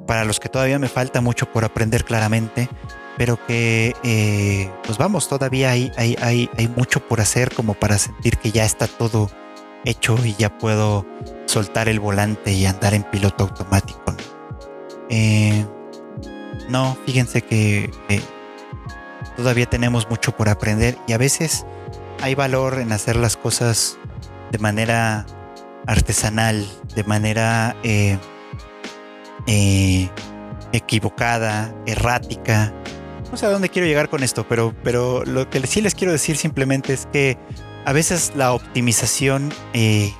para 0.06 0.24
los 0.24 0.40
que 0.40 0.48
todavía 0.48 0.78
me 0.78 0.88
falta 0.88 1.20
mucho 1.20 1.50
por 1.52 1.64
aprender 1.64 2.04
claramente, 2.04 2.68
pero 3.16 3.38
que 3.46 3.94
eh, 4.02 4.70
pues 4.84 4.98
vamos, 4.98 5.28
todavía 5.28 5.70
hay, 5.70 5.92
hay, 5.96 6.16
hay, 6.20 6.50
hay 6.56 6.68
mucho 6.68 7.00
por 7.06 7.20
hacer 7.20 7.54
como 7.54 7.74
para 7.74 7.98
sentir 7.98 8.36
que 8.38 8.50
ya 8.50 8.64
está 8.64 8.86
todo 8.86 9.30
hecho 9.84 10.16
y 10.24 10.34
ya 10.34 10.58
puedo 10.58 11.06
soltar 11.46 11.88
el 11.88 12.00
volante 12.00 12.52
y 12.52 12.66
andar 12.66 12.94
en 12.94 13.04
piloto 13.04 13.44
automático. 13.44 14.02
Eh, 15.08 15.64
no, 16.68 16.96
fíjense 17.06 17.42
que 17.42 17.90
todavía 19.36 19.66
tenemos 19.66 20.08
mucho 20.08 20.32
por 20.32 20.48
aprender 20.48 20.96
y 21.06 21.12
a 21.12 21.18
veces 21.18 21.66
hay 22.20 22.34
valor 22.34 22.78
en 22.78 22.92
hacer 22.92 23.16
las 23.16 23.36
cosas 23.36 23.98
de 24.50 24.58
manera 24.58 25.26
artesanal, 25.86 26.66
de 26.94 27.04
manera 27.04 27.76
eh, 27.82 28.18
eh, 29.46 30.08
equivocada, 30.72 31.74
errática. 31.86 32.72
No 33.30 33.36
sé 33.36 33.46
a 33.46 33.50
dónde 33.50 33.68
quiero 33.68 33.86
llegar 33.86 34.08
con 34.08 34.22
esto, 34.22 34.46
pero, 34.48 34.74
pero 34.82 35.24
lo 35.24 35.48
que 35.50 35.64
sí 35.66 35.80
les 35.80 35.94
quiero 35.94 36.12
decir 36.12 36.36
simplemente 36.36 36.92
es 36.92 37.06
que 37.12 37.38
a 37.84 37.92
veces 37.92 38.32
la 38.34 38.52
optimización 38.52 39.52
eh, 39.72 40.12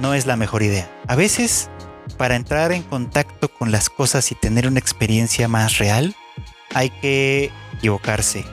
no 0.00 0.14
es 0.14 0.26
la 0.26 0.36
mejor 0.36 0.62
idea. 0.62 0.90
A 1.06 1.16
veces 1.16 1.70
para 2.16 2.36
entrar 2.36 2.72
en 2.72 2.82
contacto 2.82 3.48
con 3.48 3.70
las 3.70 3.90
cosas 3.90 4.30
y 4.32 4.34
tener 4.34 4.66
una 4.66 4.78
experiencia 4.78 5.48
más 5.48 5.78
real, 5.78 6.14
hay 6.74 6.90
que 6.90 7.50
equivocarse, 7.74 8.44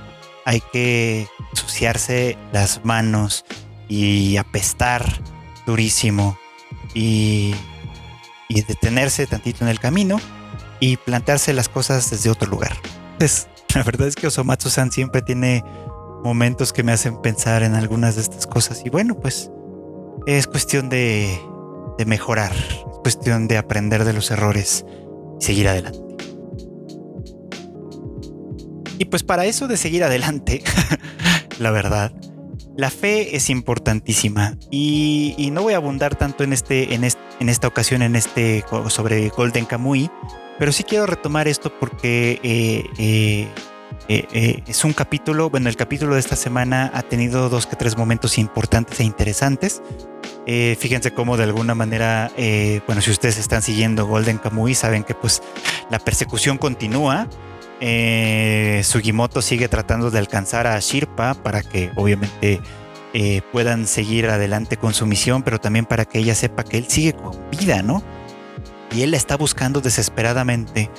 hay 0.46 0.62
que 0.72 1.28
suciarse 1.54 2.38
las 2.52 2.84
manos 2.84 3.46
y 3.88 4.38
apestar 4.38 5.06
durísimo 5.66 6.38
y, 6.94 7.56
detenerse 8.68 9.26
tantito 9.26 9.66
en 9.66 9.70
el 9.70 9.80
camino 9.80 10.20
y 10.80 10.98
plantearse 10.98 11.54
las 11.54 11.70
cosas 11.70 12.12
desde 12.12 12.30
otro 12.30 12.48
lugar. 12.48 12.78
Pues 13.18 13.48
la 13.74 13.82
verdad 13.82 14.08
es 14.08 14.16
que 14.16 14.28
Osomatsu-san 14.28 14.92
siempre 14.92 15.24
tiene 15.24 15.64
momentos 16.24 16.72
que 16.72 16.84
me 16.84 16.92
hacen 16.92 17.20
pensar 17.22 17.64
en 17.64 17.74
algunas 17.74 18.16
de 18.16 18.22
estas 18.22 18.46
cosas 18.46 18.84
y 18.86 18.90
bueno, 18.90 19.16
pues 19.16 19.50
es 20.28 20.46
cuestión 20.46 20.88
de, 20.90 21.42
de 21.98 22.06
mejorar, 22.06 22.54
cuestión 23.04 23.48
de 23.48 23.58
aprender 23.58 24.06
de 24.06 24.14
los 24.14 24.32
errores 24.32 24.86
y 25.40 25.44
seguir 25.44 25.68
adelante. 25.68 26.00
Y 28.98 29.06
pues 29.06 29.24
para 29.24 29.46
eso 29.46 29.68
de 29.68 29.78
seguir 29.78 30.04
adelante, 30.04 30.64
la 31.60 31.72
verdad, 31.72 32.14
la 32.78 32.90
fe 32.90 33.36
es 33.36 33.50
importantísima 33.50 34.58
y, 34.72 35.50
no 35.52 35.62
voy 35.62 35.74
a 35.74 35.78
abundar 35.78 36.16
tanto 36.16 36.44
en, 36.44 36.54
este, 36.54 36.96
en, 36.96 37.04
en, 37.04 37.50
esta 37.50 37.68
ocasión 37.68 38.02
en 38.02 38.16
este 38.16 38.64
sobre 38.88 39.30
Golden 39.30 39.66
Kamui, 39.66 40.10
pero 40.58 40.72
sí 40.72 40.84
quiero 40.84 41.06
retomar 41.06 41.48
esto 41.48 41.72
porque 41.80 42.40
eh, 42.44 42.86
eh, 42.98 43.48
eh, 44.08 44.64
es 44.68 44.84
un 44.84 44.94
capítulo, 44.94 45.50
bueno, 45.50 45.70
el 45.70 45.76
capítulo 45.76 46.16
de 46.16 46.20
esta 46.20 46.36
semana 46.36 46.92
ha 46.94 47.04
tenido 47.04 47.50
dos 47.50 47.68
que 47.68 47.76
tres 47.76 47.98
momentos 47.98 48.38
importantes 48.38 49.00
e 49.00 49.04
interesantes. 49.04 49.82
Eh, 50.46 50.76
fíjense 50.78 51.12
cómo 51.12 51.38
de 51.38 51.44
alguna 51.44 51.74
manera, 51.74 52.32
eh, 52.36 52.82
bueno, 52.86 53.02
si 53.02 53.12
ustedes 53.12 53.38
están 53.38 53.62
siguiendo 53.62 54.06
Golden 54.06 54.38
Kamuy, 54.38 54.76
saben 54.76 55.04
que 55.04 55.16
pues 55.16 55.42
la 55.90 56.00
persecución 56.00 56.58
continúa. 56.58 57.28
Eh, 57.80 58.82
Sugimoto 58.84 59.42
sigue 59.42 59.68
tratando 59.68 60.12
de 60.12 60.20
alcanzar 60.20 60.68
a 60.68 60.80
Shirpa 60.80 61.34
para 61.36 61.62
que 61.62 61.92
obviamente 61.96 62.62
puedan 63.52 63.86
seguir 63.86 64.26
adelante 64.26 64.76
con 64.76 64.96
su 64.96 65.06
misión, 65.06 65.44
pero 65.44 65.60
también 65.60 65.86
para 65.86 66.06
que 66.06 66.18
ella 66.18 66.34
sepa 66.34 66.64
que 66.64 66.80
él 66.80 66.86
sigue 66.88 67.14
con 67.14 67.38
vida, 67.52 67.84
¿no? 67.84 68.02
Y 68.92 69.04
él 69.04 69.12
la 69.12 69.18
está 69.18 69.38
buscando 69.38 69.82
desesperadamente 69.82 70.90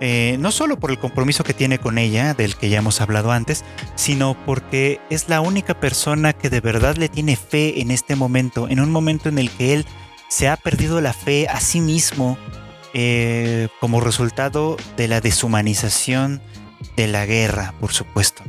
eh, 0.00 0.36
no 0.38 0.52
solo 0.52 0.78
por 0.78 0.90
el 0.90 0.98
compromiso 0.98 1.42
que 1.42 1.54
tiene 1.54 1.78
con 1.78 1.98
ella, 1.98 2.34
del 2.34 2.56
que 2.56 2.68
ya 2.68 2.78
hemos 2.78 3.00
hablado 3.00 3.32
antes, 3.32 3.64
sino 3.96 4.36
porque 4.46 5.00
es 5.10 5.28
la 5.28 5.40
única 5.40 5.78
persona 5.80 6.32
que 6.32 6.50
de 6.50 6.60
verdad 6.60 6.96
le 6.96 7.08
tiene 7.08 7.36
fe 7.36 7.80
en 7.80 7.90
este 7.90 8.14
momento, 8.14 8.68
en 8.68 8.80
un 8.80 8.90
momento 8.90 9.28
en 9.28 9.38
el 9.38 9.50
que 9.50 9.74
él 9.74 9.86
se 10.28 10.48
ha 10.48 10.56
perdido 10.56 11.00
la 11.00 11.12
fe 11.12 11.48
a 11.48 11.60
sí 11.60 11.80
mismo 11.80 12.38
eh, 12.94 13.68
como 13.80 14.00
resultado 14.00 14.76
de 14.96 15.08
la 15.08 15.20
deshumanización 15.20 16.40
de 16.96 17.08
la 17.08 17.26
guerra, 17.26 17.74
por 17.80 17.92
supuesto. 17.92 18.44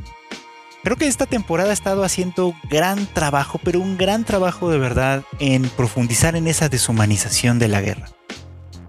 Creo 0.84 0.96
que 0.96 1.08
esta 1.08 1.26
temporada 1.26 1.70
ha 1.70 1.74
estado 1.74 2.04
haciendo 2.04 2.54
gran 2.70 3.06
trabajo, 3.06 3.60
pero 3.62 3.80
un 3.80 3.98
gran 3.98 4.24
trabajo 4.24 4.70
de 4.70 4.78
verdad 4.78 5.24
en 5.38 5.68
profundizar 5.70 6.36
en 6.36 6.46
esa 6.46 6.68
deshumanización 6.68 7.58
de 7.58 7.68
la 7.68 7.82
guerra 7.82 8.08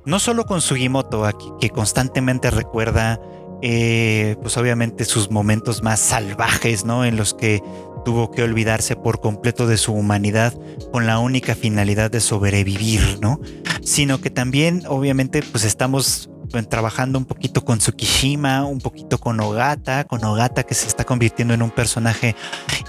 no 0.05 0.19
solo 0.19 0.45
con 0.45 0.61
Sugimoto, 0.61 1.23
que 1.59 1.69
constantemente 1.69 2.51
recuerda, 2.51 3.19
eh, 3.61 4.35
pues 4.41 4.57
obviamente 4.57 5.05
sus 5.05 5.29
momentos 5.29 5.83
más 5.83 5.99
salvajes, 5.99 6.85
¿no? 6.85 7.05
En 7.05 7.15
los 7.15 7.33
que 7.33 7.61
tuvo 8.03 8.31
que 8.31 8.43
olvidarse 8.43 8.95
por 8.95 9.21
completo 9.21 9.67
de 9.67 9.77
su 9.77 9.93
humanidad 9.93 10.53
con 10.91 11.05
la 11.05 11.19
única 11.19 11.55
finalidad 11.55 12.09
de 12.09 12.19
sobrevivir, 12.19 13.19
¿no? 13.21 13.39
Sino 13.83 14.19
que 14.19 14.29
también, 14.29 14.83
obviamente, 14.87 15.43
pues 15.43 15.63
estamos 15.63 16.29
trabajando 16.51 17.17
un 17.17 17.25
poquito 17.25 17.63
con 17.63 17.79
Tsukishima, 17.79 18.65
un 18.65 18.79
poquito 18.79 19.17
con 19.17 19.39
Ogata, 19.39 20.03
con 20.03 20.23
Ogata 20.23 20.63
que 20.63 20.75
se 20.75 20.87
está 20.87 21.03
convirtiendo 21.03 21.53
en 21.53 21.61
un 21.61 21.71
personaje 21.71 22.35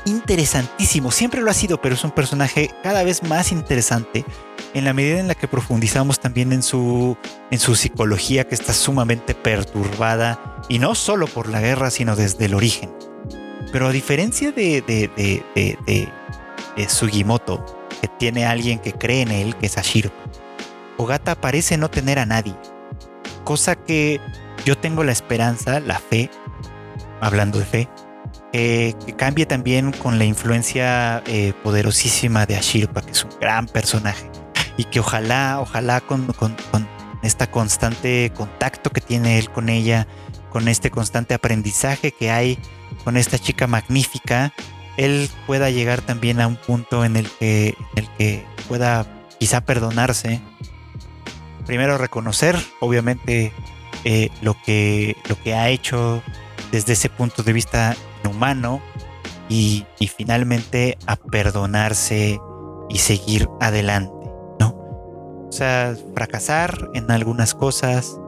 interesantísimo. 0.04 1.10
Siempre 1.10 1.40
lo 1.40 1.50
ha 1.50 1.54
sido, 1.54 1.80
pero 1.80 1.94
es 1.94 2.04
un 2.04 2.10
personaje 2.10 2.70
cada 2.82 3.04
vez 3.04 3.22
más 3.22 3.52
interesante 3.52 4.24
en 4.74 4.84
la 4.84 4.92
medida 4.92 5.20
en 5.20 5.28
la 5.28 5.34
que 5.34 5.48
profundizamos 5.48 6.20
también 6.20 6.52
en 6.52 6.62
su, 6.62 7.16
en 7.50 7.58
su 7.58 7.76
psicología 7.76 8.46
que 8.46 8.54
está 8.54 8.72
sumamente 8.72 9.34
perturbada 9.34 10.62
y 10.68 10.78
no 10.78 10.94
solo 10.94 11.26
por 11.26 11.48
la 11.48 11.60
guerra, 11.60 11.90
sino 11.90 12.16
desde 12.16 12.46
el 12.46 12.54
origen. 12.54 12.92
Pero 13.70 13.86
a 13.86 13.92
diferencia 13.92 14.52
de, 14.52 14.82
de, 14.82 15.10
de, 15.16 16.08
de 16.76 16.88
Sugimoto, 16.88 17.64
que 18.00 18.08
tiene 18.08 18.44
a 18.44 18.50
alguien 18.50 18.78
que 18.78 18.92
cree 18.92 19.22
en 19.22 19.30
él, 19.30 19.56
que 19.56 19.66
es 19.66 19.78
Ashiro, 19.78 20.10
Ogata 20.98 21.34
parece 21.34 21.76
no 21.78 21.90
tener 21.90 22.18
a 22.18 22.26
nadie 22.26 22.54
cosa 23.44 23.76
que 23.76 24.20
yo 24.64 24.76
tengo 24.76 25.04
la 25.04 25.12
esperanza, 25.12 25.80
la 25.80 25.98
fe, 25.98 26.30
hablando 27.20 27.58
de 27.58 27.64
fe, 27.64 27.88
que 28.52 29.14
cambie 29.16 29.46
también 29.46 29.92
con 29.92 30.18
la 30.18 30.24
influencia 30.24 31.22
eh, 31.26 31.52
poderosísima 31.62 32.46
de 32.46 32.56
Ashirpa, 32.56 33.02
que 33.02 33.12
es 33.12 33.24
un 33.24 33.30
gran 33.40 33.66
personaje, 33.66 34.30
y 34.76 34.84
que 34.84 35.00
ojalá, 35.00 35.58
ojalá 35.60 36.00
con, 36.00 36.26
con, 36.26 36.56
esta 37.22 37.48
constante 37.48 38.32
contacto 38.34 38.90
que 38.90 39.00
tiene 39.00 39.38
él 39.38 39.48
con 39.48 39.68
ella, 39.68 40.08
con 40.50 40.66
este 40.66 40.90
constante 40.90 41.34
aprendizaje 41.34 42.10
que 42.10 42.32
hay 42.32 42.58
con 43.04 43.16
esta 43.16 43.38
chica 43.38 43.68
magnífica, 43.68 44.52
él 44.96 45.30
pueda 45.46 45.70
llegar 45.70 46.00
también 46.00 46.40
a 46.40 46.48
un 46.48 46.56
punto 46.56 47.04
en 47.04 47.16
el 47.16 47.28
que 47.38 48.44
pueda 48.68 49.06
quizá 49.38 49.60
perdonarse 49.60 50.40
primero 51.66 51.98
reconocer, 51.98 52.56
obviamente, 52.80 53.52
eh, 54.04 54.30
lo, 54.40 54.56
que, 54.64 55.16
lo 55.28 55.40
que 55.40 55.54
ha 55.54 55.68
hecho 55.68 56.22
desde 56.72 56.94
ese 56.94 57.08
punto 57.08 57.42
de 57.42 57.52
vista 57.52 57.96
humano 58.28 58.80
y, 59.48 59.86
finalmente 60.16 60.96
a 61.06 61.16
perdonarse 61.16 62.40
y 62.88 62.98
seguir 62.98 63.48
adelante, 63.60 64.12
¿no? 64.58 64.70
O 64.70 65.52
sea, 65.52 65.94
fracasar 66.14 66.90
en 66.94 67.10
algunas 67.10 67.54
cosas, 67.54 68.18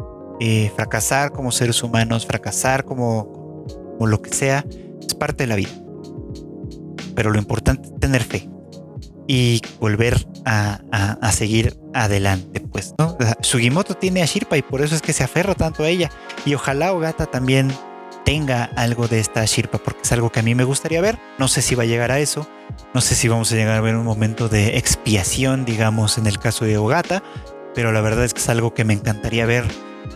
eh, 0.41 0.71
fracasar 0.77 1.33
como 1.33 1.51
seres 1.51 1.83
humanos, 1.83 2.27
fracasar 2.27 2.85
como, 2.85 3.65
como 3.95 4.07
lo 4.07 4.21
que 4.21 4.33
sea, 4.33 4.65
es 5.01 5.15
parte 5.15 5.45
de 5.45 5.47
la 5.49 5.57
vida. 5.57 5.73
Pero 7.15 7.31
lo 7.31 7.39
importante 7.39 7.89
es 7.89 8.01
tener 8.01 8.23
fe. 8.23 8.49
Y 9.27 9.61
volver 9.81 10.27
a, 10.45 10.81
seguir 11.33 11.77
adelante, 11.95 12.61
pues, 12.61 12.95
¿no? 12.99 13.17
Sugimoto 13.41 13.95
tiene 13.95 14.23
a 14.23 14.27
Shirpa 14.27 14.57
y 14.57 14.63
por 14.63 14.83
eso 14.83 14.95
es 14.95 15.03
que 15.03 15.13
se 15.13 15.25
aferra 15.25 15.55
tanto 15.55 15.83
a 15.83 15.89
ella. 15.89 16.11
Y 16.45 16.55
ojalá 16.55 16.93
Ogata 16.93 17.27
también 17.27 17.73
tenga 18.25 18.65
algo 18.77 19.09
de 19.09 19.21
esta 19.21 19.45
Shirpa, 19.45 19.79
porque 19.79 20.03
es 20.03 20.13
algo 20.13 20.31
que 20.31 20.41
a 20.41 20.43
mí 20.43 20.55
me 20.55 20.65
gustaría 20.65 21.01
ver. 21.01 21.19
No 21.39 21.49
sé 21.49 21.63
si 21.63 21.75
va 21.75 21.83
a 21.83 21.87
llegar 21.87 22.11
a 22.11 22.19
eso. 22.19 22.49
No 22.93 23.01
sé 23.01 23.15
si 23.15 23.29
vamos 23.29 23.53
a 23.53 23.57
llegar 23.57 23.77
a 23.77 23.81
ver 23.81 23.97
un 23.97 24.05
momento 24.05 24.49
de 24.49 24.79
expiación, 24.79 25.65
digamos, 25.65 26.19
en 26.19 26.27
el 26.27 26.39
caso 26.39 26.65
de 26.65 26.79
Ogata. 26.79 27.23
Pero 27.75 27.93
la 27.93 28.01
verdad 28.01 28.25
es 28.25 28.35
que 28.35 28.41
es 28.41 28.49
algo 28.49 28.75
que 28.75 28.85
me 28.85 28.95
encantaría 28.95 29.47
ver. 29.47 29.65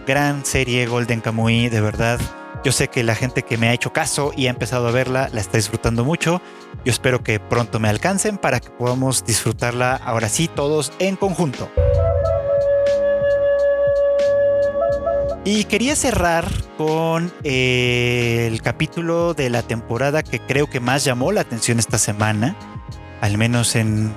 Gran 0.06 0.44
serie 0.44 0.86
Golden 0.86 1.20
Kamuy, 1.20 1.68
de 1.68 1.80
verdad. 1.80 2.20
Yo 2.64 2.72
sé 2.72 2.88
que 2.88 3.04
la 3.04 3.14
gente 3.14 3.44
que 3.44 3.56
me 3.56 3.68
ha 3.68 3.72
hecho 3.72 3.92
caso 3.92 4.32
y 4.36 4.46
ha 4.46 4.50
empezado 4.50 4.88
a 4.88 4.90
verla 4.90 5.28
la 5.32 5.40
está 5.40 5.56
disfrutando 5.58 6.04
mucho. 6.04 6.42
Yo 6.84 6.90
espero 6.90 7.22
que 7.22 7.40
pronto 7.40 7.78
me 7.78 7.88
alcancen 7.88 8.36
para 8.36 8.60
que 8.60 8.70
podamos 8.70 9.24
disfrutarla 9.24 9.94
ahora 9.94 10.28
sí 10.28 10.48
todos 10.48 10.92
en 10.98 11.16
conjunto. 11.16 11.70
Y 15.50 15.64
quería 15.64 15.96
cerrar 15.96 16.46
con 16.76 17.32
eh, 17.42 18.48
el 18.52 18.60
capítulo 18.60 19.32
de 19.32 19.48
la 19.48 19.62
temporada 19.62 20.22
que 20.22 20.40
creo 20.40 20.68
que 20.68 20.78
más 20.78 21.04
llamó 21.04 21.32
la 21.32 21.40
atención 21.40 21.78
esta 21.78 21.96
semana. 21.96 22.54
Al 23.22 23.38
menos 23.38 23.74
en, 23.74 24.14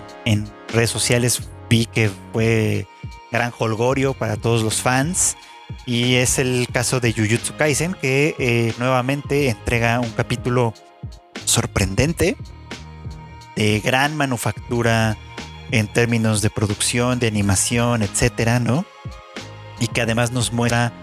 redes 0.67 0.89
sociales 0.89 1.41
vi 1.69 1.85
que 1.85 2.11
fue 2.33 2.85
gran 3.31 3.53
holgorio 3.57 4.13
para 4.13 4.35
todos 4.35 4.61
los 4.61 4.81
fans. 4.81 5.37
Y 5.85 6.15
es 6.15 6.39
el 6.39 6.67
caso 6.71 6.99
de 6.99 7.13
Jujutsu 7.13 7.55
Kaisen, 7.57 7.93
que 7.93 8.35
eh, 8.39 8.73
nuevamente 8.77 9.49
entrega 9.49 9.99
un 9.99 10.11
capítulo 10.11 10.73
sorprendente, 11.45 12.37
de 13.55 13.79
gran 13.79 14.15
manufactura 14.15 15.17
en 15.71 15.87
términos 15.87 16.41
de 16.41 16.49
producción, 16.49 17.19
de 17.19 17.27
animación, 17.27 18.01
etcétera, 18.01 18.59
¿no? 18.59 18.85
Y 19.79 19.87
que 19.87 20.01
además 20.01 20.31
nos 20.31 20.53
muestra 20.53 20.93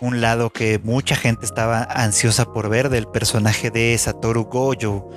un 0.00 0.20
lado 0.20 0.50
que 0.50 0.78
mucha 0.82 1.16
gente 1.16 1.46
estaba 1.46 1.82
ansiosa 1.84 2.52
por 2.52 2.68
ver 2.68 2.88
del 2.88 3.06
personaje 3.06 3.70
de 3.70 3.96
Satoru 3.96 4.44
Gojo, 4.44 5.08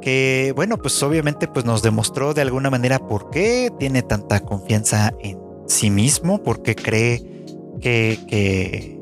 que 0.00 0.52
bueno, 0.54 0.76
pues 0.78 1.02
obviamente 1.02 1.48
pues 1.48 1.64
nos 1.64 1.82
demostró 1.82 2.34
de 2.34 2.42
alguna 2.42 2.70
manera 2.70 2.98
por 2.98 3.30
qué 3.30 3.70
tiene 3.78 4.02
tanta 4.02 4.40
confianza 4.40 5.12
en 5.20 5.38
sí 5.66 5.90
mismo, 5.90 6.42
porque 6.42 6.74
cree 6.74 7.33
que, 7.80 8.98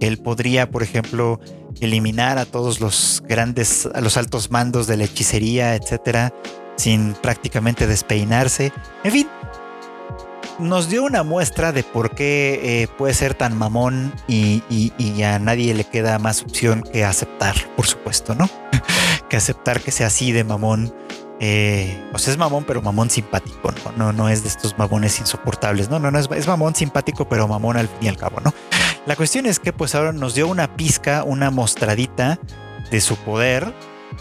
él 0.00 0.18
podría, 0.18 0.70
por 0.70 0.82
ejemplo, 0.82 1.40
eliminar 1.80 2.38
a 2.38 2.44
todos 2.44 2.80
los 2.80 3.22
grandes, 3.26 3.88
a 3.94 4.00
los 4.00 4.16
altos 4.16 4.50
mandos 4.50 4.86
de 4.86 4.96
la 4.96 5.04
hechicería, 5.04 5.74
etcétera, 5.74 6.32
sin 6.76 7.14
prácticamente 7.14 7.86
despeinarse. 7.86 8.72
En 9.04 9.12
fin, 9.12 9.28
nos 10.58 10.88
dio 10.88 11.04
una 11.04 11.22
muestra 11.22 11.72
de 11.72 11.82
por 11.82 12.14
qué 12.14 12.60
eh, 12.82 12.88
puede 12.98 13.14
ser 13.14 13.34
tan 13.34 13.56
mamón 13.56 14.12
y, 14.28 14.62
a 15.22 15.38
nadie 15.38 15.74
le 15.74 15.84
queda 15.84 16.18
más 16.18 16.42
opción 16.42 16.82
que 16.92 17.04
aceptar, 17.04 17.56
por 17.76 17.86
supuesto, 17.86 18.34
¿no? 18.34 18.48
que 19.28 19.36
aceptar 19.36 19.80
que 19.80 19.90
sea 19.90 20.08
así 20.08 20.32
de 20.32 20.44
mamón. 20.44 20.94
Eh, 21.44 22.00
o 22.12 22.18
sea, 22.18 22.32
es 22.32 22.38
mamón, 22.38 22.62
pero 22.64 22.80
mamón 22.82 23.10
simpático, 23.10 23.72
¿no? 23.72 23.92
No, 23.96 24.12
no 24.12 24.28
es 24.28 24.44
de 24.44 24.48
estos 24.48 24.78
mamones 24.78 25.18
insoportables, 25.18 25.90
no, 25.90 25.98
no, 25.98 26.12
no, 26.12 26.18
es, 26.18 26.28
es 26.30 26.46
mamón 26.46 26.76
simpático, 26.76 27.28
pero 27.28 27.48
mamón 27.48 27.76
al 27.76 27.88
fin 27.88 27.98
y 28.02 28.08
al 28.08 28.16
cabo, 28.16 28.40
¿no? 28.40 28.54
La 29.06 29.16
cuestión 29.16 29.46
es 29.46 29.58
que 29.58 29.72
pues 29.72 29.96
ahora 29.96 30.12
nos 30.12 30.36
dio 30.36 30.46
una 30.46 30.76
pizca, 30.76 31.24
una 31.24 31.50
mostradita 31.50 32.38
de 32.92 33.00
su 33.00 33.16
poder 33.16 33.74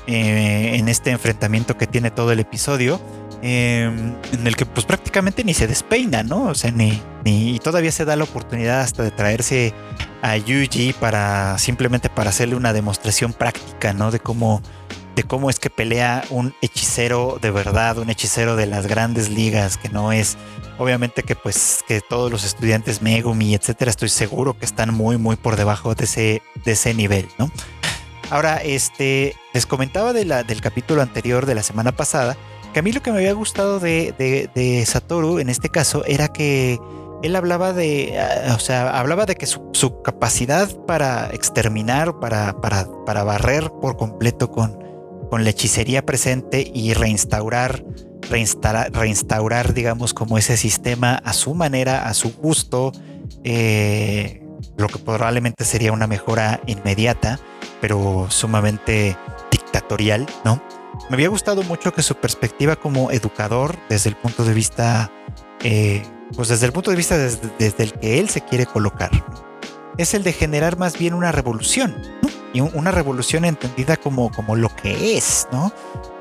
eh, 0.08 0.72
en 0.76 0.90
este 0.90 1.12
enfrentamiento 1.12 1.78
que 1.78 1.86
tiene 1.86 2.10
todo 2.10 2.32
el 2.32 2.40
episodio 2.40 3.00
Em, 3.44 4.14
en 4.34 4.46
el 4.46 4.56
que 4.56 4.68
pues 4.68 4.86
prácticamente 4.86 5.44
ni 5.44 5.56
se 5.56 5.66
despeina, 5.66 6.22
¿no? 6.22 6.44
O 6.44 6.56
sea, 6.56 6.70
ni, 6.72 7.02
ni 7.26 7.58
todavía 7.58 7.92
se 7.92 8.06
da 8.06 8.16
la 8.16 8.24
oportunidad 8.24 8.82
hasta 8.82 9.02
de 9.02 9.10
traerse 9.10 9.74
a 10.22 10.38
Yuji 10.38 10.94
para 10.94 11.58
simplemente 11.58 12.08
para 12.08 12.30
hacerle 12.30 12.56
una 12.56 12.72
demostración 12.72 13.34
práctica, 13.34 13.94
¿no? 13.94 14.12
De 14.12 14.20
cómo 14.20 14.62
de 15.16 15.24
cómo 15.24 15.49
es 15.49 15.59
que 15.59 15.70
pelea 15.70 16.24
un 16.30 16.53
hechicero 16.62 17.38
de 17.41 17.51
verdad, 17.51 17.97
un 17.97 18.09
hechicero 18.09 18.55
de 18.55 18.66
las 18.66 18.88
grandes 18.88 19.30
ligas, 19.30 19.78
que 19.78 19.89
no 19.89 20.12
es 20.12 20.38
obviamente 20.78 21.24
que 21.24 21.36
pues 21.36 21.84
que 21.88 22.01
todos 22.01 22.32
los 22.32 22.43
estudiantes 22.43 23.01
Megumi, 23.01 23.53
etcétera, 23.53 23.91
estoy 23.91 24.09
seguro 24.09 24.57
que 24.57 24.66
están 24.66 24.93
muy 24.93 25.18
muy 25.18 25.36
por 25.36 25.55
debajo 25.55 25.95
de 25.95 26.05
ese 26.05 26.41
de 26.66 26.72
ese 26.72 26.93
nivel, 26.93 27.28
¿no? 27.38 27.51
Ahora, 28.30 28.57
este 28.57 29.36
les 29.53 29.66
comentaba 29.66 30.14
de 30.14 30.24
la, 30.24 30.43
del 30.43 30.62
capítulo 30.62 31.01
anterior 31.01 31.45
de 31.45 31.55
la 31.55 31.64
semana 31.64 31.91
pasada 31.91 32.38
que 32.74 32.80
a 32.80 32.82
mí 32.82 32.91
lo 32.91 33.01
que 33.01 33.12
me 33.12 33.18
había 33.18 33.34
gustado 33.34 33.80
de, 33.80 34.84
Satoru 34.86 35.39
en 35.39 35.49
este 35.49 35.70
caso 35.70 36.05
era 36.05 36.30
que 36.30 36.80
él 37.22 37.36
hablaba 37.36 37.74
de, 37.74 38.18
ah, 38.20 38.55
o 38.55 38.59
sea, 38.59 38.97
hablaba 38.97 39.26
de 39.26 39.36
que 39.36 39.45
su, 39.45 40.01
capacidad 40.03 40.70
para 40.86 41.30
exterminar, 41.34 42.20
para, 42.20 42.53
para, 42.62 42.88
para, 43.05 43.24
barrer 43.24 43.70
por 43.82 43.97
completo 43.97 44.49
con, 44.49 44.81
con 45.32 45.46
la 45.46 45.52
hechicería 45.52 46.06
presente 46.06 46.70
y 46.76 46.94
reinstaurar, 46.94 47.86
reinstaurar, 48.30 48.92
reinstaurar, 48.92 49.74
digamos, 49.74 50.14
como 50.14 50.38
ese 50.38 50.58
sistema 50.58 51.16
a 51.24 51.32
su 51.32 51.56
manera, 51.56 52.10
a 52.10 52.14
su 52.14 52.34
gusto, 52.34 52.92
eh, 53.46 54.44
lo 54.76 54.90
que 54.90 55.00
probablemente 55.00 55.64
sería 55.64 55.94
una 55.94 56.06
mejora 56.06 56.60
inmediata, 56.68 57.40
pero 57.80 58.28
sumamente 58.30 59.16
dictatorial, 59.50 60.28
¿no? 60.44 60.62
me 61.10 61.16
había 61.16 61.30
gustado 61.30 61.64
mucho 61.64 61.94
que 61.94 62.04
su 62.04 62.16
perspectiva 62.16 62.76
como 62.76 63.10
educador, 63.12 63.78
desde 63.88 64.10
el 64.10 64.18
punto 64.18 64.44
de 64.44 64.54
vista, 64.54 65.14
eh, 65.64 66.04
pues 66.36 66.50
desde 66.50 66.66
el 66.66 66.74
punto 66.74 66.92
de 66.92 66.98
vista 66.98 67.18
desde, 67.18 67.84
el 67.84 67.94
que 67.94 68.20
él 68.20 68.28
se 68.28 68.42
quiere 68.42 68.66
colocar, 68.66 69.12
es 69.98 70.14
el 70.14 70.24
de 70.24 70.34
generar 70.34 70.78
más 70.78 71.00
bien 71.00 71.14
una 71.14 71.32
revolución, 71.32 71.96
y 72.54 72.62
una 72.62 72.91
revolución 72.91 73.45
entendida 73.45 73.97
como, 73.97 74.32
como 74.32 74.56
lo 74.56 74.76
que 74.76 75.18
es, 75.18 75.47
¿no? 75.52 75.72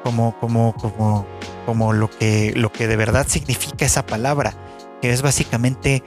Como, 0.04 0.38
como, 0.38 0.74
como, 0.74 1.26
como 1.66 1.92
lo 1.92 2.10
que, 2.10 2.52
lo 2.56 2.72
que 2.72 2.86
de 2.86 2.96
verdad 2.96 3.26
significa 3.28 3.84
esa 3.84 4.06
palabra, 4.06 4.54
que 5.02 5.10
es 5.10 5.22
básicamente 5.22 6.02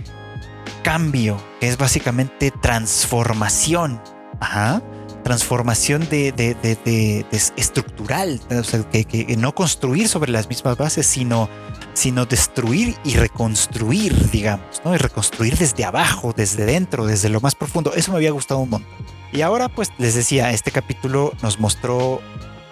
cambio, 0.83 1.37
que 1.59 1.67
es 1.67 1.77
básicamente 1.77 2.51
transformación. 2.51 4.01
Ajá 4.39 4.81
transformación 5.23 6.07
de, 6.09 7.25
estructural, 7.55 8.39
que, 8.91 9.35
no 9.37 9.55
construir 9.55 10.07
sobre 10.07 10.31
las 10.31 10.49
mismas 10.49 10.77
bases, 10.77 11.07
sino, 11.07 11.49
sino 11.93 12.25
destruir 12.25 12.95
y 13.03 13.15
reconstruir, 13.15 14.29
digamos, 14.29 14.81
¿no? 14.85 14.93
Y 14.93 14.97
reconstruir 14.97 15.57
desde 15.57 15.85
abajo, 15.85 16.33
desde 16.35 16.65
dentro, 16.65 17.05
desde 17.05 17.29
lo 17.29 17.41
más 17.41 17.55
profundo. 17.55 17.93
Eso 17.95 18.11
me 18.11 18.17
había 18.17 18.31
gustado 18.31 18.59
un 18.59 18.69
montón. 18.69 19.22
Y 19.33 19.41
ahora, 19.41 19.67
pues 19.67 19.91
les 19.97 20.13
decía, 20.13 20.51
este 20.51 20.69
capítulo 20.69 21.33
nos 21.41 21.59
mostró 21.59 22.21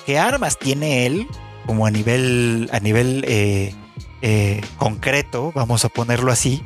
qué 0.05 0.19
armas 0.19 0.59
tiene 0.59 1.07
él, 1.07 1.27
como 1.65 1.87
a 1.87 1.91
nivel, 1.91 2.69
a 2.71 2.79
nivel 2.79 3.25
eh, 3.27 3.73
eh, 4.21 4.61
concreto, 4.77 5.51
vamos 5.55 5.85
a 5.85 5.89
ponerlo 5.89 6.31
así, 6.31 6.61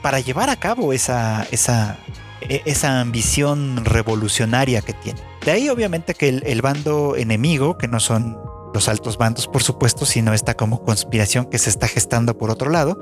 para 0.00 0.20
llevar 0.20 0.48
a 0.48 0.56
cabo 0.56 0.92
esa, 0.92 1.44
esa, 1.50 1.98
e, 2.40 2.62
esa 2.66 3.00
ambición 3.00 3.84
revolucionaria 3.84 4.80
que 4.80 4.92
tiene. 4.92 5.20
De 5.44 5.50
ahí 5.50 5.68
obviamente 5.68 6.14
que 6.14 6.28
el, 6.28 6.62
bando 6.62 7.16
enemigo, 7.16 7.76
que 7.76 7.88
no 7.88 7.98
son 7.98 8.38
los 8.72 8.88
altos 8.88 9.18
bandos 9.18 9.48
por 9.48 9.64
supuesto, 9.64 10.06
sino 10.06 10.32
esta 10.32 10.54
como 10.54 10.84
conspiración 10.84 11.46
que 11.46 11.58
se 11.58 11.68
está 11.68 11.88
gestando 11.88 12.38
por 12.38 12.50
otro 12.50 12.70
lado, 12.70 12.96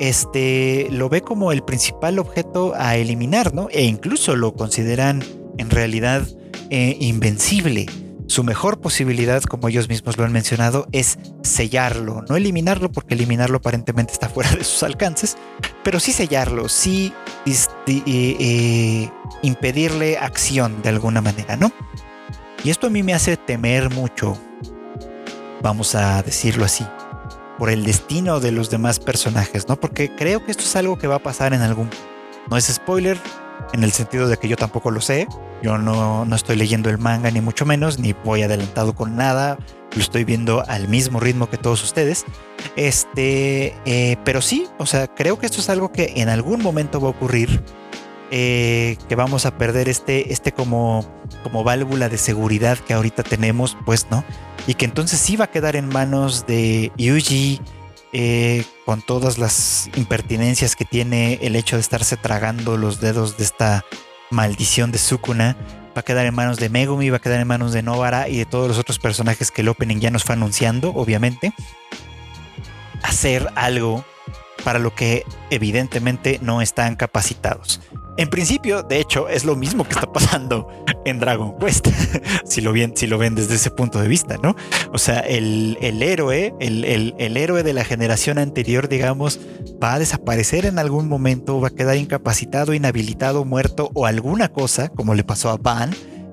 este 0.00 0.88
lo 0.90 1.08
ve 1.08 1.22
como 1.22 1.52
el 1.52 1.62
principal 1.62 2.18
objeto 2.18 2.74
a 2.76 2.96
eliminar, 2.96 3.54
¿no? 3.54 3.68
E 3.70 3.84
incluso 3.84 4.34
lo 4.34 4.52
consideran 4.52 5.22
en 5.58 5.70
realidad 5.70 6.26
eh, 6.70 6.96
invencible 7.00 7.86
su 8.28 8.42
mejor 8.42 8.80
posibilidad, 8.80 9.42
como 9.42 9.68
ellos 9.68 9.88
mismos 9.88 10.18
lo 10.18 10.24
han 10.24 10.32
mencionado, 10.32 10.88
es 10.92 11.18
sellarlo, 11.42 12.24
no 12.28 12.36
eliminarlo, 12.36 12.90
porque 12.90 13.14
eliminarlo 13.14 13.58
aparentemente 13.58 14.12
está 14.12 14.28
fuera 14.28 14.50
de 14.50 14.64
sus 14.64 14.82
alcances, 14.82 15.36
pero 15.84 16.00
sí 16.00 16.12
sellarlo, 16.12 16.68
sí 16.68 17.12
eh, 17.46 18.02
eh, 18.06 19.10
impedirle 19.42 20.18
acción 20.18 20.82
de 20.82 20.88
alguna 20.88 21.20
manera, 21.20 21.56
¿no? 21.56 21.72
Y 22.64 22.70
esto 22.70 22.88
a 22.88 22.90
mí 22.90 23.02
me 23.02 23.14
hace 23.14 23.36
temer 23.36 23.90
mucho, 23.90 24.36
vamos 25.62 25.94
a 25.94 26.22
decirlo 26.22 26.64
así, 26.64 26.84
por 27.58 27.70
el 27.70 27.84
destino 27.84 28.40
de 28.40 28.50
los 28.50 28.70
demás 28.70 28.98
personajes, 28.98 29.68
¿no? 29.68 29.78
Porque 29.78 30.14
creo 30.14 30.44
que 30.44 30.50
esto 30.50 30.64
es 30.64 30.74
algo 30.74 30.98
que 30.98 31.06
va 31.06 31.16
a 31.16 31.22
pasar 31.22 31.54
en 31.54 31.62
algún... 31.62 31.88
No 32.50 32.56
es 32.56 32.66
spoiler, 32.66 33.18
en 33.72 33.84
el 33.84 33.92
sentido 33.92 34.28
de 34.28 34.36
que 34.36 34.48
yo 34.48 34.56
tampoco 34.56 34.90
lo 34.90 35.00
sé, 35.00 35.26
yo 35.62 35.78
no, 35.78 36.24
no 36.24 36.36
estoy 36.36 36.56
leyendo 36.56 36.90
el 36.90 36.98
manga 36.98 37.30
ni 37.30 37.40
mucho 37.40 37.64
menos, 37.64 37.98
ni 37.98 38.12
voy 38.12 38.42
adelantado 38.42 38.94
con 38.94 39.16
nada, 39.16 39.58
lo 39.94 40.00
estoy 40.00 40.24
viendo 40.24 40.62
al 40.68 40.88
mismo 40.88 41.20
ritmo 41.20 41.48
que 41.48 41.56
todos 41.56 41.82
ustedes. 41.82 42.24
Este, 42.76 43.74
eh, 43.84 44.16
pero 44.24 44.40
sí, 44.42 44.66
o 44.78 44.86
sea, 44.86 45.06
creo 45.06 45.38
que 45.38 45.46
esto 45.46 45.60
es 45.60 45.70
algo 45.70 45.92
que 45.92 46.14
en 46.16 46.28
algún 46.28 46.62
momento 46.62 47.00
va 47.00 47.08
a 47.08 47.10
ocurrir. 47.10 47.62
Eh, 48.32 48.98
que 49.08 49.14
vamos 49.14 49.46
a 49.46 49.56
perder 49.56 49.88
este, 49.88 50.32
este 50.32 50.50
como, 50.50 51.06
como 51.44 51.62
válvula 51.62 52.08
de 52.08 52.18
seguridad 52.18 52.76
que 52.76 52.92
ahorita 52.92 53.22
tenemos, 53.22 53.76
pues, 53.86 54.08
¿no? 54.10 54.24
Y 54.66 54.74
que 54.74 54.84
entonces 54.84 55.20
sí 55.20 55.36
va 55.36 55.44
a 55.44 55.50
quedar 55.50 55.76
en 55.76 55.88
manos 55.88 56.44
de 56.44 56.90
Yuji, 56.96 57.60
eh, 58.12 58.64
con 58.84 59.02
todas 59.02 59.38
las 59.38 59.90
impertinencias 59.96 60.76
que 60.76 60.84
tiene 60.84 61.38
el 61.42 61.56
hecho 61.56 61.76
de 61.76 61.82
estarse 61.82 62.16
tragando 62.16 62.76
los 62.76 63.00
dedos 63.00 63.36
de 63.36 63.44
esta 63.44 63.84
maldición 64.30 64.92
de 64.92 64.98
Sukuna, 64.98 65.56
va 65.96 66.00
a 66.00 66.02
quedar 66.02 66.26
en 66.26 66.34
manos 66.34 66.58
de 66.58 66.68
Megumi, 66.68 67.10
va 67.10 67.16
a 67.16 67.20
quedar 67.20 67.40
en 67.40 67.48
manos 67.48 67.72
de 67.72 67.82
Novara 67.82 68.28
y 68.28 68.38
de 68.38 68.44
todos 68.44 68.68
los 68.68 68.78
otros 68.78 68.98
personajes 68.98 69.50
que 69.50 69.62
el 69.62 69.68
opening 69.68 69.98
ya 69.98 70.10
nos 70.10 70.24
fue 70.24 70.34
anunciando, 70.34 70.90
obviamente. 70.94 71.52
Hacer 73.02 73.50
algo 73.54 74.04
para 74.64 74.78
lo 74.78 74.94
que 74.94 75.24
evidentemente 75.50 76.38
no 76.42 76.60
están 76.60 76.96
capacitados. 76.96 77.80
En 78.18 78.30
principio, 78.30 78.82
de 78.82 78.98
hecho, 78.98 79.28
es 79.28 79.44
lo 79.44 79.56
mismo 79.56 79.84
que 79.84 79.92
está 79.92 80.10
pasando 80.10 80.68
en 81.04 81.20
Dragon 81.20 81.56
Quest, 81.58 81.88
si, 82.44 82.62
lo 82.62 82.72
ven, 82.72 82.96
si 82.96 83.06
lo 83.06 83.18
ven 83.18 83.34
desde 83.34 83.56
ese 83.56 83.70
punto 83.70 84.00
de 84.00 84.08
vista, 84.08 84.38
¿no? 84.42 84.56
O 84.92 84.98
sea, 84.98 85.20
el, 85.20 85.76
héroe, 85.82 86.54
el, 86.58 87.36
héroe 87.36 87.62
de 87.62 87.72
la 87.74 87.84
generación 87.84 88.38
anterior, 88.38 88.88
digamos, 88.88 89.38
va 89.82 89.94
a 89.94 89.98
desaparecer 89.98 90.64
en 90.64 90.78
algún 90.78 91.08
momento, 91.08 91.60
va 91.60 91.68
a 91.68 91.74
quedar 91.74 91.96
incapacitado, 91.96 92.72
inhabilitado, 92.72 93.44
muerto 93.44 93.90
o 93.92 94.06
alguna 94.06 94.48
cosa, 94.48 94.88
como 94.88 95.14
le 95.14 95.22
pasó 95.22 95.50
a 95.50 95.58
Van 95.58 95.90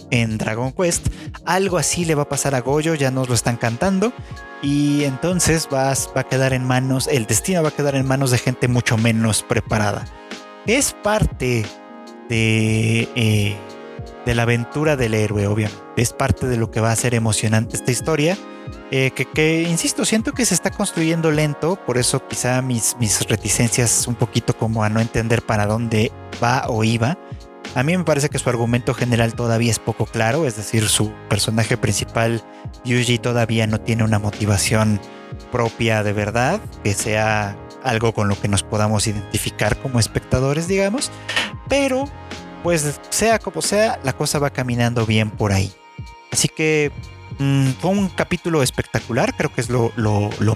en 0.09 0.37
Dragon 0.37 0.71
Quest. 0.71 1.07
Algo 1.45 1.77
así 1.77 2.05
le 2.05 2.15
va 2.15 2.23
a 2.23 2.29
pasar 2.29 2.55
a 2.55 2.61
Goyo, 2.61 2.95
ya 2.95 3.11
nos 3.11 3.27
lo 3.27 3.35
están 3.35 3.57
cantando. 3.57 4.13
Y 4.61 5.03
entonces 5.03 5.67
va, 5.71 5.93
va 6.15 6.21
a 6.21 6.23
quedar 6.23 6.53
en 6.53 6.63
manos, 6.63 7.09
el 7.09 7.25
destino 7.25 7.61
va 7.61 7.69
a 7.69 7.75
quedar 7.75 7.95
en 7.95 8.07
manos 8.07 8.31
de 8.31 8.37
gente 8.37 8.69
mucho 8.69 8.97
menos 8.97 9.43
preparada 9.43 10.05
es 10.65 10.93
parte 10.93 11.65
de, 12.29 13.09
eh, 13.15 13.55
de 14.25 14.35
la 14.35 14.43
aventura 14.43 14.95
del 14.95 15.13
héroe, 15.13 15.47
obviamente. 15.47 15.81
Es 15.97 16.13
parte 16.13 16.47
de 16.47 16.57
lo 16.57 16.71
que 16.71 16.81
va 16.81 16.91
a 16.91 16.95
ser 16.95 17.13
emocionante 17.13 17.75
esta 17.75 17.91
historia. 17.91 18.37
Eh, 18.91 19.11
que, 19.11 19.63
insisto, 19.63 20.05
siento 20.05 20.33
que 20.33 20.45
se 20.45 20.53
está 20.53 20.69
construyendo 20.69 21.31
lento, 21.31 21.77
por 21.85 21.97
eso 21.97 22.25
quizá 22.27 22.61
mis, 22.61 22.95
mis 22.99 23.27
reticencias 23.27 24.07
un 24.07 24.15
poquito 24.15 24.55
como 24.55 24.83
a 24.83 24.89
no 24.89 24.99
entender 24.99 25.41
para 25.41 25.65
dónde 25.65 26.11
va 26.41 26.65
o 26.67 26.83
iba. 26.83 27.17
A 27.75 27.81
mí 27.81 27.97
me 27.97 28.03
parece 28.03 28.29
que 28.29 28.37
su 28.37 28.49
argumento 28.49 28.93
general 28.93 29.33
todavía 29.33 29.71
es 29.71 29.79
poco 29.79 30.05
claro, 30.05 30.45
es 30.45 30.55
decir, 30.57 30.87
su 30.87 31.11
personaje 31.27 31.75
principal, 31.75 32.43
Yuji, 32.85 33.17
todavía 33.17 33.65
no 33.65 33.81
tiene 33.81 34.03
una 34.03 34.19
motivación 34.19 35.01
propia 35.51 36.03
de 36.03 36.13
verdad, 36.13 36.61
que 36.83 36.93
sea 36.93 37.57
algo 37.83 38.13
con 38.13 38.27
lo 38.27 38.39
que 38.39 38.47
nos 38.47 38.63
podamos 38.63 39.05
identificar 39.07 39.77
como 39.77 39.99
espectadores, 39.99 40.67
digamos, 40.67 41.11
pero 41.67 42.05
pues 42.63 42.99
sea 43.09 43.39
como 43.39 43.61
sea, 43.61 43.99
la 44.03 44.13
cosa 44.13 44.39
va 44.39 44.49
caminando 44.49 45.05
bien 45.05 45.29
por 45.29 45.51
ahí. 45.51 45.71
Así 46.31 46.47
que 46.47 46.91
mm, 47.37 47.71
fue 47.81 47.91
un 47.91 48.07
capítulo 48.09 48.63
espectacular, 48.63 49.35
creo 49.35 49.53
que 49.53 49.61
es 49.61 49.69
lo, 49.69 49.91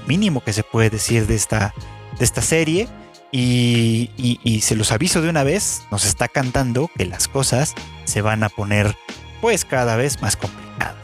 mínimo 0.08 0.42
que 0.42 0.54
se 0.54 0.64
puede 0.64 0.90
decir 0.90 1.28
de 1.28 1.36
esta, 1.36 1.74
de 2.18 2.26
esta 2.26 2.42
serie. 2.42 2.88
Y, 3.30 4.10
y, 4.16 4.62
se 4.62 4.78
los 4.78 4.94
aviso 4.94 5.22
de 5.22 5.30
una 5.30 5.44
vez, 5.44 5.82
nos 5.92 6.06
está 6.06 6.30
cantando 6.30 6.90
que 6.98 7.06
las 7.06 7.28
cosas 7.28 7.76
se 8.06 8.22
van 8.22 8.42
a 8.42 8.50
poner 8.50 8.96
pues 9.42 9.66
cada 9.66 9.98
vez 9.98 10.22
más 10.22 10.38
complicadas. 10.38 10.97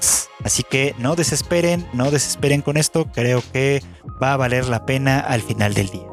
Así 0.43 0.63
que 0.63 0.93
no 0.97 1.15
desesperen, 1.15 1.87
no 1.93 2.11
desesperen 2.11 2.61
con 2.61 2.77
esto, 2.77 3.05
creo 3.13 3.43
que 3.53 3.81
va 4.21 4.33
a 4.33 4.37
valer 4.37 4.67
la 4.67 4.85
pena 4.85 5.19
al 5.19 5.41
final 5.41 5.73
del 5.73 5.89
día. 5.89 6.07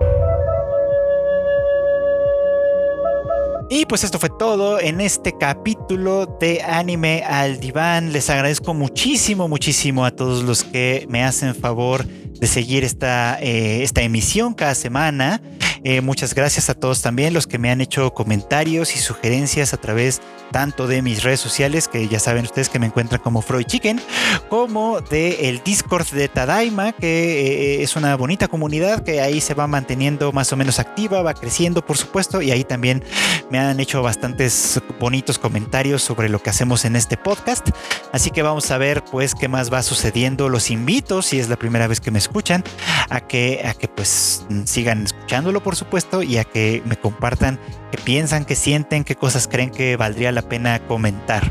Y 3.72 3.86
pues 3.86 4.02
esto 4.02 4.18
fue 4.18 4.30
todo 4.30 4.80
en 4.80 5.00
este 5.00 5.32
capítulo 5.38 6.26
de 6.40 6.60
Anime 6.60 7.22
al 7.22 7.60
Diván. 7.60 8.12
Les 8.12 8.28
agradezco 8.28 8.74
muchísimo, 8.74 9.46
muchísimo 9.46 10.04
a 10.04 10.10
todos 10.10 10.42
los 10.42 10.64
que 10.64 11.06
me 11.08 11.22
hacen 11.22 11.54
favor 11.54 12.04
de 12.04 12.46
seguir 12.48 12.82
esta, 12.82 13.38
eh, 13.40 13.84
esta 13.84 14.02
emisión 14.02 14.54
cada 14.54 14.74
semana. 14.74 15.40
Eh, 15.84 16.00
muchas 16.00 16.34
gracias 16.34 16.68
a 16.70 16.74
todos 16.74 17.02
también 17.02 17.32
los 17.34 17.46
que 17.46 17.58
me 17.58 17.70
han 17.70 17.80
hecho 17.80 18.12
comentarios 18.12 18.94
y 18.94 18.98
sugerencias 18.98 19.72
a 19.72 19.78
través 19.78 20.20
tanto 20.50 20.86
de 20.86 21.00
mis 21.02 21.22
redes 21.22 21.40
sociales, 21.40 21.88
que 21.88 22.08
ya 22.08 22.18
saben 22.18 22.44
ustedes 22.44 22.68
que 22.68 22.78
me 22.78 22.86
encuentran 22.86 23.20
como 23.20 23.40
Freud 23.40 23.64
Chicken, 23.64 24.00
como 24.48 25.00
de 25.00 25.48
el 25.48 25.62
Discord 25.62 26.08
de 26.08 26.28
Tadaima, 26.28 26.92
que 26.92 27.78
eh, 27.78 27.82
es 27.82 27.96
una 27.96 28.16
bonita 28.16 28.48
comunidad 28.48 29.04
que 29.04 29.20
ahí 29.20 29.40
se 29.40 29.54
va 29.54 29.66
manteniendo 29.66 30.32
más 30.32 30.52
o 30.52 30.56
menos 30.56 30.78
activa, 30.78 31.22
va 31.22 31.34
creciendo 31.34 31.84
por 31.84 31.96
supuesto, 31.96 32.42
y 32.42 32.50
ahí 32.50 32.64
también 32.64 33.04
me 33.50 33.58
han 33.58 33.80
hecho 33.80 34.02
bastantes 34.02 34.80
bonitos 34.98 35.38
comentarios 35.38 36.02
sobre 36.02 36.28
lo 36.28 36.42
que 36.42 36.50
hacemos 36.50 36.84
en 36.84 36.96
este 36.96 37.16
podcast. 37.16 37.68
Así 38.12 38.30
que 38.30 38.42
vamos 38.42 38.70
a 38.70 38.78
ver 38.78 39.04
pues 39.04 39.34
qué 39.34 39.48
más 39.48 39.72
va 39.72 39.82
sucediendo. 39.82 40.48
Los 40.48 40.70
invito, 40.70 41.22
si 41.22 41.38
es 41.38 41.48
la 41.48 41.56
primera 41.56 41.86
vez 41.86 42.00
que 42.00 42.10
me 42.10 42.18
escuchan, 42.18 42.64
a 43.08 43.20
que, 43.20 43.62
a 43.64 43.74
que 43.74 43.88
pues 43.88 44.46
sigan 44.64 45.04
escuchándolo 45.04 45.62
supuesto 45.76 46.22
y 46.22 46.38
a 46.38 46.44
que 46.44 46.82
me 46.84 46.96
compartan 46.96 47.58
qué 47.90 47.98
piensan, 47.98 48.44
qué 48.44 48.54
sienten, 48.54 49.04
qué 49.04 49.16
cosas 49.16 49.48
creen 49.48 49.70
que 49.70 49.96
valdría 49.96 50.32
la 50.32 50.42
pena 50.42 50.78
comentar. 50.86 51.50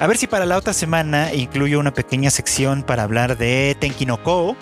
A 0.00 0.06
ver 0.06 0.16
si 0.16 0.26
para 0.26 0.46
la 0.46 0.56
otra 0.56 0.72
semana 0.72 1.32
incluyo 1.32 1.78
una 1.78 1.94
pequeña 1.94 2.30
sección 2.30 2.82
para 2.82 3.04
hablar 3.04 3.38
de 3.38 3.76
Tenkinoko 3.78 4.56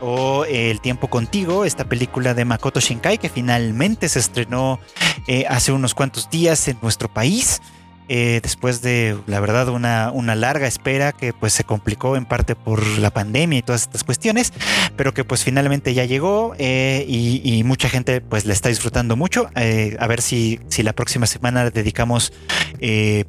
o 0.00 0.44
El 0.46 0.80
tiempo 0.80 1.08
contigo, 1.08 1.64
esta 1.64 1.84
película 1.84 2.34
de 2.34 2.44
Makoto 2.44 2.80
Shinkai 2.80 3.18
que 3.18 3.28
finalmente 3.28 4.08
se 4.08 4.18
estrenó 4.18 4.80
eh, 5.26 5.44
hace 5.48 5.72
unos 5.72 5.94
cuantos 5.94 6.30
días 6.30 6.68
en 6.68 6.78
nuestro 6.82 7.08
país. 7.08 7.60
Eh, 8.08 8.40
después 8.42 8.82
de, 8.82 9.16
la 9.26 9.40
verdad, 9.40 9.68
una, 9.68 10.10
una, 10.12 10.34
larga 10.34 10.66
espera 10.66 11.12
que 11.12 11.32
pues 11.32 11.52
se 11.52 11.64
complicó 11.64 12.16
en 12.16 12.24
parte 12.24 12.54
por 12.54 12.86
la 12.98 13.10
pandemia 13.10 13.58
y 13.58 13.62
todas 13.62 13.82
estas 13.82 14.04
cuestiones, 14.04 14.52
pero 14.96 15.12
que 15.12 15.24
pues 15.24 15.42
finalmente 15.42 15.92
ya 15.92 16.04
llegó 16.04 16.54
eh, 16.58 17.04
y, 17.08 17.62
mucha 17.64 17.88
gente 17.88 18.20
pues 18.20 18.44
la 18.44 18.52
está 18.52 18.68
disfrutando 18.68 19.16
mucho. 19.16 19.48
a 19.54 20.06
ver 20.06 20.22
si, 20.22 20.60
si 20.68 20.82
la 20.82 20.92
próxima 20.92 21.26
semana 21.26 21.70
dedicamos 21.70 22.32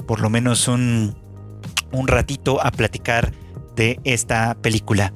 por 0.05 0.21
lo 0.21 0.30
menos 0.30 0.67
un, 0.67 1.15
un 1.91 2.07
ratito 2.07 2.63
a 2.63 2.71
platicar 2.71 3.32
de 3.75 3.99
esta 4.03 4.55
película. 4.55 5.13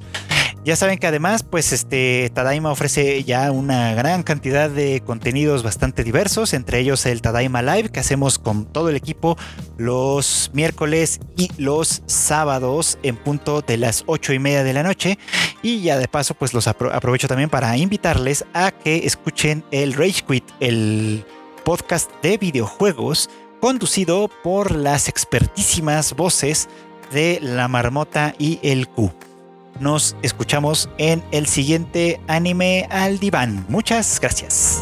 Ya 0.64 0.76
saben 0.76 0.98
que 1.00 1.08
además, 1.08 1.42
pues 1.42 1.72
este 1.72 2.30
Tadaima 2.32 2.70
ofrece 2.70 3.24
ya 3.24 3.50
una 3.50 3.94
gran 3.94 4.22
cantidad 4.22 4.70
de 4.70 5.02
contenidos 5.04 5.64
bastante 5.64 6.04
diversos, 6.04 6.54
entre 6.54 6.78
ellos 6.78 7.04
el 7.04 7.20
Tadaima 7.20 7.62
Live 7.62 7.88
que 7.88 7.98
hacemos 7.98 8.38
con 8.38 8.66
todo 8.66 8.88
el 8.88 8.94
equipo 8.94 9.36
los 9.76 10.52
miércoles 10.54 11.18
y 11.36 11.50
los 11.58 12.02
sábados 12.06 12.96
en 13.02 13.16
punto 13.16 13.60
de 13.60 13.76
las 13.76 14.04
ocho 14.06 14.32
y 14.32 14.38
media 14.38 14.62
de 14.62 14.72
la 14.72 14.84
noche. 14.84 15.18
Y 15.62 15.82
ya 15.82 15.98
de 15.98 16.06
paso, 16.06 16.34
pues 16.34 16.54
los 16.54 16.68
aprovecho 16.68 17.26
también 17.26 17.50
para 17.50 17.76
invitarles 17.76 18.44
a 18.54 18.70
que 18.70 19.04
escuchen 19.04 19.64
el 19.72 19.94
Rage 19.94 20.22
Quit, 20.28 20.44
el 20.60 21.24
podcast 21.64 22.08
de 22.22 22.38
videojuegos 22.38 23.30
conducido 23.60 24.30
por 24.44 24.70
las 24.70 25.08
expertísimas 25.08 26.14
voces 26.14 26.68
de 27.12 27.40
La 27.42 27.66
Marmota 27.66 28.36
y 28.38 28.60
el 28.62 28.86
Q. 28.86 29.12
Nos 29.82 30.16
escuchamos 30.22 30.88
en 30.96 31.24
el 31.32 31.48
siguiente 31.48 32.20
anime 32.28 32.86
al 32.88 33.18
diván. 33.18 33.66
Muchas 33.68 34.20
gracias. 34.20 34.80